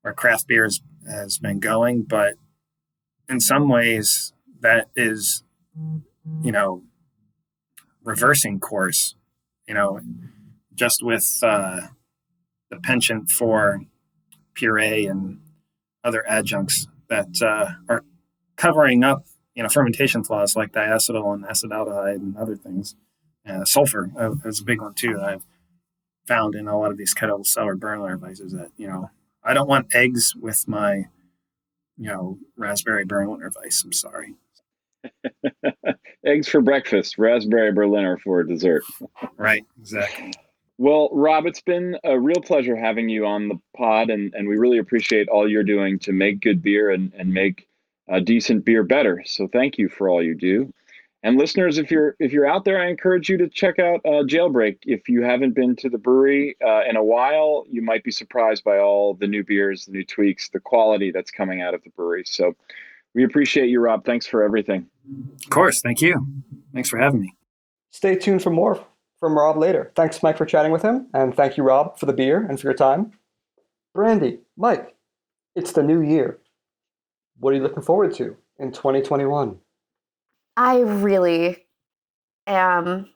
where 0.02 0.14
craft 0.14 0.48
beer 0.48 0.64
has, 0.64 0.82
has 1.10 1.38
been 1.38 1.60
going. 1.60 2.04
But 2.04 2.36
in 3.28 3.40
some 3.40 3.68
ways, 3.68 4.34
that 4.62 4.90
is, 4.96 5.44
you 6.42 6.52
know, 6.52 6.84
reversing 8.06 8.60
course, 8.60 9.16
you 9.68 9.74
know, 9.74 10.00
just 10.74 11.04
with 11.04 11.40
uh, 11.44 11.82
the 12.70 12.80
penchant 12.80 13.30
for 13.30 13.82
puree 14.54 15.06
and 15.08 15.40
other 16.04 16.24
adjuncts 16.28 16.88
that 17.10 17.42
uh, 17.42 17.72
are 17.90 18.04
covering 18.56 19.04
up, 19.04 19.26
you 19.56 19.64
know, 19.64 19.70
fermentation 19.70 20.24
flaws 20.24 20.56
like 20.56 20.72
diacetyl 20.72 21.34
and 21.34 21.44
acetaldehyde 21.46 22.16
and 22.16 22.38
other 22.38 22.56
things. 22.56 22.96
Uh, 23.48 23.66
sulfur 23.66 24.12
uh, 24.18 24.32
is 24.46 24.62
a 24.62 24.64
big 24.64 24.82
one 24.82 24.94
too. 24.94 25.20
I've 25.22 25.44
found 26.28 26.56
in 26.56 26.68
a 26.68 26.78
lot 26.78 26.92
of 26.92 26.98
these 26.98 27.14
kettle 27.14 27.44
sour 27.44 27.76
Berliner 27.76 28.18
Weisses 28.18 28.52
that 28.52 28.72
you 28.78 28.88
know 28.88 29.12
I 29.44 29.54
don't 29.54 29.68
want 29.68 29.94
eggs 29.94 30.34
with 30.36 30.68
my 30.68 31.06
you 31.98 32.08
know 32.10 32.40
raspberry 32.58 33.06
Berliner 33.06 33.52
Weiss. 33.56 33.84
I'm 33.84 33.94
sorry. 33.94 34.34
eggs 36.26 36.48
for 36.48 36.62
breakfast, 36.62 37.18
raspberry 37.18 37.72
Berliner 37.72 38.18
for 38.18 38.44
dessert. 38.44 38.84
right, 39.38 39.64
exactly. 39.80 40.34
Well, 40.78 41.10
Rob, 41.14 41.46
it's 41.46 41.62
been 41.62 41.98
a 42.04 42.20
real 42.20 42.42
pleasure 42.42 42.76
having 42.76 43.08
you 43.08 43.26
on 43.26 43.48
the 43.48 43.60
pod, 43.78 44.10
and, 44.10 44.34
and 44.34 44.48
we 44.48 44.58
really 44.58 44.78
appreciate 44.78 45.30
all 45.30 45.50
you're 45.50 45.64
doing 45.64 46.00
to 46.00 46.12
make 46.12 46.42
good 46.42 46.62
beer 46.62 46.92
and, 46.92 47.14
and 47.18 47.34
make 47.34 47.68
a 48.10 48.20
decent 48.20 48.66
beer 48.66 48.84
better. 48.84 49.24
So 49.26 49.48
thank 49.48 49.78
you 49.78 49.88
for 49.88 50.10
all 50.10 50.22
you 50.22 50.36
do. 50.36 50.74
And 51.24 51.40
listeners, 51.40 51.80
if 51.80 51.90
you're 51.90 52.16
if 52.20 52.32
you're 52.32 52.46
out 52.46 52.66
there, 52.66 52.80
I 52.80 52.88
encourage 52.88 53.30
you 53.30 53.38
to 53.38 53.50
check 53.50 53.80
out 53.80 54.00
uh, 54.06 54.22
Jailbreak. 54.28 54.78
If 54.84 55.10
you 55.10 55.24
haven't 55.24 55.56
been 55.56 55.76
to 55.78 55.90
the 55.90 55.98
brewery 55.98 56.56
uh, 56.64 56.82
in 56.88 56.98
a 56.98 57.04
while, 57.04 57.66
you 57.68 57.82
might 57.82 58.04
be 58.04 58.12
surprised 58.12 58.64
by 58.64 58.78
all 58.78 59.16
the 59.16 59.26
new 59.26 59.44
beers, 59.44 59.86
the 59.86 59.94
new 59.94 60.06
tweaks, 60.06 60.50
the 60.50 60.60
quality 60.60 61.10
that's 61.10 61.32
coming 61.32 61.64
out 61.64 61.74
of 61.74 61.84
the 61.84 61.90
brewery. 61.90 62.26
So 62.28 62.56
we 63.16 63.24
appreciate 63.24 63.70
you, 63.70 63.80
Rob. 63.80 64.06
Thanks 64.06 64.28
for 64.28 64.44
everything. 64.44 64.86
Of 65.44 65.50
course, 65.50 65.82
thank 65.82 66.02
you. 66.02 66.26
Thanks 66.74 66.90
for 66.90 67.00
having 67.00 67.22
me. 67.22 67.34
Stay 67.92 68.16
tuned 68.16 68.44
for 68.44 68.50
more 68.50 68.84
from 69.20 69.38
Rob 69.38 69.58
later. 69.58 69.92
Thanks, 69.96 70.22
Mike, 70.22 70.38
for 70.38 70.46
chatting 70.46 70.72
with 70.72 70.82
him, 70.82 71.08
and 71.14 71.36
thank 71.36 71.58
you, 71.58 71.64
Rob, 71.64 71.98
for 71.98 72.06
the 72.06 72.14
beer 72.14 72.46
and 72.46 72.60
for 72.60 72.68
your 72.68 72.74
time. 72.74 73.12
Brandy, 73.94 74.40
Mike, 74.58 74.96
it's 75.56 75.72
the 75.72 75.84
new 75.84 76.02
year. 76.02 76.40
What 77.40 77.54
are 77.54 77.56
you 77.56 77.64
looking 77.64 77.84
forward 77.84 78.14
to 78.16 78.36
in 78.60 78.72
2021? 78.72 79.58
I 80.58 80.80
really 80.80 81.66
am 82.48 83.10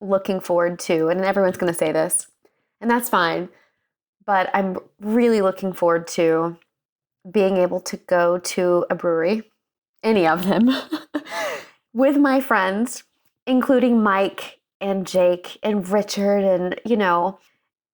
looking 0.00 0.40
forward 0.40 0.78
to, 0.80 1.08
and 1.08 1.24
everyone's 1.24 1.56
going 1.56 1.72
to 1.72 1.78
say 1.78 1.92
this, 1.92 2.26
and 2.80 2.90
that's 2.90 3.08
fine, 3.08 3.48
but 4.24 4.50
I'm 4.54 4.78
really 5.00 5.40
looking 5.40 5.72
forward 5.72 6.06
to 6.08 6.58
being 7.30 7.56
able 7.56 7.80
to 7.80 7.96
go 7.96 8.38
to 8.38 8.86
a 8.90 8.94
brewery, 8.94 9.42
any 10.02 10.26
of 10.26 10.46
them, 10.46 10.68
with 11.92 12.16
my 12.16 12.40
friends, 12.40 13.04
including 13.46 14.02
Mike 14.02 14.60
and 14.80 15.06
Jake 15.06 15.58
and 15.62 15.88
Richard, 15.88 16.44
and, 16.44 16.80
you 16.84 16.96
know, 16.96 17.38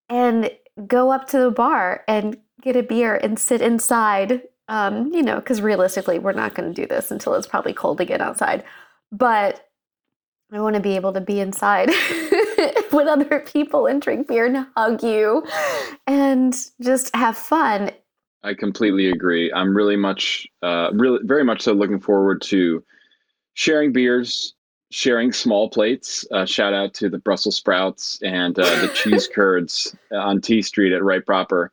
and 0.09 0.51
go 0.87 1.11
up 1.11 1.29
to 1.29 1.39
the 1.39 1.51
bar 1.51 2.05
and 2.09 2.37
get 2.61 2.77
a 2.77 2.83
beer 2.83 3.15
and 3.15 3.39
sit 3.39 3.63
inside. 3.63 4.43
Um, 4.67 5.13
you 5.13 5.23
know, 5.23 5.37
because 5.37 5.61
realistically, 5.61 6.19
we're 6.19 6.33
not 6.33 6.55
going 6.55 6.73
to 6.73 6.83
do 6.83 6.87
this 6.87 7.11
until 7.11 7.35
it's 7.35 7.47
probably 7.47 7.75
cold 7.75 8.01
again 8.01 8.23
outside 8.23 8.65
but 9.15 9.69
I 10.53 10.61
want 10.61 10.75
to 10.75 10.83
be 10.83 10.97
able 10.97 11.13
to 11.13 11.21
be 11.21 11.41
inside 11.41 11.89
with 12.93 13.09
other 13.09 13.41
people 13.41 13.87
and 13.87 14.03
drink 14.03 14.29
beer 14.29 14.47
and 14.47 14.67
hug 14.77 15.03
you 15.03 15.45
and 16.07 16.55
just 16.81 17.15
have 17.15 17.37
fun. 17.37 17.91
I 18.43 18.55
completely 18.55 19.09
agree. 19.11 19.53
I'm 19.53 19.75
really 19.75 19.97
much, 19.97 20.47
uh, 20.63 20.91
really, 20.93 21.21
very 21.25 21.45
much 21.45 21.63
so 21.63 21.73
looking 21.73 22.01
forward 22.01 22.43
to 22.43 22.85
sharing 23.55 23.93
beers, 23.93 24.55
sharing 24.91 25.33
small 25.33 25.69
plates. 25.69 26.27
Uh, 26.31 26.45
shout 26.45 26.75
out 26.75 26.95
to 26.95 27.09
the 27.09 27.19
Brussels 27.19 27.57
sprouts 27.57 28.21
and 28.23 28.59
uh, 28.59 28.81
the 28.81 28.89
cheese 28.89 29.29
curds 29.35 29.97
on 30.13 30.41
T 30.41 30.63
Street 30.63 30.93
at 30.93 31.03
Right 31.03 31.25
Proper. 31.25 31.73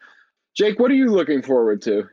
Jake, 0.55 0.79
what 0.79 0.91
are 0.91 0.95
you 0.95 1.11
looking 1.11 1.41
forward 1.41 1.81
to? 1.83 2.07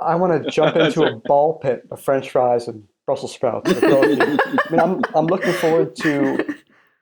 I 0.00 0.14
want 0.14 0.42
to 0.42 0.50
jump 0.50 0.76
into 0.76 1.02
a 1.04 1.16
ball 1.16 1.58
pit 1.58 1.86
of 1.90 2.00
French 2.00 2.30
fries 2.30 2.68
and 2.68 2.84
Brussels 3.06 3.32
sprouts. 3.32 3.72
I 3.72 4.00
mean, 4.06 4.38
I'm 4.78 5.02
I'm 5.14 5.26
looking 5.26 5.52
forward 5.54 5.96
to 5.96 6.54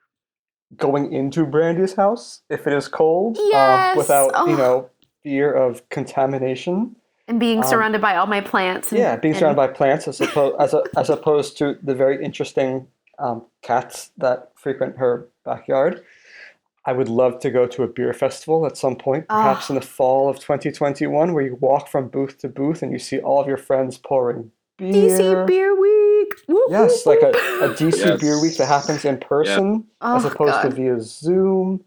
going 0.75 1.13
into 1.13 1.45
Brandy's 1.45 1.93
house 1.93 2.41
if 2.49 2.65
it 2.65 2.73
is 2.73 2.87
cold, 2.87 3.37
um, 3.37 3.49
yes! 3.51 3.97
without 3.97 4.31
oh. 4.33 4.47
you 4.47 4.57
know 4.57 4.89
fear 5.23 5.51
of 5.51 5.87
contamination. 5.89 6.95
And 7.27 7.39
being 7.39 7.63
um, 7.63 7.69
surrounded 7.69 7.97
um, 7.97 8.01
by 8.01 8.15
all 8.15 8.27
my 8.27 8.41
plants. 8.41 8.91
And, 8.91 8.99
yeah, 8.99 9.15
being 9.17 9.33
and... 9.33 9.39
surrounded 9.39 9.57
by 9.57 9.67
plants 9.67 10.07
as 10.07 10.21
opposed 10.21 10.55
as, 10.59 10.73
a, 10.73 10.83
as 10.97 11.09
opposed 11.09 11.57
to 11.57 11.77
the 11.83 11.93
very 11.93 12.23
interesting 12.23 12.87
um, 13.19 13.45
cats 13.61 14.11
that 14.17 14.51
frequent 14.55 14.97
her 14.97 15.27
backyard. 15.43 16.03
I 16.85 16.93
would 16.93 17.09
love 17.09 17.39
to 17.41 17.51
go 17.51 17.67
to 17.67 17.83
a 17.83 17.87
beer 17.87 18.13
festival 18.13 18.65
at 18.65 18.77
some 18.77 18.95
point, 18.95 19.27
perhaps 19.27 19.69
in 19.69 19.75
the 19.75 19.81
fall 19.81 20.29
of 20.29 20.39
2021, 20.39 21.33
where 21.33 21.43
you 21.43 21.55
walk 21.55 21.89
from 21.89 22.07
booth 22.07 22.37
to 22.39 22.47
booth 22.47 22.81
and 22.81 22.93
you 22.93 22.99
see 22.99 23.19
all 23.19 23.41
of 23.41 23.47
your 23.47 23.57
friends 23.57 23.97
pouring 23.97 24.51
beer. 24.77 25.09
DC 25.09 25.47
Beer 25.47 25.79
Week. 25.79 26.33
Woo, 26.47 26.65
yes, 26.69 27.05
like 27.05 27.21
a, 27.21 27.29
a 27.29 27.73
DC 27.73 27.97
yes. 28.05 28.21
Beer 28.21 28.41
Week 28.41 28.55
that 28.55 28.67
happens 28.67 29.03
in 29.03 29.17
person 29.17 29.85
yeah. 30.01 30.15
as 30.15 30.23
oh, 30.23 30.29
opposed 30.29 30.53
God. 30.53 30.61
to 30.61 30.69
via 30.69 31.01
Zoom. 31.01 31.83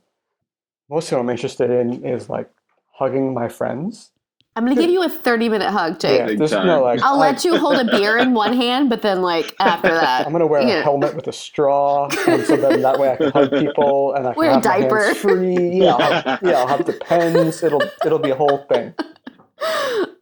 Most 0.91 1.11
of 1.11 1.17
what 1.17 1.21
I'm 1.21 1.31
interested 1.31 1.71
in 1.71 2.05
is 2.05 2.29
like 2.29 2.51
hugging 2.93 3.33
my 3.33 3.49
friends. 3.49 4.11
I'm 4.57 4.65
gonna 4.65 4.81
give 4.81 4.91
you 4.91 5.03
a 5.05 5.09
30 5.09 5.49
minute 5.49 5.71
hug, 5.71 6.01
Jake. 6.01 6.39
Yeah, 6.39 6.65
no, 6.65 6.83
like, 6.83 7.01
I'll 7.03 7.17
like, 7.19 7.37
let 7.37 7.45
you 7.45 7.57
hold 7.57 7.79
a 7.79 7.85
beer 7.85 8.19
in 8.19 8.35
one 8.35 8.53
hand, 8.53 8.91
but 8.91 9.01
then 9.01 9.23
like 9.23 9.55
after 9.61 9.89
that, 9.89 10.27
I'm 10.27 10.33
gonna 10.33 10.47
wear 10.47 10.61
a 10.61 10.67
know. 10.67 10.83
helmet 10.83 11.15
with 11.15 11.29
a 11.29 11.33
straw, 11.33 12.09
and 12.27 12.45
so 12.45 12.57
then 12.57 12.83
that 12.83 12.99
way 12.99 13.11
I 13.13 13.17
can 13.17 13.31
hug 13.31 13.51
people 13.53 14.13
and 14.15 14.27
I 14.27 14.33
can 14.33 14.39
wear 14.39 14.51
have 14.51 14.61
a 14.61 14.63
diaper. 14.63 14.97
My 14.97 15.05
hands 15.05 15.19
free. 15.19 15.71
Yeah, 15.71 15.95
I'll 15.95 16.23
have, 16.23 16.41
yeah, 16.43 16.53
I'll 16.59 16.67
have 16.67 16.85
the 16.85 16.93
pens. 17.01 17.63
It'll 17.63 17.83
it'll 18.05 18.19
be 18.19 18.31
a 18.31 18.35
whole 18.35 18.67
thing. 18.69 18.93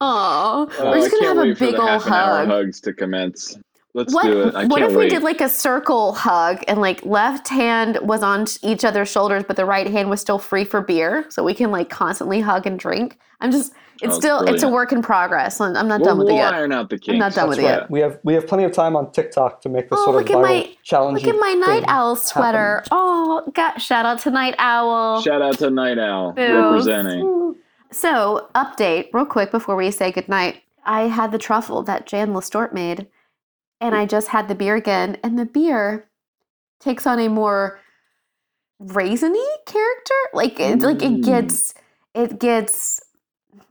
Oh, 0.01 0.69
we're 0.79 1.01
just 1.01 1.11
gonna 1.13 1.27
have 1.27 1.39
a 1.39 1.55
big 1.55 1.75
old 1.79 2.03
hug. 2.03 2.49
Hugs 2.49 2.81
to 2.83 2.93
commence. 2.93 3.57
Let's 3.99 4.15
what, 4.15 4.25
do 4.25 4.43
it. 4.43 4.55
I 4.55 4.65
what 4.67 4.81
if 4.81 4.91
wait. 4.91 4.97
we 4.97 5.09
did 5.09 5.23
like 5.25 5.41
a 5.41 5.49
circle 5.49 6.13
hug 6.13 6.63
and 6.69 6.81
like 6.81 7.05
left 7.05 7.49
hand 7.49 7.99
was 8.01 8.23
on 8.23 8.47
each 8.63 8.85
other's 8.85 9.11
shoulders, 9.11 9.43
but 9.47 9.57
the 9.57 9.65
right 9.65 9.89
hand 9.89 10.09
was 10.09 10.21
still 10.21 10.39
free 10.39 10.65
for 10.65 10.81
beer, 10.81 11.27
so 11.31 11.43
we 11.43 11.53
can 11.53 11.73
like 11.73 11.91
constantly 11.91 12.41
hug 12.41 12.67
and 12.67 12.79
drink. 12.79 13.19
I'm 13.41 13.51
just. 13.51 13.73
It's 14.01 14.15
oh, 14.15 14.19
still 14.21 14.39
brilliant. 14.39 14.55
it's 14.55 14.63
a 14.63 14.69
work 14.69 14.93
in 14.93 15.03
progress. 15.03 15.61
I'm 15.61 15.73
not 15.73 15.89
we'll, 15.89 15.99
done 15.99 16.19
with 16.19 16.27
we'll 16.29 16.37
it 16.37 16.39
yet. 16.39 16.55
Iron 16.55 16.71
out 16.71 16.89
the 16.89 16.99
kinks. 16.99 17.15
I'm 17.15 17.19
not 17.19 17.35
done 17.35 17.49
That's 17.49 17.59
with 17.59 17.67
right. 17.67 17.79
it 17.79 17.81
yet. 17.81 17.91
We 17.91 17.99
have 17.99 18.21
we 18.23 18.33
have 18.35 18.47
plenty 18.47 18.63
of 18.63 18.71
time 18.71 18.95
on 18.95 19.11
TikTok 19.11 19.61
to 19.63 19.69
make 19.69 19.91
this 19.91 19.99
oh, 20.01 20.05
sort 20.13 20.23
of 20.23 20.29
viral 20.29 20.43
my, 20.43 20.77
challenge. 20.85 21.25
Look 21.25 21.35
at 21.35 21.41
my 21.41 21.55
night 21.55 21.83
owl 21.89 22.15
sweater. 22.15 22.77
Happen. 22.85 22.89
Oh, 22.93 23.53
got 23.55 23.83
shout 23.83 24.07
out 24.07 24.21
to 24.21 24.31
Night 24.31 24.55
Owl. 24.59 25.21
Shout 25.23 25.43
out 25.43 25.59
to 25.59 25.71
Night 25.71 25.99
Owl 25.99 26.35
representing. 26.35 27.57
So, 27.91 28.49
update 28.55 29.09
real 29.13 29.25
quick 29.25 29.51
before 29.51 29.75
we 29.75 29.91
say 29.91 30.13
goodnight. 30.13 30.63
I 30.85 31.03
had 31.03 31.33
the 31.33 31.39
truffle 31.39 31.83
that 31.85 32.07
Jan 32.07 32.33
Lestort 32.33 32.73
made, 32.73 33.07
and 33.81 33.95
I 33.95 34.07
just 34.07 34.29
had 34.29 34.49
the 34.49 34.55
beer 34.55 34.77
again, 34.77 35.19
and 35.23 35.39
the 35.39 35.47
beer 35.47 36.09
takes 36.81 37.07
on 37.07 37.19
a 37.19 37.29
more 37.29 37.81
raisiny 38.83 39.47
character. 39.67 40.15
Like 40.33 40.59
it's 40.61 40.85
like 40.85 41.03
it 41.03 41.23
gets 41.23 41.75
it 42.15 42.39
gets 42.39 43.01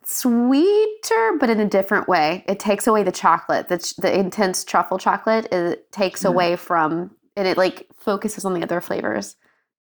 sweeter, 0.04 1.38
but 1.40 1.50
in 1.50 1.60
a 1.60 1.68
different 1.68 2.08
way. 2.08 2.44
It 2.48 2.60
takes 2.60 2.88
away 2.88 3.04
the 3.04 3.12
chocolate, 3.12 3.68
the 3.68 3.94
the 3.98 4.18
intense 4.18 4.64
truffle 4.64 4.98
chocolate. 4.98 5.52
It 5.52 5.92
takes 5.92 6.24
yeah. 6.24 6.30
away 6.30 6.56
from, 6.56 7.12
and 7.36 7.48
it 7.48 7.58
like 7.58 7.88
focuses 7.98 8.46
on 8.46 8.54
the 8.54 8.64
other 8.64 8.82
flavors. 8.82 9.36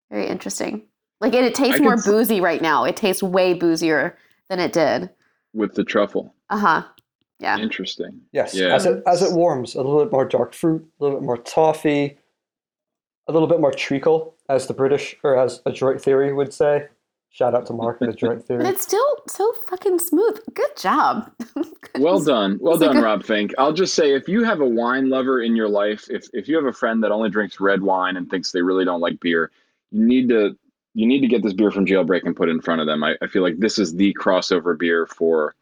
Very 0.09 0.27
interesting. 0.27 0.83
Like 1.19 1.33
it, 1.33 1.43
it 1.43 1.55
tastes 1.55 1.81
more 1.81 1.97
boozy 1.97 2.41
right 2.41 2.61
now. 2.61 2.83
It 2.83 2.95
tastes 2.95 3.23
way 3.23 3.53
boozier 3.53 4.17
than 4.49 4.59
it 4.59 4.71
did 4.73 5.09
with 5.53 5.73
the 5.73 5.83
truffle. 5.83 6.33
Uh 6.49 6.57
huh. 6.57 6.83
Yeah. 7.39 7.57
Interesting. 7.59 8.21
Yes. 8.31 8.55
Yeah. 8.55 8.73
As 8.73 8.85
it 8.85 9.03
as 9.05 9.21
it 9.21 9.31
warms, 9.33 9.75
a 9.75 9.77
little 9.77 10.03
bit 10.03 10.11
more 10.11 10.25
dark 10.25 10.53
fruit, 10.53 10.87
a 10.99 11.03
little 11.03 11.19
bit 11.19 11.25
more 11.25 11.37
toffee, 11.37 12.17
a 13.27 13.31
little 13.31 13.47
bit 13.47 13.59
more 13.59 13.71
treacle, 13.71 14.35
as 14.49 14.67
the 14.67 14.73
British 14.73 15.15
or 15.23 15.37
as 15.37 15.61
Adroit 15.65 16.01
Theory 16.01 16.33
would 16.33 16.53
say. 16.53 16.87
Shout 17.29 17.53
out 17.53 17.67
to 17.67 17.73
Mark 17.73 18.01
and 18.01 18.09
Detroit 18.11 18.37
But 18.39 18.47
Theory. 18.47 18.65
it's 18.67 18.81
still 18.81 19.05
so 19.27 19.51
fucking 19.67 19.99
smooth. 19.99 20.39
Good 20.53 20.75
job. 20.77 21.31
Well 21.99 22.19
done. 22.23 22.59
Well 22.61 22.77
done, 22.77 22.97
a- 22.97 23.01
Rob 23.01 23.23
Fink. 23.23 23.53
I'll 23.57 23.73
just 23.73 23.95
say 23.95 24.13
if 24.13 24.27
you 24.27 24.43
have 24.43 24.59
a 24.59 24.65
wine 24.67 25.09
lover 25.09 25.41
in 25.41 25.55
your 25.55 25.67
life, 25.67 26.05
if 26.11 26.27
if 26.31 26.47
you 26.47 26.55
have 26.55 26.65
a 26.65 26.71
friend 26.73 27.03
that 27.03 27.11
only 27.11 27.27
drinks 27.31 27.59
red 27.59 27.81
wine 27.81 28.17
and 28.17 28.29
thinks 28.29 28.51
they 28.51 28.61
really 28.61 28.85
don't 28.85 29.01
like 29.01 29.19
beer, 29.19 29.49
you 29.91 30.05
need 30.05 30.29
to 30.29 30.55
you 30.93 31.07
need 31.07 31.21
to 31.21 31.27
get 31.27 31.41
this 31.41 31.53
beer 31.53 31.71
from 31.71 31.87
Jailbreak 31.87 32.21
and 32.23 32.35
put 32.35 32.49
it 32.49 32.51
in 32.51 32.61
front 32.61 32.81
of 32.81 32.87
them. 32.87 33.03
I, 33.03 33.15
I 33.23 33.25
feel 33.27 33.41
like 33.41 33.57
this 33.57 33.79
is 33.79 33.95
the 33.95 34.13
crossover 34.19 34.77
beer 34.77 35.07
for 35.07 35.55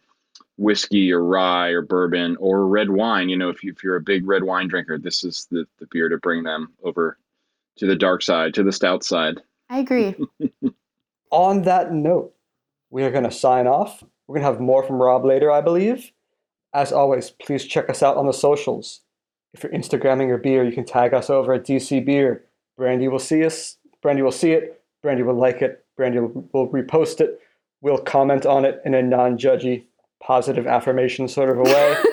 whiskey 0.57 1.11
or 1.11 1.23
rye 1.23 1.69
or 1.69 1.81
bourbon 1.81 2.37
or 2.39 2.67
red 2.67 2.89
wine. 2.89 3.29
You 3.29 3.37
know, 3.37 3.49
if, 3.49 3.63
you, 3.63 3.71
if 3.71 3.83
you're 3.83 3.95
a 3.95 4.01
big 4.01 4.27
red 4.27 4.43
wine 4.43 4.67
drinker, 4.67 4.97
this 4.97 5.23
is 5.23 5.47
the, 5.51 5.65
the 5.79 5.87
beer 5.91 6.09
to 6.09 6.17
bring 6.17 6.43
them 6.43 6.73
over 6.83 7.17
to 7.77 7.85
the 7.85 7.95
dark 7.95 8.21
side, 8.21 8.53
to 8.53 8.63
the 8.63 8.71
stout 8.71 9.03
side. 9.03 9.41
I 9.69 9.79
agree. 9.79 10.15
On 11.31 11.63
that 11.63 11.91
note, 11.91 12.33
we 12.89 13.03
are 13.03 13.11
going 13.11 13.23
to 13.23 13.31
sign 13.31 13.67
off. 13.67 14.03
We're 14.27 14.35
going 14.35 14.45
to 14.45 14.51
have 14.51 14.61
more 14.61 14.83
from 14.83 15.01
Rob 15.01 15.25
later, 15.25 15.51
I 15.51 15.61
believe. 15.61 16.11
As 16.73 16.91
always, 16.91 17.31
please 17.31 17.65
check 17.65 17.89
us 17.89 18.03
out 18.03 18.17
on 18.17 18.25
the 18.25 18.33
socials. 18.33 19.01
If 19.53 19.63
you're 19.63 19.71
Instagramming 19.71 20.27
your 20.27 20.37
beer, 20.37 20.65
you 20.65 20.73
can 20.73 20.85
tag 20.85 21.13
us 21.13 21.29
over 21.29 21.53
at 21.53 21.65
DC 21.65 22.05
Beer. 22.05 22.43
Brandy 22.77 23.07
will 23.07 23.19
see 23.19 23.45
us. 23.45 23.77
Brandy 24.01 24.21
will 24.21 24.31
see 24.31 24.51
it. 24.51 24.81
Brandy 25.01 25.23
will 25.23 25.35
like 25.35 25.61
it. 25.61 25.85
Brandy 25.95 26.19
will, 26.19 26.49
will 26.51 26.69
repost 26.69 27.21
it. 27.21 27.39
We'll 27.81 27.97
comment 27.97 28.45
on 28.45 28.65
it 28.65 28.81
in 28.83 28.93
a 28.93 29.01
non-judgy, 29.01 29.85
positive 30.21 30.67
affirmation 30.67 31.27
sort 31.27 31.49
of 31.49 31.59
a 31.59 31.63
way. 31.63 31.95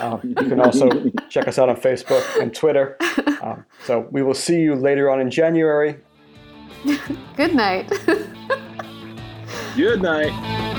Um, 0.00 0.20
you 0.24 0.34
can 0.34 0.60
also 0.60 0.88
check 1.28 1.46
us 1.46 1.58
out 1.58 1.68
on 1.68 1.76
Facebook 1.76 2.24
and 2.40 2.54
Twitter. 2.54 2.96
Um, 3.42 3.66
so 3.84 4.08
we 4.10 4.22
will 4.22 4.32
see 4.32 4.58
you 4.60 4.74
later 4.74 5.10
on 5.10 5.20
in 5.20 5.30
January. 5.30 5.98
Good 7.36 7.54
night. 7.54 7.92
Good 9.76 10.00
night. 10.00 10.69